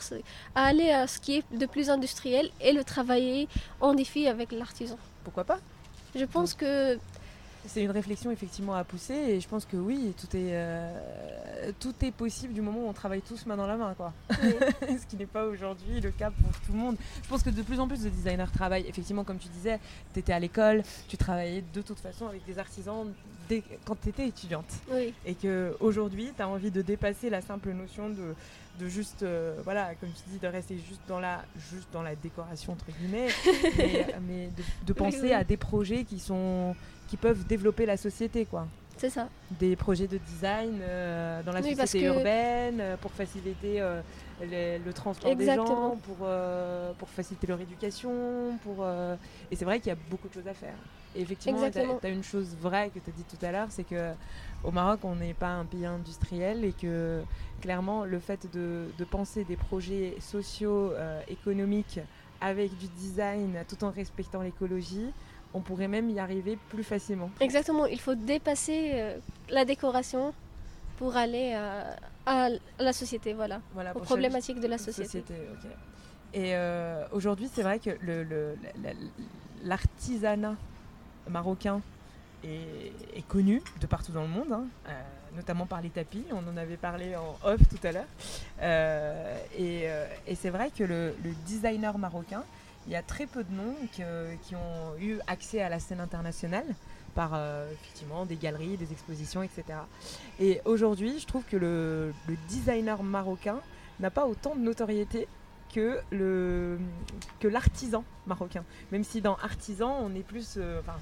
à 0.54 0.64
aller 0.64 0.90
à 0.90 1.06
ce 1.06 1.18
qui 1.18 1.36
est 1.36 1.44
de 1.56 1.66
plus 1.66 1.90
industriel 1.90 2.50
et 2.60 2.72
le 2.72 2.84
travailler 2.84 3.48
en 3.80 3.94
défi 3.94 4.26
avec 4.26 4.52
l'artisan. 4.52 4.98
Pourquoi 5.24 5.44
pas? 5.44 5.58
Je 6.14 6.24
pense 6.24 6.54
que 6.54 6.98
c'est 7.68 7.82
une 7.82 7.90
réflexion 7.90 8.30
effectivement 8.30 8.74
à 8.74 8.84
pousser 8.84 9.14
et 9.14 9.40
je 9.40 9.48
pense 9.48 9.64
que 9.64 9.76
oui, 9.76 10.14
tout 10.18 10.36
est, 10.36 10.50
euh, 10.52 11.72
tout 11.78 11.94
est 12.02 12.10
possible 12.10 12.52
du 12.54 12.60
moment 12.60 12.86
où 12.86 12.88
on 12.88 12.92
travaille 12.92 13.22
tous 13.22 13.46
main 13.46 13.56
dans 13.56 13.66
la 13.66 13.76
main. 13.76 13.94
Quoi. 13.94 14.12
Ce 14.30 15.06
qui 15.06 15.16
n'est 15.16 15.26
pas 15.26 15.46
aujourd'hui 15.46 16.00
le 16.00 16.10
cas 16.10 16.30
pour 16.30 16.50
tout 16.60 16.72
le 16.72 16.78
monde. 16.78 16.96
Je 17.22 17.28
pense 17.28 17.42
que 17.42 17.50
de 17.50 17.62
plus 17.62 17.78
en 17.78 17.86
plus 17.86 18.02
de 18.02 18.08
designers 18.08 18.50
travaillent. 18.52 18.86
Effectivement, 18.88 19.24
comme 19.24 19.38
tu 19.38 19.48
disais, 19.48 19.78
tu 20.12 20.20
étais 20.20 20.32
à 20.32 20.40
l'école, 20.40 20.82
tu 21.08 21.16
travaillais 21.16 21.62
de 21.72 21.82
toute 21.82 22.00
façon 22.00 22.26
avec 22.26 22.44
des 22.46 22.58
artisans 22.58 23.06
dès, 23.48 23.62
quand 23.84 23.96
tu 24.00 24.08
étais 24.08 24.26
étudiante. 24.26 24.72
Et 25.24 25.34
qu'aujourd'hui, 25.34 26.32
tu 26.34 26.42
as 26.42 26.48
envie 26.48 26.70
de 26.70 26.82
dépasser 26.82 27.30
la 27.30 27.40
simple 27.40 27.72
notion 27.72 28.08
de 28.08 28.34
de 28.78 28.88
juste 28.88 29.22
euh, 29.22 29.56
voilà 29.64 29.94
comme 29.96 30.10
tu 30.10 30.30
dis 30.30 30.38
de 30.38 30.46
rester 30.46 30.76
juste 30.76 31.00
dans 31.08 31.18
la 31.18 31.44
juste 31.70 31.88
dans 31.92 32.02
la 32.02 32.14
décoration 32.14 32.72
entre 32.74 32.86
guillemets 32.98 33.28
mais, 34.26 34.50
de, 34.86 34.92
penser 34.92 35.32
à 35.32 35.44
des 35.44 35.56
projets 35.56 36.04
qui 36.04 36.18
sont 36.18 36.74
qui 37.08 37.16
peuvent 37.16 37.44
développer 37.46 37.86
la 37.86 37.96
société, 37.96 38.44
quoi. 38.44 38.66
C'est 38.98 39.10
ça. 39.10 39.28
Des 39.60 39.76
projets 39.76 40.08
de 40.08 40.18
design 40.18 40.80
euh, 40.82 41.42
dans 41.44 41.52
la 41.52 41.62
société 41.62 42.06
urbaine 42.06 42.80
euh, 42.80 42.96
pour 42.96 43.12
faciliter 43.12 43.80
euh, 43.80 44.00
le 44.42 44.90
transport 44.92 45.34
des 45.36 45.46
gens, 45.46 45.96
pour, 46.02 46.26
pour 46.98 47.08
faciliter 47.08 47.46
leur 47.46 47.60
éducation. 47.60 48.58
Pour, 48.62 48.84
Et 49.50 49.56
c'est 49.56 49.64
vrai 49.64 49.78
qu'il 49.78 49.88
y 49.88 49.92
a 49.92 49.98
beaucoup 50.10 50.28
de 50.28 50.34
choses 50.34 50.48
à 50.48 50.54
faire. 50.54 50.74
Et 51.14 51.22
effectivement, 51.22 51.70
tu 51.70 51.78
as, 51.78 52.10
une 52.10 52.24
chose 52.24 52.56
vraie 52.60 52.90
que 52.90 52.98
tu 52.98 53.10
as 53.10 53.12
dit 53.12 53.24
tout 53.24 53.44
à 53.44 53.52
l'heure, 53.52 53.68
c'est 53.70 53.84
que 53.84 54.12
au 54.64 54.70
Maroc, 54.72 55.00
on 55.04 55.14
n'est 55.14 55.34
pas 55.34 55.48
un 55.48 55.64
pays 55.64 55.86
industriel 55.86 56.64
et 56.64 56.72
que 56.72 57.22
clairement, 57.60 58.04
le 58.04 58.18
fait 58.18 58.52
de, 58.52 58.86
de 58.96 59.04
penser 59.04 59.44
des 59.44 59.56
projets 59.56 60.16
sociaux, 60.20 60.92
économiques 61.28 62.00
avec 62.40 62.76
du 62.78 62.86
design 62.88 63.64
tout 63.68 63.82
en 63.84 63.90
respectant 63.90 64.42
l'écologie, 64.42 65.12
on 65.54 65.60
pourrait 65.60 65.88
même 65.88 66.10
y 66.10 66.18
arriver 66.18 66.58
plus 66.68 66.84
facilement. 66.84 67.30
Exactement, 67.40 67.86
il 67.86 68.00
faut 68.00 68.14
dépasser 68.14 68.92
euh, 68.94 69.18
la 69.50 69.64
décoration 69.64 70.34
pour 70.96 71.16
aller 71.16 71.52
euh, 71.54 71.94
à 72.26 72.48
la 72.78 72.92
société, 72.92 73.32
voilà, 73.32 73.60
voilà 73.72 73.96
aux 73.96 74.00
problématiques 74.00 74.60
de 74.60 74.66
la 74.66 74.78
société. 74.78 75.22
Et 76.34 76.54
euh, 76.54 77.06
aujourd'hui, 77.12 77.48
c'est 77.52 77.62
vrai 77.62 77.78
que 77.78 77.90
l'artisanat 79.64 80.56
marocain 81.30 81.80
est, 82.44 83.26
connu 83.28 83.62
de 83.80 83.86
partout 83.86 84.12
dans 84.12 84.22
le 84.22 84.28
monde, 84.28 84.52
hein, 84.52 84.64
notamment 85.34 85.66
par 85.66 85.80
les 85.80 85.88
tapis. 85.88 86.24
On 86.32 86.46
en 86.46 86.56
avait 86.56 86.76
parlé 86.76 87.16
en 87.16 87.38
off 87.44 87.60
tout 87.70 87.86
à 87.86 87.92
l'heure. 87.92 89.48
et, 89.56 89.88
c'est 90.34 90.50
vrai 90.50 90.70
que 90.76 90.84
le, 90.84 91.14
designer 91.46 91.96
marocain 91.96 92.44
il 92.88 92.92
y 92.92 92.96
a 92.96 93.02
très 93.02 93.26
peu 93.26 93.44
de 93.44 93.52
noms 93.52 93.74
qui 93.92 94.54
ont 94.54 94.98
eu 94.98 95.18
accès 95.26 95.60
à 95.60 95.68
la 95.68 95.78
scène 95.78 96.00
internationale 96.00 96.64
par 97.14 97.32
euh, 97.34 97.70
effectivement 97.72 98.24
des 98.24 98.36
galeries, 98.36 98.76
des 98.76 98.92
expositions, 98.92 99.42
etc. 99.42 99.64
Et 100.40 100.60
aujourd'hui, 100.64 101.18
je 101.18 101.26
trouve 101.26 101.44
que 101.44 101.56
le, 101.56 102.14
designer 102.48 103.02
marocain 103.02 103.60
n'a 104.00 104.10
pas 104.10 104.26
autant 104.26 104.54
de 104.54 104.60
notoriété 104.60 105.28
que 105.74 105.98
le 106.10 106.78
que 107.40 107.48
l'artisan 107.48 108.04
marocain. 108.26 108.64
Même 108.90 109.04
si 109.04 109.20
dans 109.20 109.34
artisan, 109.34 109.98
on 110.00 110.14
est 110.14 110.22
plus, 110.22 110.54
euh, 110.56 110.80
enfin, 110.80 110.96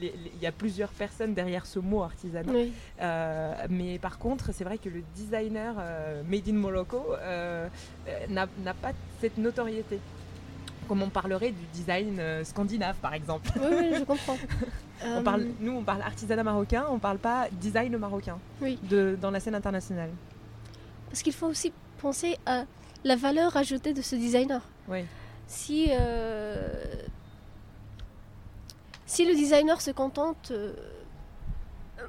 il 0.00 0.38
y 0.40 0.46
a 0.46 0.52
plusieurs 0.52 0.90
personnes 0.90 1.34
derrière 1.34 1.66
ce 1.66 1.78
mot 1.78 2.02
artisanat. 2.02 2.52
Euh, 3.00 3.66
mais 3.68 4.00
par 4.00 4.18
contre, 4.18 4.52
c'est 4.52 4.64
vrai 4.64 4.78
que 4.78 4.88
le 4.88 5.02
designer 5.14 5.76
made 6.26 6.48
in 6.48 6.54
Morocco 6.54 7.14
n'a 8.28 8.74
pas 8.74 8.92
cette 9.20 9.38
notoriété 9.38 10.00
comme 10.88 11.02
on 11.02 11.08
parlerait 11.08 11.50
du 11.50 11.64
design 11.72 12.18
euh, 12.18 12.44
scandinave, 12.44 12.96
par 12.96 13.14
exemple. 13.14 13.50
Oui, 13.56 13.94
je 13.98 14.04
comprends. 14.04 14.36
on 15.04 15.22
parle, 15.22 15.42
euh, 15.42 15.52
nous, 15.60 15.72
on 15.72 15.82
parle 15.82 16.02
artisanat 16.02 16.42
marocain, 16.42 16.84
on 16.90 16.98
parle 16.98 17.18
pas 17.18 17.48
design 17.52 17.96
marocain 17.96 18.38
oui. 18.60 18.78
de, 18.82 19.16
dans 19.20 19.30
la 19.30 19.40
scène 19.40 19.54
internationale. 19.54 20.10
Parce 21.08 21.22
qu'il 21.22 21.32
faut 21.32 21.46
aussi 21.46 21.72
penser 22.00 22.36
à 22.46 22.64
la 23.04 23.16
valeur 23.16 23.56
ajoutée 23.56 23.92
de 23.92 24.02
ce 24.02 24.16
designer. 24.16 24.62
Oui. 24.88 25.04
Si, 25.46 25.88
euh, 25.90 26.84
si 29.06 29.24
le 29.24 29.34
designer 29.34 29.80
se 29.80 29.90
contente... 29.90 30.52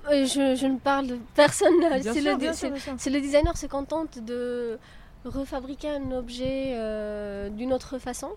je, 0.09 0.65
ne 0.65 0.78
parle 0.80 1.07
de 1.07 1.19
personne. 1.36 1.74
C'est 2.01 2.21
le, 2.21 2.32
le, 2.32 3.21
designer 3.21 3.57
se 3.57 3.67
contente 3.67 4.19
de 4.19 4.80
refabriquer 5.26 5.89
un 5.89 6.11
objet 6.11 6.74
euh, 6.76 7.49
d'une 7.49 7.74
autre 7.74 7.97
façon. 7.99 8.32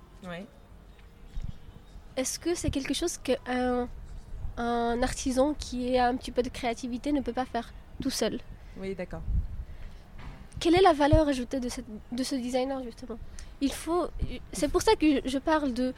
Est-ce 2.16 2.38
que 2.38 2.54
c'est 2.54 2.70
quelque 2.70 2.94
chose 2.94 3.18
qu'un 3.18 3.88
un 4.56 5.02
artisan 5.02 5.54
qui 5.54 5.98
a 5.98 6.06
un 6.06 6.16
petit 6.16 6.30
peu 6.30 6.42
de 6.42 6.48
créativité 6.48 7.12
ne 7.12 7.20
peut 7.20 7.32
pas 7.32 7.44
faire 7.44 7.72
tout 8.02 8.10
seul? 8.10 8.40
Oui, 8.78 8.94
d'accord. 8.94 9.20
Quelle 10.58 10.74
est 10.74 10.82
la 10.82 10.94
valeur 10.94 11.28
ajoutée 11.28 11.60
de, 11.60 11.68
cette, 11.68 11.84
de 12.12 12.22
ce 12.22 12.34
designer 12.34 12.82
justement? 12.82 13.18
Il 13.60 13.72
faut. 13.72 14.06
C'est 14.52 14.68
pour 14.68 14.82
ça 14.82 14.94
que 14.94 15.20
je 15.28 15.38
parle 15.38 15.74
de 15.74 15.92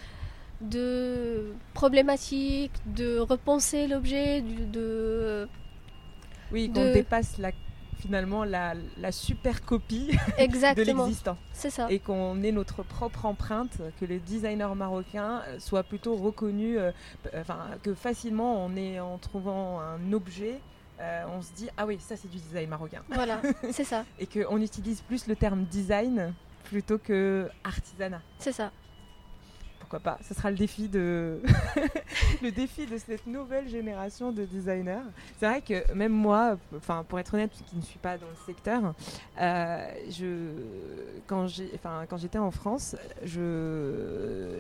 de 0.61 1.55
problématiques, 1.75 2.73
de 2.87 3.19
repenser 3.19 3.87
l'objet, 3.87 4.43
de, 4.43 5.49
oui, 6.51 6.71
qu'on 6.73 6.93
dépasse 6.93 7.39
la 7.39 7.53
finalement 7.99 8.45
la, 8.45 8.75
super 9.11 9.65
copie 9.65 10.09
de 10.39 10.83
l'existant. 10.83 11.37
C'est 11.53 11.71
ça. 11.71 11.87
Et 11.91 11.99
qu'on 11.99 12.43
ait 12.43 12.53
notre 12.53 12.83
propre 12.83 13.27
empreinte, 13.27 13.79
que 14.01 14.05
les 14.05 14.19
designers 14.19 14.75
marocains 14.77 15.43
soient 15.59 15.83
plutôt 15.83 16.17
reconnus, 16.17 16.79
euh, 16.79 16.93
enfin 17.35 17.59
que 17.83 17.95
facilement 17.95 18.65
on 18.65 18.77
est 18.77 19.01
en 19.01 19.19
trouvant 19.19 19.81
un 19.81 20.13
objet. 20.13 20.61
Euh, 21.01 21.25
on 21.33 21.43
se 21.43 21.53
dit 21.53 21.69
ah 21.77 21.87
oui 21.87 21.99
ça 22.01 22.17
c'est 22.17 22.31
du 22.31 22.39
design 22.39 22.69
marocain. 22.69 23.03
Voilà, 23.11 23.41
c'est 23.71 23.85
ça. 23.85 24.05
Et 24.19 24.27
qu'on 24.27 24.61
utilise 24.61 25.01
plus 25.03 25.27
le 25.27 25.37
terme 25.37 25.65
design 25.65 26.35
plutôt 26.65 26.99
que 26.99 27.49
artisanat. 27.65 28.21
C'est 28.39 28.53
ça 28.53 28.71
pourquoi 29.89 30.13
pas. 30.13 30.19
Ce 30.23 30.35
sera 30.35 30.51
le 30.51 30.57
défi 30.57 30.87
de 30.87 31.41
le 32.43 32.51
défi 32.51 32.85
de 32.85 32.99
cette 32.99 33.27
nouvelle 33.27 33.69
génération 33.71 34.33
de 34.33 34.45
designers. 34.45 35.01
C'est 35.39 35.47
vrai 35.47 35.63
que 35.63 35.91
même 35.95 36.13
moi, 36.13 36.59
enfin 36.77 37.07
pour 37.09 37.19
être 37.19 37.33
honnête, 37.33 37.53
qui 37.71 37.77
ne 37.77 37.81
suis 37.81 37.99
pas 37.99 38.19
dans 38.19 38.27
le 38.27 38.37
secteur, 38.45 38.95
euh, 39.41 39.89
je 40.11 40.51
quand 41.27 41.47
j'ai, 41.47 41.71
enfin 41.75 42.05
quand 42.07 42.19
j'étais 42.19 42.39
en 42.39 42.51
France, 42.51 42.97
je, 43.25 44.59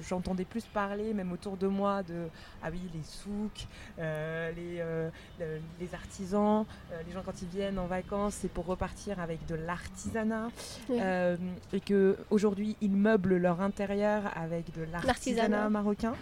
j'entendais 0.00 0.44
plus 0.44 0.64
parler, 0.64 1.14
même 1.14 1.30
autour 1.30 1.56
de 1.56 1.68
moi, 1.68 2.02
de 2.02 2.26
ah 2.60 2.70
oui 2.72 2.80
les 2.92 3.04
souks, 3.04 3.68
euh, 4.00 4.50
les, 4.50 4.80
euh, 4.80 5.10
les 5.78 5.94
artisans, 5.94 6.64
les 7.06 7.12
gens 7.12 7.22
quand 7.24 7.40
ils 7.40 7.48
viennent 7.48 7.78
en 7.78 7.86
vacances, 7.86 8.34
c'est 8.40 8.50
pour 8.50 8.66
repartir 8.66 9.20
avec 9.20 9.46
de 9.46 9.54
l'artisanat, 9.54 10.48
et 10.90 11.80
que 11.80 12.16
aujourd'hui 12.30 12.76
ils 12.80 12.96
meublent 12.96 13.36
leur 13.36 13.60
intérieur 13.60 14.23
avec 14.26 14.74
de 14.74 14.84
l'artisanat 14.92 15.68
marocain. 15.68 16.14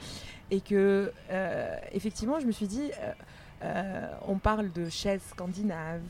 Et 0.51 0.61
que, 0.61 1.13
euh, 1.31 1.77
effectivement, 1.93 2.39
je 2.41 2.47
me 2.47 2.53
suis 2.53 2.67
dit, 2.67 2.91
euh, 3.01 3.13
euh, 3.65 4.09
on 4.27 4.37
parle 4.37 4.71
de 4.73 4.89
chaises 4.89 5.23
scandinaves, 5.31 6.03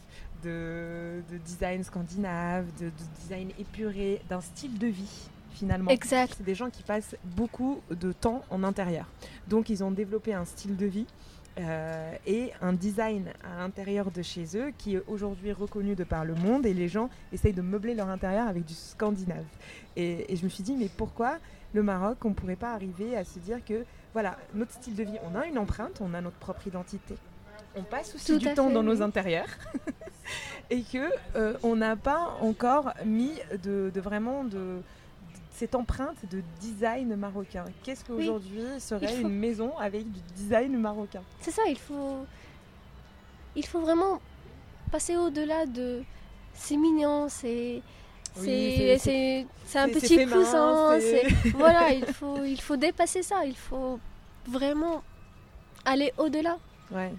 de, 0.42 1.22
design 1.44 1.84
scandinave, 1.84 2.66
de, 2.80 2.90
design 3.20 3.50
épuré, 3.58 4.20
d'un 4.28 4.40
style 4.40 4.78
de 4.78 4.88
vie 4.88 5.28
finalement. 5.52 5.90
Exact. 5.90 6.34
C'est 6.38 6.44
des 6.44 6.54
gens 6.54 6.70
qui 6.70 6.82
passent 6.82 7.14
beaucoup 7.36 7.82
de 7.90 8.12
temps 8.12 8.42
en 8.50 8.64
intérieur. 8.64 9.06
Donc 9.48 9.68
ils 9.68 9.84
ont 9.84 9.90
développé 9.90 10.32
un 10.32 10.46
style 10.46 10.76
de 10.76 10.86
vie 10.86 11.06
euh, 11.58 12.14
et 12.26 12.50
un 12.62 12.72
design 12.72 13.26
à 13.44 13.58
l'intérieur 13.58 14.10
de 14.10 14.22
chez 14.22 14.56
eux 14.56 14.72
qui 14.78 14.96
est 14.96 15.02
aujourd'hui 15.06 15.52
reconnu 15.52 15.94
de 15.94 16.02
par 16.04 16.24
le 16.24 16.34
monde 16.34 16.64
et 16.64 16.72
les 16.72 16.88
gens 16.88 17.10
essayent 17.30 17.52
de 17.52 17.60
meubler 17.60 17.94
leur 17.94 18.08
intérieur 18.08 18.48
avec 18.48 18.64
du 18.64 18.72
scandinave. 18.72 19.44
Et, 19.94 20.34
je 20.34 20.42
me 20.44 20.48
suis 20.48 20.62
dit, 20.62 20.74
mais 20.74 20.88
pourquoi 20.96 21.36
le 21.72 21.82
Maroc, 21.82 22.18
on 22.24 22.30
ne 22.30 22.34
pourrait 22.34 22.56
pas 22.56 22.72
arriver 22.72 23.16
à 23.16 23.24
se 23.24 23.38
dire 23.38 23.64
que, 23.64 23.84
voilà, 24.12 24.36
notre 24.54 24.72
style 24.72 24.94
de 24.94 25.04
vie, 25.04 25.18
on 25.24 25.38
a 25.38 25.46
une 25.46 25.58
empreinte, 25.58 26.00
on 26.00 26.14
a 26.14 26.20
notre 26.20 26.36
propre 26.36 26.66
identité. 26.66 27.14
On 27.74 27.82
passe 27.82 28.14
aussi 28.14 28.36
du 28.36 28.52
temps 28.54 28.70
dans 28.70 28.82
nos 28.82 29.00
intérieurs 29.00 29.48
et 30.70 30.82
que 30.82 31.10
euh, 31.36 31.54
on 31.62 31.76
n'a 31.76 31.96
pas 31.96 32.36
encore 32.40 32.92
mis 33.06 33.32
de, 33.62 33.90
de 33.94 34.00
vraiment 34.00 34.44
de, 34.44 34.82
cette 35.52 35.74
empreinte 35.74 36.16
de 36.30 36.42
design 36.60 37.14
marocain. 37.14 37.64
Qu'est-ce 37.82 38.04
qu'aujourd'hui 38.04 38.64
serait 38.78 39.20
une 39.20 39.28
maison 39.28 39.76
avec 39.78 40.10
du 40.10 40.20
design 40.34 40.76
marocain? 40.78 41.22
C'est 41.40 41.50
ça, 41.50 41.62
il 41.68 41.78
faut, 41.78 42.26
il 43.54 43.64
faut 43.64 43.80
vraiment 43.80 44.20
passer 44.90 45.16
au-delà 45.16 45.66
de 45.66 46.02
c'est 46.54 46.76
mignon, 46.76 47.28
c'est 47.28 47.82
c'est 48.34 49.46
un 49.74 49.88
petit 49.88 50.26
cousin. 50.26 50.98
voilà, 51.54 51.92
il 51.92 52.06
faut, 52.06 52.42
il 52.44 52.60
faut 52.60 52.76
dépasser 52.76 53.22
ça, 53.22 53.44
il 53.44 53.56
faut 53.56 53.98
vraiment 54.48 55.02
aller 55.84 56.12
au-delà. 56.18 56.58
Ouais 56.90 57.12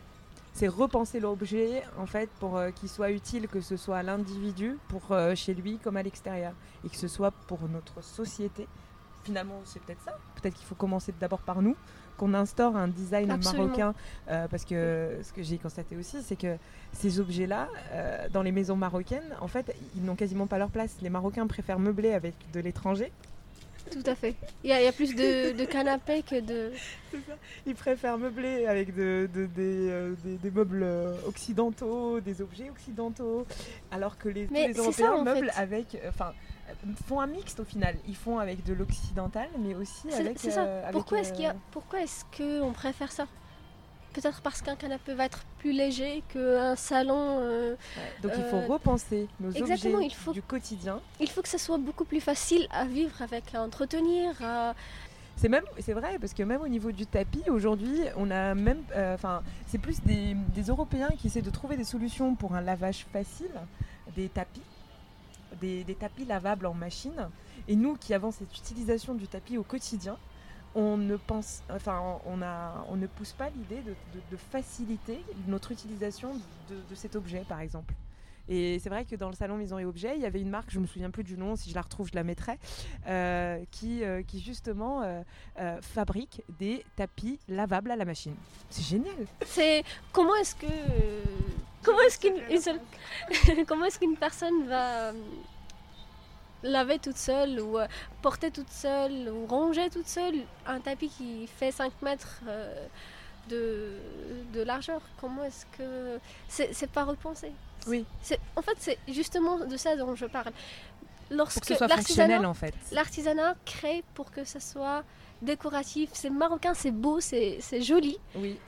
c'est 0.53 0.67
repenser 0.67 1.19
l'objet 1.19 1.83
en 1.97 2.05
fait 2.05 2.29
pour 2.39 2.57
euh, 2.57 2.69
qu'il 2.69 2.87
soit 2.87 3.11
utile, 3.11 3.47
que 3.47 3.59
ce 3.59 3.75
soit 3.75 3.97
à 3.97 4.03
l'individu, 4.03 4.77
pour 4.87 5.11
euh, 5.11 5.35
chez 5.35 5.53
lui 5.53 5.79
comme 5.79 5.97
à 5.97 6.03
l'extérieur, 6.03 6.53
et 6.85 6.89
que 6.89 6.95
ce 6.95 7.07
soit 7.07 7.31
pour 7.47 7.59
notre 7.67 8.03
société. 8.03 8.67
Finalement, 9.23 9.61
c'est 9.65 9.81
peut-être 9.81 10.03
ça. 10.03 10.17
Peut-être 10.35 10.53
qu'il 10.53 10.65
faut 10.65 10.75
commencer 10.75 11.13
d'abord 11.19 11.41
par 11.41 11.61
nous, 11.61 11.75
qu'on 12.17 12.33
instaure 12.33 12.75
un 12.75 12.87
design 12.87 13.27
marocain, 13.43 13.93
euh, 14.29 14.47
parce 14.49 14.65
que 14.65 15.19
ce 15.23 15.33
que 15.33 15.43
j'ai 15.43 15.57
constaté 15.57 15.95
aussi, 15.97 16.21
c'est 16.21 16.35
que 16.35 16.57
ces 16.93 17.19
objets-là, 17.19 17.67
dans 18.31 18.43
les 18.43 18.51
maisons 18.51 18.75
marocaines, 18.75 19.35
en 19.41 19.47
fait, 19.47 19.75
ils 19.95 20.03
n'ont 20.03 20.15
quasiment 20.15 20.45
pas 20.47 20.57
leur 20.57 20.69
place. 20.69 20.95
Les 21.01 21.09
Marocains 21.09 21.47
préfèrent 21.47 21.79
meubler 21.79 22.13
avec 22.13 22.35
de 22.53 22.59
l'étranger 22.59 23.11
tout 23.91 24.03
à 24.05 24.15
fait. 24.15 24.35
Il 24.63 24.69
y, 24.69 24.73
a, 24.73 24.91
plus 24.91 25.13
de, 25.15 25.65
canapés 25.65 26.23
que 26.23 26.39
de. 26.39 26.71
Ils 27.65 27.75
préfèrent 27.75 28.17
meubler 28.17 28.65
avec 28.65 28.95
de, 28.95 29.29
euh, 29.57 30.13
des, 30.23 30.51
meubles 30.51 30.83
euh, 30.83 31.13
occidentaux, 31.27 32.19
des 32.19 32.41
objets 32.41 32.69
occidentaux, 32.69 33.45
alors 33.91 34.17
que 34.17 34.29
les, 34.29 34.47
les 34.47 34.73
Européens 34.73 35.23
meublent 35.23 35.51
avec. 35.55 35.95
Euh, 35.95 36.09
enfin, 36.09 36.33
font 37.07 37.19
un 37.19 37.27
mixte 37.27 37.59
au 37.59 37.63
final. 37.63 37.95
Ils 38.07 38.15
font 38.15 38.39
avec 38.39 38.63
de 38.63 38.73
l'occidental, 38.73 39.47
mais 39.59 39.75
aussi 39.75 40.11
avec. 40.13 40.39
C'est 40.39 40.51
ça. 40.51 40.65
pourquoi 40.91 41.19
est-ce 41.19 41.33
qu'il 41.33 41.53
Pourquoi 41.71 42.01
est-ce 42.01 42.25
qu'on 42.35 42.71
préfère 42.71 43.11
ça? 43.11 43.27
Peut-être 44.13 44.41
parce 44.41 44.61
qu'un 44.61 44.75
canapé 44.75 45.15
va 45.15 45.25
être 45.25 45.43
plus 45.57 45.71
léger 45.71 46.23
qu'un 46.29 46.75
salon. 46.75 47.39
Euh, 47.41 47.75
donc 48.21 48.33
il 48.37 48.43
faut 48.43 48.57
euh, 48.57 48.67
repenser 48.67 49.27
nos 49.39 49.49
objets 49.49 49.89
du 50.33 50.41
quotidien. 50.43 50.99
Il 51.19 51.29
faut 51.29 51.41
que 51.41 51.47
ça 51.47 51.57
soit 51.57 51.79
beaucoup 51.79 52.05
plus 52.05 52.21
facile 52.21 52.67
à 52.69 52.85
vivre 52.85 53.19
avec, 53.23 53.55
à 53.55 53.63
entretenir. 53.63 54.35
C'est 55.35 55.49
même, 55.49 55.63
c'est 55.79 55.93
vrai, 55.93 56.17
parce 56.19 56.33
que 56.33 56.43
même 56.43 56.61
au 56.61 56.67
niveau 56.67 56.91
du 56.91 57.05
tapis, 57.05 57.43
aujourd'hui, 57.49 58.01
on 58.15 58.29
a 58.31 58.55
même, 58.55 58.83
euh, 58.95 59.15
enfin, 59.15 59.41
c'est 59.67 59.77
plus 59.77 60.01
des, 60.01 60.35
Européens 60.67 61.09
qui 61.17 61.27
essaient 61.27 61.41
de 61.41 61.49
trouver 61.49 61.75
des 61.75 61.83
solutions 61.83 62.35
pour 62.35 62.55
un 62.55 62.61
lavage 62.61 63.05
facile 63.11 63.51
des 64.15 64.29
tapis, 64.29 64.61
des, 65.61 65.97
tapis 65.99 66.25
lavables 66.25 66.65
en 66.65 66.73
machine, 66.73 67.29
et 67.67 67.75
nous 67.75 67.95
qui 67.95 68.13
avons 68.13 68.31
cette 68.31 68.57
utilisation 68.57 69.13
du 69.13 69.27
tapis 69.27 69.57
au 69.57 69.63
quotidien, 69.63 70.17
on 70.75 70.97
ne 70.97 71.17
on 72.27 72.95
ne 72.95 73.07
pousse 73.07 73.31
pas 73.33 73.49
l'idée 73.49 73.81
de, 73.83 74.37
faciliter 74.37 75.23
notre 75.47 75.71
utilisation 75.71 76.31
de, 76.69 76.95
cet 76.95 77.15
objet, 77.15 77.45
par 77.47 77.59
exemple. 77.59 77.93
Et 78.49 78.79
c'est 78.79 78.89
vrai 78.89 79.05
que 79.05 79.15
dans 79.15 79.29
le 79.29 79.35
salon 79.35 79.57
Maison 79.57 79.79
et 79.79 79.85
Objets, 79.85 80.13
il 80.15 80.21
y 80.21 80.25
avait 80.25 80.41
une 80.41 80.49
marque, 80.49 80.69
je 80.69 80.79
me 80.79 80.85
souviens 80.85 81.09
plus 81.09 81.23
du 81.23 81.37
nom, 81.37 81.55
si 81.55 81.69
je 81.69 81.75
la 81.75 81.81
retrouve, 81.81 82.09
je 82.09 82.15
la 82.15 82.23
mettrai, 82.23 82.59
euh, 83.07 83.63
qui, 83.71 84.03
euh, 84.03 84.21
qui 84.21 84.41
justement 84.41 85.01
euh, 85.03 85.81
fabrique 85.81 86.43
des 86.59 86.85
tapis 86.95 87.39
lavables 87.47 87.91
à 87.91 87.95
la 87.95 88.05
machine. 88.05 88.35
C'est 88.69 88.83
génial. 88.83 89.15
C'est 89.45 89.83
comment 90.11 90.35
est-ce 90.35 90.55
que 90.55 90.67
comment 91.81 92.01
est-ce 92.01 93.99
qu'une 93.99 94.17
personne 94.17 94.67
va 94.67 95.13
laver 96.63 96.99
toute 96.99 97.17
seule 97.17 97.59
ou 97.59 97.77
porter 98.21 98.51
toute 98.51 98.69
seule 98.69 99.29
ou 99.29 99.45
ranger 99.45 99.89
toute 99.89 100.07
seule 100.07 100.35
un 100.65 100.79
tapis 100.79 101.09
qui 101.09 101.47
fait 101.47 101.71
5 101.71 101.91
mètres 102.01 102.41
de, 103.49 103.99
largeur? 104.63 105.01
Comment 105.19 105.43
est-ce 105.43 105.65
que... 105.77 106.19
C'est 106.47 106.91
pas 106.91 107.03
repensé. 107.03 107.51
Oui. 107.87 108.05
En 108.55 108.61
fait, 108.61 108.75
c'est 108.79 108.97
justement 109.07 109.65
de 109.65 109.77
ça 109.77 109.95
dont 109.95 110.15
je 110.15 110.25
parle. 110.25 110.51
Lorsque 111.31 111.69
l'artisanat 111.79 112.47
en 112.47 112.53
fait. 112.53 112.73
L'artisanat 112.91 113.55
crée 113.65 114.03
pour 114.13 114.31
que 114.31 114.43
ça 114.43 114.59
soit 114.59 115.03
décoratif. 115.41 116.09
C'est 116.13 116.29
marocain, 116.29 116.73
c'est 116.73 116.91
beau, 116.91 117.19
c'est 117.19 117.81
joli. 117.81 118.17
Oui. 118.35 118.59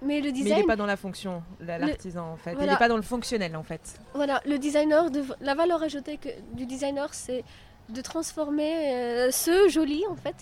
Mais 0.00 0.20
le 0.20 0.30
design. 0.30 0.58
il 0.58 0.60
n'est 0.60 0.66
pas 0.66 0.76
dans 0.76 0.86
la 0.86 0.96
fonction, 0.96 1.42
l'artisan 1.60 2.32
en 2.32 2.36
fait. 2.36 2.56
Il 2.60 2.66
n'est 2.66 2.76
pas 2.76 2.88
dans 2.88 2.96
le 2.96 3.02
fonctionnel 3.02 3.56
en 3.56 3.64
fait. 3.64 4.00
Voilà, 4.14 4.40
le 4.46 4.58
designer, 4.58 5.10
de... 5.10 5.24
la 5.40 5.54
valeur 5.56 5.82
ajoutée 5.82 6.18
que... 6.18 6.28
du 6.52 6.66
designer, 6.66 7.12
c'est 7.12 7.44
de 7.88 8.00
transformer 8.00 8.94
euh, 8.94 9.30
ce 9.32 9.68
joli 9.68 10.04
en 10.08 10.14
fait 10.14 10.36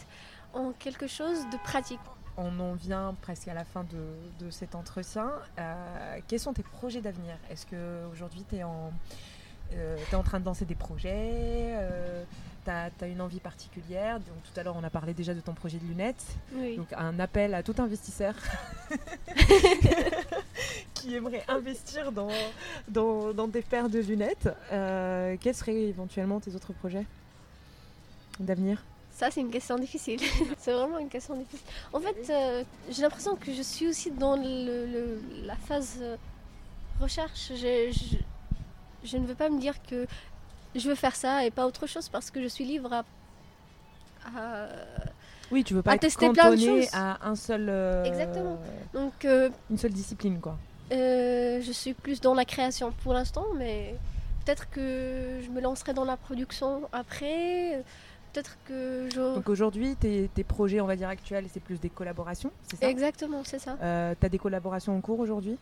en 0.53 0.73
quelque 0.73 1.07
chose 1.07 1.47
de 1.51 1.57
pratique. 1.59 2.01
On 2.39 2.61
en 2.61 2.74
vient 2.74 3.14
presque 3.22 3.49
à 3.49 3.55
la 3.55 3.64
fin 3.64 3.84
de, 3.84 4.45
de 4.45 4.51
cet 4.51 4.74
entretien. 4.74 5.32
Euh, 5.59 6.18
quels 6.28 6.41
sont 6.41 6.53
tes 6.53 6.62
projets 6.62 7.01
d'avenir? 7.01 7.34
Est-ce 7.51 7.66
qu'aujourd'hui 7.66 8.45
tu 8.49 8.57
es 8.57 8.62
en 8.62 8.93
euh, 9.72 9.97
es 10.12 10.14
en 10.14 10.22
train 10.22 10.39
de 10.39 10.45
lancer 10.45 10.64
des 10.64 10.76
projets, 10.76 11.11
euh, 11.12 12.22
tu 12.64 12.70
as, 12.70 13.09
une 13.09 13.20
envie 13.20 13.41
particulière? 13.41 14.20
Donc, 14.20 14.37
tout 14.45 14.61
à 14.61 14.62
l'heure, 14.62 14.76
on 14.76 14.84
a 14.84 14.91
parlé 14.91 15.12
déjà 15.12 15.34
de 15.34 15.41
ton 15.41 15.55
projet 15.55 15.78
de 15.78 15.87
lunettes. 15.87 16.24
Donc, 16.76 16.93
un 16.97 17.18
appel 17.18 17.53
à 17.55 17.62
tout 17.64 17.74
investisseur 17.78 18.34
qui 20.95 21.16
aimerait 21.16 21.45
investir 21.49 22.12
dans, 22.12 22.28
dans, 22.89 23.49
des 23.49 23.62
paires 23.62 23.89
de 23.89 23.99
lunettes. 23.99 24.49
Quels 24.70 25.55
seraient 25.55 25.82
éventuellement 25.82 26.39
tes 26.39 26.55
autres 26.55 26.74
projets 26.74 27.07
d'avenir? 28.39 28.84
Ça, 29.17 29.31
c'est 29.31 29.41
une 29.41 29.51
question 29.51 29.79
difficile. 29.79 30.21
c'est 30.59 30.73
vraiment 30.73 30.99
une 30.99 31.09
question 31.09 31.35
difficile. 31.37 31.67
En 31.93 32.01
fait, 32.01 32.31
euh, 32.31 32.64
j'ai 32.91 33.03
l'impression 33.03 33.35
que 33.37 33.53
je 33.53 33.62
suis 33.62 33.89
aussi 33.89 34.11
dans 34.11 34.37
le, 34.37 35.21
la 35.45 35.57
phase 35.57 36.03
recherche 37.01 37.53
je 39.05 39.19
ne 39.19 39.27
veux 39.27 39.35
pas 39.35 39.49
me 39.49 39.61
dire 39.61 39.75
que 39.83 40.07
je 40.75 40.89
veux 40.89 40.95
faire 40.95 41.14
ça 41.14 41.45
et 41.45 41.51
pas 41.51 41.67
autre 41.67 41.87
chose 41.87 42.09
parce 42.09 42.31
que 42.31 42.43
je 42.43 42.49
suis 42.49 42.64
libre 42.64 42.93
à, 42.93 43.05
oui, 45.51 45.62
tu 45.62 45.75
veux 45.75 45.83
pas 45.83 45.97
tester 45.99 46.31
plein 46.31 46.51
de 46.51 46.57
choses. 46.57 46.89
à 46.93 47.27
un 47.29 47.37
seul. 47.37 47.67
Euh, 47.69 48.05
Exactement. 48.05 48.59
Donc. 48.93 49.25
Euh, 49.25 49.51
une 49.71 49.79
seule 49.79 49.93
discipline, 49.93 50.41
quoi. 50.41 50.59
Euh, 50.93 51.61
je 51.62 51.73
suis 51.73 51.95
plus 51.95 52.21
dans 52.21 52.35
la 52.35 52.45
création 52.45 52.93
pour 53.03 53.12
l'instant, 53.12 53.47
mais 53.57 53.95
peut-être 54.45 54.69
que 54.71 55.41
je 55.45 55.51
me 55.51 55.61
lancerai 55.61 55.95
dans 55.95 56.05
la 56.05 56.17
production 56.17 56.83
après. 56.93 57.85
Peut-être 58.37 58.59
que 58.66 59.09
je... 59.14 59.34
Donc 59.34 59.49
aujourd'hui, 59.49 59.97
tes, 59.97 60.28
tes, 60.34 60.45
projets, 60.45 60.82
on 60.82 60.87
va 60.87 60.95
dire 60.95 61.09
actuels, 61.09 61.47
c'est 61.51 61.62
plus 61.62 61.80
des 61.80 61.89
collaborations, 61.89 62.51
c'est 62.64 62.76
ça? 62.76 62.91
Exactement, 62.91 63.41
c'est 63.45 63.59
ça. 63.59 63.78
tu 63.80 64.26
as 64.26 64.28
des 64.28 64.39
collaborations 64.39 64.95
en 64.95 65.01
cours 65.01 65.20
aujourd'hui? 65.20 65.57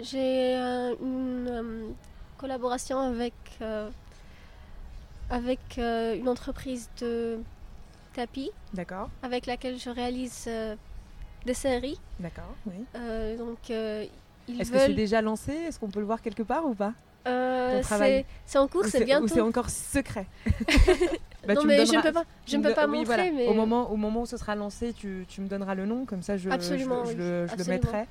J'ai 0.00 0.54
une 0.54 1.92
collaboration 2.38 2.98
avec, 2.98 3.34
euh, 3.60 3.90
avec 5.28 5.60
euh, 5.76 6.16
une 6.16 6.30
entreprise 6.30 6.88
de 6.98 7.38
tapis. 8.14 8.50
D'accord. 8.72 9.10
Avec 9.22 9.44
laquelle 9.44 9.78
je 9.78 9.90
réalise 9.90 10.46
euh, 10.48 10.76
des 11.44 11.52
séries. 11.52 12.00
D'accord, 12.18 12.54
oui. 12.68 12.86
donc, 13.36 13.68
Est-ce 13.68 14.72
que 14.72 14.78
c'est 14.78 14.94
déjà 14.94 15.20
lancé? 15.20 15.52
Est-ce 15.52 15.78
qu'on 15.78 15.90
peut 15.90 16.00
le 16.00 16.06
voir 16.06 16.22
quelque 16.22 16.42
part 16.42 16.64
ou 16.64 16.74
pas? 16.74 16.94
C'est 17.24 18.58
en 18.58 18.68
cours, 18.68 18.84
c'est 18.84 19.04
bientôt. 19.04 19.24
Ou 19.24 19.28
c'est 19.28 19.40
encore 19.40 19.70
secret 19.70 20.26
bah, 21.46 21.54
non, 21.54 21.64
mais 21.64 21.84
je 21.86 21.94
ne 21.94 22.02
peux 22.02 22.12
pas, 22.12 22.24
je 22.46 22.56
ne 22.56 22.62
peux 22.62 22.74
pas 22.74 22.86
montrer. 22.86 23.32
Mais... 23.32 23.46
Au, 23.48 23.54
moment, 23.54 23.90
au 23.90 23.96
moment 23.96 24.22
où 24.22 24.26
ce 24.26 24.36
sera 24.36 24.54
lancé, 24.54 24.92
tu, 24.92 25.26
tu 25.28 25.40
me 25.40 25.48
donneras 25.48 25.74
le 25.74 25.86
nom, 25.86 26.04
comme 26.04 26.22
ça 26.22 26.36
je, 26.36 26.50
Absolument, 26.50 27.04
je, 27.04 27.12
le, 27.12 27.46
je 27.46 27.56
le, 27.56 27.64
mettrai. 27.64 28.04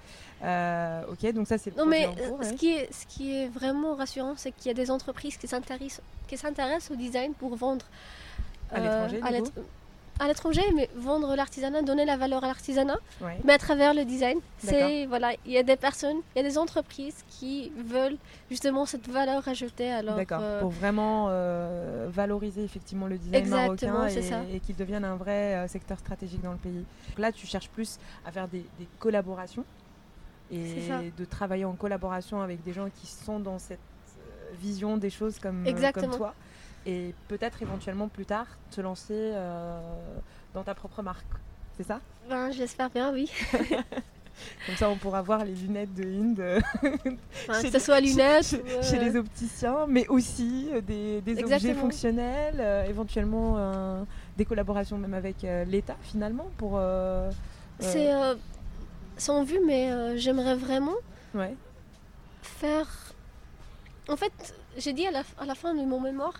Euh, 0.43 1.03
ok, 1.11 1.33
donc 1.33 1.47
ça 1.47 1.57
c'est 1.57 1.75
Non, 1.77 1.85
mais 1.85 2.09
ce, 2.41 2.53
qui 2.53 2.71
est, 2.71 2.91
ce 2.91 3.05
qui 3.05 3.35
est 3.35 3.47
vraiment 3.47 3.95
rassurant, 3.95 4.33
c'est 4.35 4.51
qu'il 4.51 4.67
y 4.67 4.71
a 4.71 4.73
des 4.73 4.91
entreprises 4.91 5.37
qui 5.37 5.47
s'intéressent 5.47 6.91
au 6.91 6.95
design 6.95 7.33
pour 7.33 7.55
vendre 7.55 7.85
à 8.71 8.79
l'étranger. 8.79 9.21
À 10.21 10.27
l'étranger, 10.27 10.61
mais 10.75 10.87
vendre 10.95 11.35
l'artisanat, 11.35 11.81
donner 11.81 12.05
la 12.05 12.15
valeur 12.15 12.43
à 12.43 12.47
l'artisanat, 12.47 12.99
mais 13.43 13.53
à 13.53 13.57
travers 13.57 13.95
le 13.95 14.05
design. 14.05 14.37
C'est 14.59 15.07
voilà, 15.07 15.31
il 15.47 15.51
y 15.51 15.57
a 15.57 15.63
des 15.63 15.75
personnes, 15.75 16.17
il 16.35 16.43
y 16.43 16.45
a 16.45 16.47
des 16.47 16.59
entreprises 16.59 17.23
qui 17.27 17.71
veulent 17.75 18.17
justement 18.47 18.85
cette 18.85 19.07
valeur 19.09 19.47
ajoutée. 19.47 19.89
Alors 19.89 20.17
D'accord. 20.17 20.41
Euh, 20.43 20.59
pour 20.59 20.69
vraiment 20.69 21.25
euh, 21.29 22.07
valoriser 22.11 22.63
effectivement 22.63 23.07
le 23.07 23.17
design 23.17 23.49
marocain 23.49 24.07
et, 24.09 24.57
et 24.57 24.59
qu'il 24.59 24.75
devienne 24.75 25.05
un 25.05 25.15
vrai 25.15 25.55
euh, 25.55 25.67
secteur 25.67 25.97
stratégique 25.97 26.43
dans 26.43 26.51
le 26.51 26.59
pays. 26.59 26.85
Donc 27.09 27.17
là, 27.17 27.31
tu 27.31 27.47
cherches 27.47 27.69
plus 27.69 27.97
à 28.23 28.31
faire 28.31 28.47
des, 28.47 28.63
collaborations 28.99 29.65
et 30.51 31.11
de 31.17 31.25
travailler 31.25 31.65
en 31.65 31.73
collaboration 31.73 32.41
avec 32.41 32.63
des 32.63 32.73
gens 32.73 32.89
qui 32.93 33.07
sont 33.07 33.39
dans 33.39 33.57
cette 33.57 33.79
vision 34.59 34.97
des 34.97 35.09
choses 35.09 35.39
comme, 35.39 35.65
comme 35.95 36.15
toi 36.15 36.35
et 36.85 37.13
peut-être 37.27 37.61
éventuellement 37.61 38.07
plus 38.07 38.25
tard 38.25 38.47
te 38.71 38.81
lancer 38.81 39.33
dans 40.53 40.63
ta 40.63 40.73
propre 40.75 41.01
marque. 41.01 41.25
C'est 41.77 41.83
ça? 41.83 41.99
Ben, 42.29 42.51
J'espère 42.51 42.89
bien, 42.89 43.11
oui. 43.13 43.31
Comme 44.65 44.75
ça, 44.75 44.89
on 44.89 44.95
pourra 44.95 45.21
voir 45.21 45.43
les 45.45 45.53
lunettes 45.53 45.93
de 45.93 46.03
Inde. 46.03 46.61
que 47.61 47.69
ce 47.69 47.79
soit 47.79 47.99
lunettes. 47.99 48.55
Chez, 48.81 48.97
les 48.97 49.15
opticiens, 49.15 49.85
mais 49.87 50.07
aussi 50.07 50.69
des, 50.83 51.21
objets 51.43 51.73
fonctionnels, 51.73 52.87
éventuellement 52.87 54.05
des 54.37 54.45
collaborations 54.45 54.97
même 54.97 55.13
avec 55.13 55.45
l'État 55.67 55.97
finalement 56.01 56.49
pour. 56.57 56.81
C'est 57.79 58.09
sans 59.17 59.43
vue, 59.43 59.59
mais 59.65 60.17
j'aimerais 60.17 60.55
vraiment 60.55 60.95
faire. 62.41 62.87
En 64.09 64.15
fait, 64.15 64.55
j'ai 64.77 64.93
dit 64.93 65.05
à 65.05 65.11
la, 65.11 65.23
à 65.37 65.45
la, 65.45 65.55
fin 65.55 65.73
de 65.73 65.81
mon 65.85 65.99
mémoire 65.99 66.33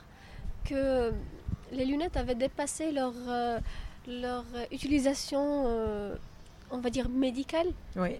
que 0.65 1.11
les 1.71 1.85
lunettes 1.85 2.17
avaient 2.17 2.35
dépassé 2.35 2.91
leur, 2.91 3.13
leur 4.07 4.45
utilisation 4.71 6.17
on 6.71 6.79
va 6.79 6.89
dire, 6.89 7.09
médical. 7.09 7.67
Oui. 7.95 8.19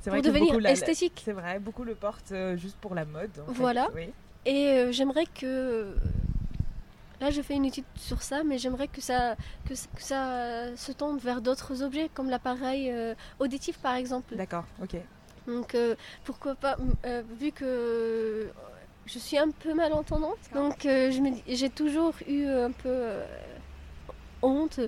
C'est 0.00 0.10
vrai 0.10 0.20
pour 0.20 0.32
devenir 0.32 0.66
esthétique. 0.66 1.22
C'est 1.24 1.32
vrai, 1.32 1.58
beaucoup 1.58 1.84
le 1.84 1.94
portent 1.94 2.32
euh, 2.32 2.56
juste 2.56 2.76
pour 2.76 2.94
la 2.94 3.04
mode. 3.04 3.30
voilà. 3.48 3.88
Et 4.44 4.68
euh, 4.68 4.92
j'aimerais 4.92 5.26
que. 5.26 5.94
Là, 7.20 7.30
je 7.30 7.42
fais 7.42 7.54
une 7.54 7.64
étude 7.64 7.84
sur 7.96 8.22
ça, 8.22 8.44
mais 8.44 8.58
j'aimerais 8.58 8.86
que 8.86 9.00
ça, 9.00 9.34
que, 9.66 9.74
ça 9.96 10.76
se 10.76 10.92
tende 10.92 11.18
vers 11.18 11.40
d'autres 11.40 11.82
objets, 11.82 12.08
comme 12.14 12.30
l'appareil 12.30 12.92
euh, 12.92 13.14
auditif, 13.40 13.78
par 13.78 13.96
exemple. 13.96 14.36
D'accord, 14.36 14.64
ok. 14.80 14.96
Donc, 15.48 15.76
pourquoi 16.24 16.54
pas, 16.54 16.76
vu 17.40 17.52
que 17.52 18.52
je 19.08 19.18
suis 19.18 19.38
un 19.38 19.50
peu 19.50 19.74
malentendante, 19.74 20.38
donc 20.54 20.86
j'ai 21.48 21.70
toujours 21.70 22.14
eu 22.28 22.46
un 22.46 22.70
peu 22.70 23.08
honte 24.42 24.80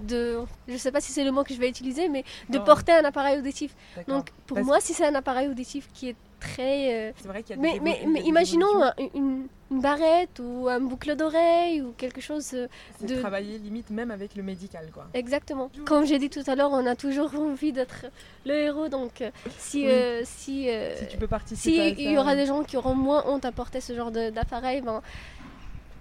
de, 0.00 0.38
je 0.68 0.76
sais 0.76 0.92
pas 0.92 1.00
si 1.00 1.12
c'est 1.12 1.24
le 1.24 1.32
mot 1.32 1.42
que 1.44 1.54
je 1.54 1.58
vais 1.58 1.68
utiliser, 1.68 2.08
mais 2.08 2.24
de 2.50 2.58
porter 2.58 2.92
un 2.92 3.04
appareil 3.04 3.38
auditif. 3.38 3.74
Donc 4.08 4.30
pour 4.46 4.58
moi, 4.64 4.80
si 4.80 4.94
c'est 4.94 5.06
un 5.06 5.14
appareil 5.14 5.48
auditif 5.48 5.88
qui 5.94 6.10
est 6.10 6.16
très. 6.40 7.08
Euh, 7.08 7.12
c'est 7.16 7.28
vrai 7.28 7.42
qu'il 7.42 7.56
y 7.56 7.58
a 7.58 7.62
mais, 7.62 7.78
mais, 7.82 8.04
mais 8.06 8.20
imaginons 8.20 8.82
une, 9.14 9.46
une, 9.70 9.80
barrette 9.80 10.40
ou 10.40 10.68
un 10.68 10.80
boucle 10.80 11.16
d'oreille 11.16 11.82
ou 11.82 11.92
quelque 11.96 12.20
chose 12.20 12.52
euh, 12.54 12.68
de. 13.02 13.18
travailler 13.20 13.58
limite 13.58 13.90
même 13.90 14.10
avec 14.10 14.34
le 14.34 14.42
médical, 14.42 14.90
quoi. 14.92 15.08
Exactement. 15.14 15.70
Comme 15.84 16.06
j'ai 16.06 16.18
dit 16.18 16.30
tout 16.30 16.42
à 16.46 16.54
l'heure, 16.54 16.70
on 16.72 16.86
a 16.86 16.94
toujours 16.94 17.34
envie 17.38 17.72
d'être 17.72 18.06
le 18.44 18.54
héros, 18.54 18.88
donc 18.88 19.20
euh, 19.20 19.30
si, 19.58 19.86
si, 20.24 20.68
si 20.96 21.08
tu 21.08 21.16
peux 21.18 21.26
participer. 21.26 21.94
Si 21.94 22.02
il 22.02 22.12
y 22.12 22.18
aura 22.18 22.36
des 22.36 22.46
gens 22.46 22.62
qui 22.62 22.76
auront 22.76 22.94
moins 22.94 23.24
honte 23.26 23.44
à 23.44 23.52
porter 23.52 23.80
ce 23.80 23.94
genre 23.94 24.10
d'appareil, 24.10 24.80
ben, 24.82 25.02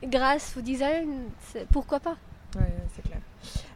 grâce 0.03 0.55
au 0.57 0.61
design, 0.61 1.29
pourquoi 1.71 1.99
pas 1.99 2.17
Ouais, 2.55 2.71
c'est 2.95 3.01
clair. 3.01 3.19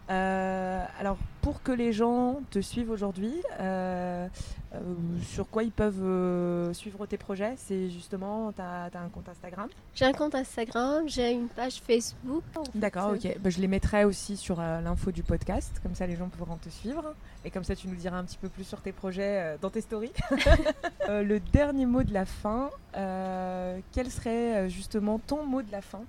Euh, 0.10 0.84
alors, 0.99 1.18
pour 1.41 1.62
que 1.62 1.72
les 1.72 1.93
gens 1.93 2.41
te 2.49 2.60
suivent 2.60 2.89
aujourd'hui, 2.89 3.34
euh, 3.60 4.28
euh, 4.74 4.80
sur 5.24 5.47
quoi 5.49 5.64
ils 5.64 5.72
peuvent 5.72 6.74
suivre 6.74 7.05
tes 7.05 7.18
projets 7.18 7.53
C'est 7.57 7.89
justement, 7.89 8.51
tu 8.51 8.62
as, 8.62 8.89
un 8.95 9.10
compte 9.10 9.30
Instagram? 9.30 9.70
J'ai 9.93 10.05
un 10.05 10.14
compte 10.14 10.34
Instagram, 10.34 11.03
j'ai 11.07 11.32
une 11.32 11.47
page 11.47 11.82
Facebook. 11.86 12.43
D'accord, 12.74 13.12
ok. 13.12 13.38
Bah, 13.39 13.49
je 13.51 13.60
les 13.60 13.68
mettrai 13.68 14.03
aussi 14.03 14.36
sur 14.36 14.60
l'info 14.60 15.12
du 15.12 15.22
podcast, 15.22 15.80
comme 15.84 15.93
ça 15.93 16.07
les 16.07 16.16
gens 16.16 16.30
pourront 16.30 16.57
te 16.57 16.70
suivre. 16.70 17.14
Et 17.45 17.51
comme 17.51 17.64
ça, 17.64 17.76
tu 17.76 17.88
nous 17.88 17.95
diras 17.95 18.18
un 18.18 18.24
petit 18.24 18.38
peu 18.38 18.49
plus 18.49 18.64
sur 18.64 18.82
tes 18.82 18.91
projets 18.91 19.57
dans 19.62 19.70
tes 19.70 19.82
stories. 19.82 20.12
le 21.07 21.39
dernier 21.39 21.86
mot 21.86 22.03
de 22.03 22.14
la 22.14 22.26
fin, 22.26 22.72
quel 22.93 24.10
serait 24.10 24.70
justement 24.70 25.20
ton 25.20 25.45
mot 25.45 25.62
de 25.62 25.72
la 25.72 25.82
fin? 25.82 26.01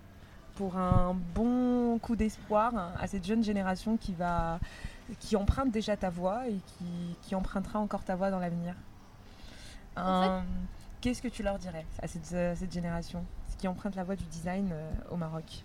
Pour 0.56 0.76
un 0.76 1.14
bon 1.34 1.98
coup 1.98 2.16
d'espoir 2.16 2.72
à 2.98 3.06
cette 3.06 3.26
jeune 3.26 3.42
génération 3.42 3.96
qui 3.96 4.12
va 4.14 4.58
qui 5.18 5.34
emprunte 5.34 5.70
déjà 5.72 5.96
ta 5.96 6.08
voix 6.08 6.46
et 6.46 6.54
qui, 6.66 7.16
qui 7.22 7.34
empruntera 7.34 7.80
encore 7.80 8.04
ta 8.04 8.14
voix 8.14 8.30
dans 8.30 8.38
l'avenir. 8.38 8.74
Qu'est-ce 11.00 11.22
que 11.22 11.28
tu 11.28 11.42
leur 11.42 11.58
dirais 11.58 11.86
à 12.00 12.06
cette, 12.06 12.26
cette 12.26 12.72
génération 12.72 13.24
qui 13.58 13.66
emprunte 13.68 13.96
la 13.96 14.04
voie 14.04 14.16
du 14.16 14.24
design 14.24 14.70
euh, 14.72 14.90
au 15.10 15.16
Maroc? 15.16 15.64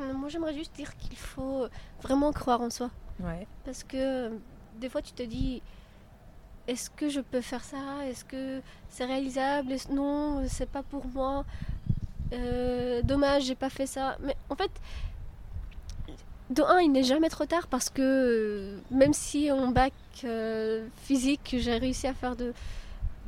Euh, 0.00 0.12
Moi 0.14 0.28
j'aimerais 0.28 0.54
juste 0.54 0.74
dire 0.74 0.96
qu'il 0.96 1.16
faut 1.16 1.68
vraiment 2.02 2.32
croire 2.32 2.60
en 2.60 2.70
soi. 2.70 2.90
Ouais. 3.20 3.46
Parce 3.64 3.84
que 3.84 4.32
des 4.80 4.88
fois 4.88 5.02
tu 5.02 5.12
te 5.12 5.22
dis 5.22 5.62
est-ce 6.66 6.90
que 6.90 7.08
je 7.08 7.20
peux 7.20 7.40
faire 7.40 7.64
ça? 7.64 8.06
Est-ce 8.06 8.24
que 8.24 8.60
c'est 8.88 9.04
réalisable? 9.04 9.74
Non, 9.90 10.42
c'est 10.48 10.68
pas 10.68 10.82
pour 10.82 11.06
moi. 11.06 11.44
Euh, 12.32 13.02
dommage, 13.02 13.44
j'ai 13.44 13.54
pas 13.54 13.70
fait 13.70 13.86
ça. 13.86 14.16
Mais 14.20 14.36
en 14.48 14.56
fait, 14.56 14.70
de 16.50 16.62
un, 16.62 16.80
il 16.80 16.92
n'est 16.92 17.02
jamais 17.02 17.28
trop 17.28 17.46
tard 17.46 17.66
parce 17.66 17.90
que 17.90 18.02
euh, 18.02 18.80
même 18.90 19.12
si 19.12 19.50
en 19.50 19.68
bac 19.68 19.92
euh, 20.24 20.86
physique, 21.02 21.56
j'ai 21.58 21.76
réussi 21.76 22.06
à 22.06 22.14
faire 22.14 22.36
de, 22.36 22.52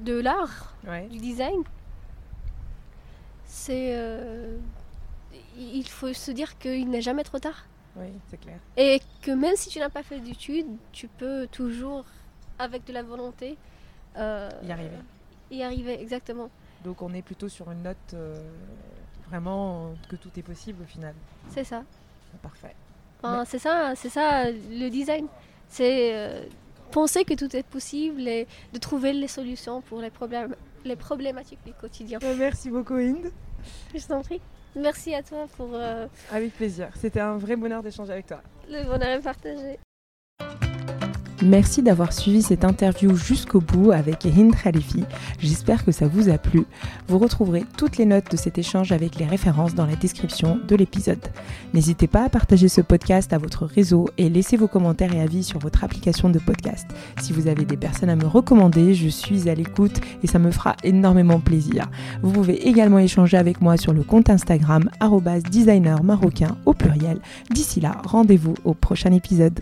de 0.01 0.19
l'art, 0.19 0.75
du 1.11 1.19
design, 1.19 1.63
c'est. 3.47 3.97
il 5.57 5.89
faut 5.89 6.13
se 6.13 6.31
dire 6.31 6.59
qu'il 6.59 6.89
n'est 6.91 7.03
jamais 7.03 7.25
trop 7.25 7.39
tard. 7.39 7.67
Oui, 7.97 8.07
c'est 8.29 8.41
clair. 8.41 8.59
Et 8.77 9.03
que 9.21 9.31
même 9.33 9.55
si 9.57 9.69
tu 9.69 9.79
n'as 9.79 9.91
pas 9.91 10.03
fait 10.03 10.19
d'études, 10.19 10.67
tu 10.93 11.09
peux 11.09 11.47
toujours, 11.53 12.05
avec 12.59 12.85
de 12.85 12.93
la 12.93 13.03
volonté, 13.03 13.57
y 14.17 14.19
arriver. 14.19 14.99
Y 15.51 15.63
arriver, 15.63 16.01
exactement. 16.01 16.51
Donc 16.85 17.03
on 17.03 17.12
est 17.14 17.22
plutôt 17.22 17.49
sur 17.49 17.70
une 17.70 17.83
note 17.83 17.97
euh, 18.14 18.43
vraiment 19.28 19.95
que 20.09 20.16
tout 20.16 20.30
est 20.37 20.43
possible 20.43 20.83
au 20.83 20.87
final. 20.87 21.14
C'est 21.51 21.64
ça. 21.64 21.83
Parfait. 22.43 22.74
C'est 23.47 23.59
ça, 23.59 23.95
c'est 23.95 24.09
ça 24.09 24.51
le 24.51 24.89
design. 24.89 25.26
C'est 25.68 26.14
euh, 26.14 26.45
penser 26.91 27.24
que 27.24 27.35
tout 27.35 27.55
est 27.57 27.62
possible 27.62 28.26
et 28.26 28.47
de 28.72 28.78
trouver 28.78 29.12
les 29.12 29.28
solutions 29.28 29.80
pour 29.80 30.01
les 30.01 30.11
problèmes, 30.11 30.57
les 30.85 30.97
problématiques 30.97 31.64
du 31.64 31.72
quotidien. 31.72 32.18
Bah, 32.20 32.35
merci 32.37 32.68
beaucoup 32.70 32.95
Inde. 32.95 33.30
Je 33.95 34.07
t'en 34.07 34.22
prie. 34.22 34.41
Merci 34.74 35.14
à 35.14 35.22
toi 35.22 35.47
pour. 35.57 35.70
Euh, 35.72 36.07
avec 36.30 36.55
plaisir. 36.55 36.89
C'était 36.97 37.20
un 37.20 37.37
vrai 37.37 37.57
bonheur 37.57 37.83
d'échanger 37.83 38.12
avec 38.12 38.26
toi. 38.26 38.43
Le 38.68 38.85
bonheur 38.85 39.18
est 39.18 39.20
partagé. 39.20 39.78
Merci 41.43 41.82
d'avoir 41.82 42.12
suivi 42.12 42.40
cette 42.40 42.64
interview 42.64 43.16
jusqu'au 43.16 43.61
bout 43.61 43.90
avec 43.90 44.24
Hind 44.24 44.55
Khalifi. 44.55 45.03
J'espère 45.40 45.84
que 45.84 45.90
ça 45.90 46.07
vous 46.07 46.28
a 46.28 46.38
plu. 46.38 46.64
Vous 47.09 47.18
retrouverez 47.18 47.64
toutes 47.76 47.97
les 47.97 48.07
notes 48.07 48.30
de 48.30 48.36
cet 48.36 48.59
échange 48.59 48.93
avec 48.93 49.16
les 49.16 49.26
références 49.26 49.74
dans 49.74 49.84
la 49.84 49.97
description 49.97 50.61
de 50.68 50.76
l'épisode. 50.76 51.18
N'hésitez 51.74 52.07
pas 52.07 52.22
à 52.24 52.28
partager 52.28 52.68
ce 52.68 52.80
podcast 52.80 53.32
à 53.32 53.38
votre 53.38 53.66
réseau 53.66 54.09
et 54.18 54.28
laissez 54.28 54.57
vos 54.57 54.68
commentaires 54.68 55.12
et 55.16 55.20
avis 55.20 55.43
sur 55.43 55.59
votre 55.59 55.82
application 55.82 56.30
de 56.30 56.38
podcast. 56.38 56.86
Si 57.20 57.32
vous 57.32 57.49
avez 57.49 57.64
des 57.64 57.76
personnes 57.76 58.11
à 58.11 58.16
me 58.16 58.26
recommander, 58.26 58.95
je 58.95 59.09
suis 59.09 59.49
à 59.49 59.55
l'écoute 59.57 60.01
et 60.22 60.28
ça 60.28 60.38
me 60.38 60.53
fera 60.53 60.76
énormément 60.84 61.40
plaisir. 61.40 61.90
Vous 62.22 62.30
pouvez 62.30 62.68
également 62.68 63.01
échanger 63.01 63.36
avec 63.36 63.61
moi 63.61 63.76
sur 63.76 63.93
le 63.93 64.05
compte 64.05 64.30
Instagram 64.30 64.88
designer 65.51 66.05
marocain 66.05 66.57
au 66.66 66.72
pluriel. 66.72 67.18
D'ici 67.51 67.80
là, 67.80 68.01
rendez-vous 68.05 68.55
au 68.64 68.74
prochain 68.74 69.12
épisode. 69.12 69.59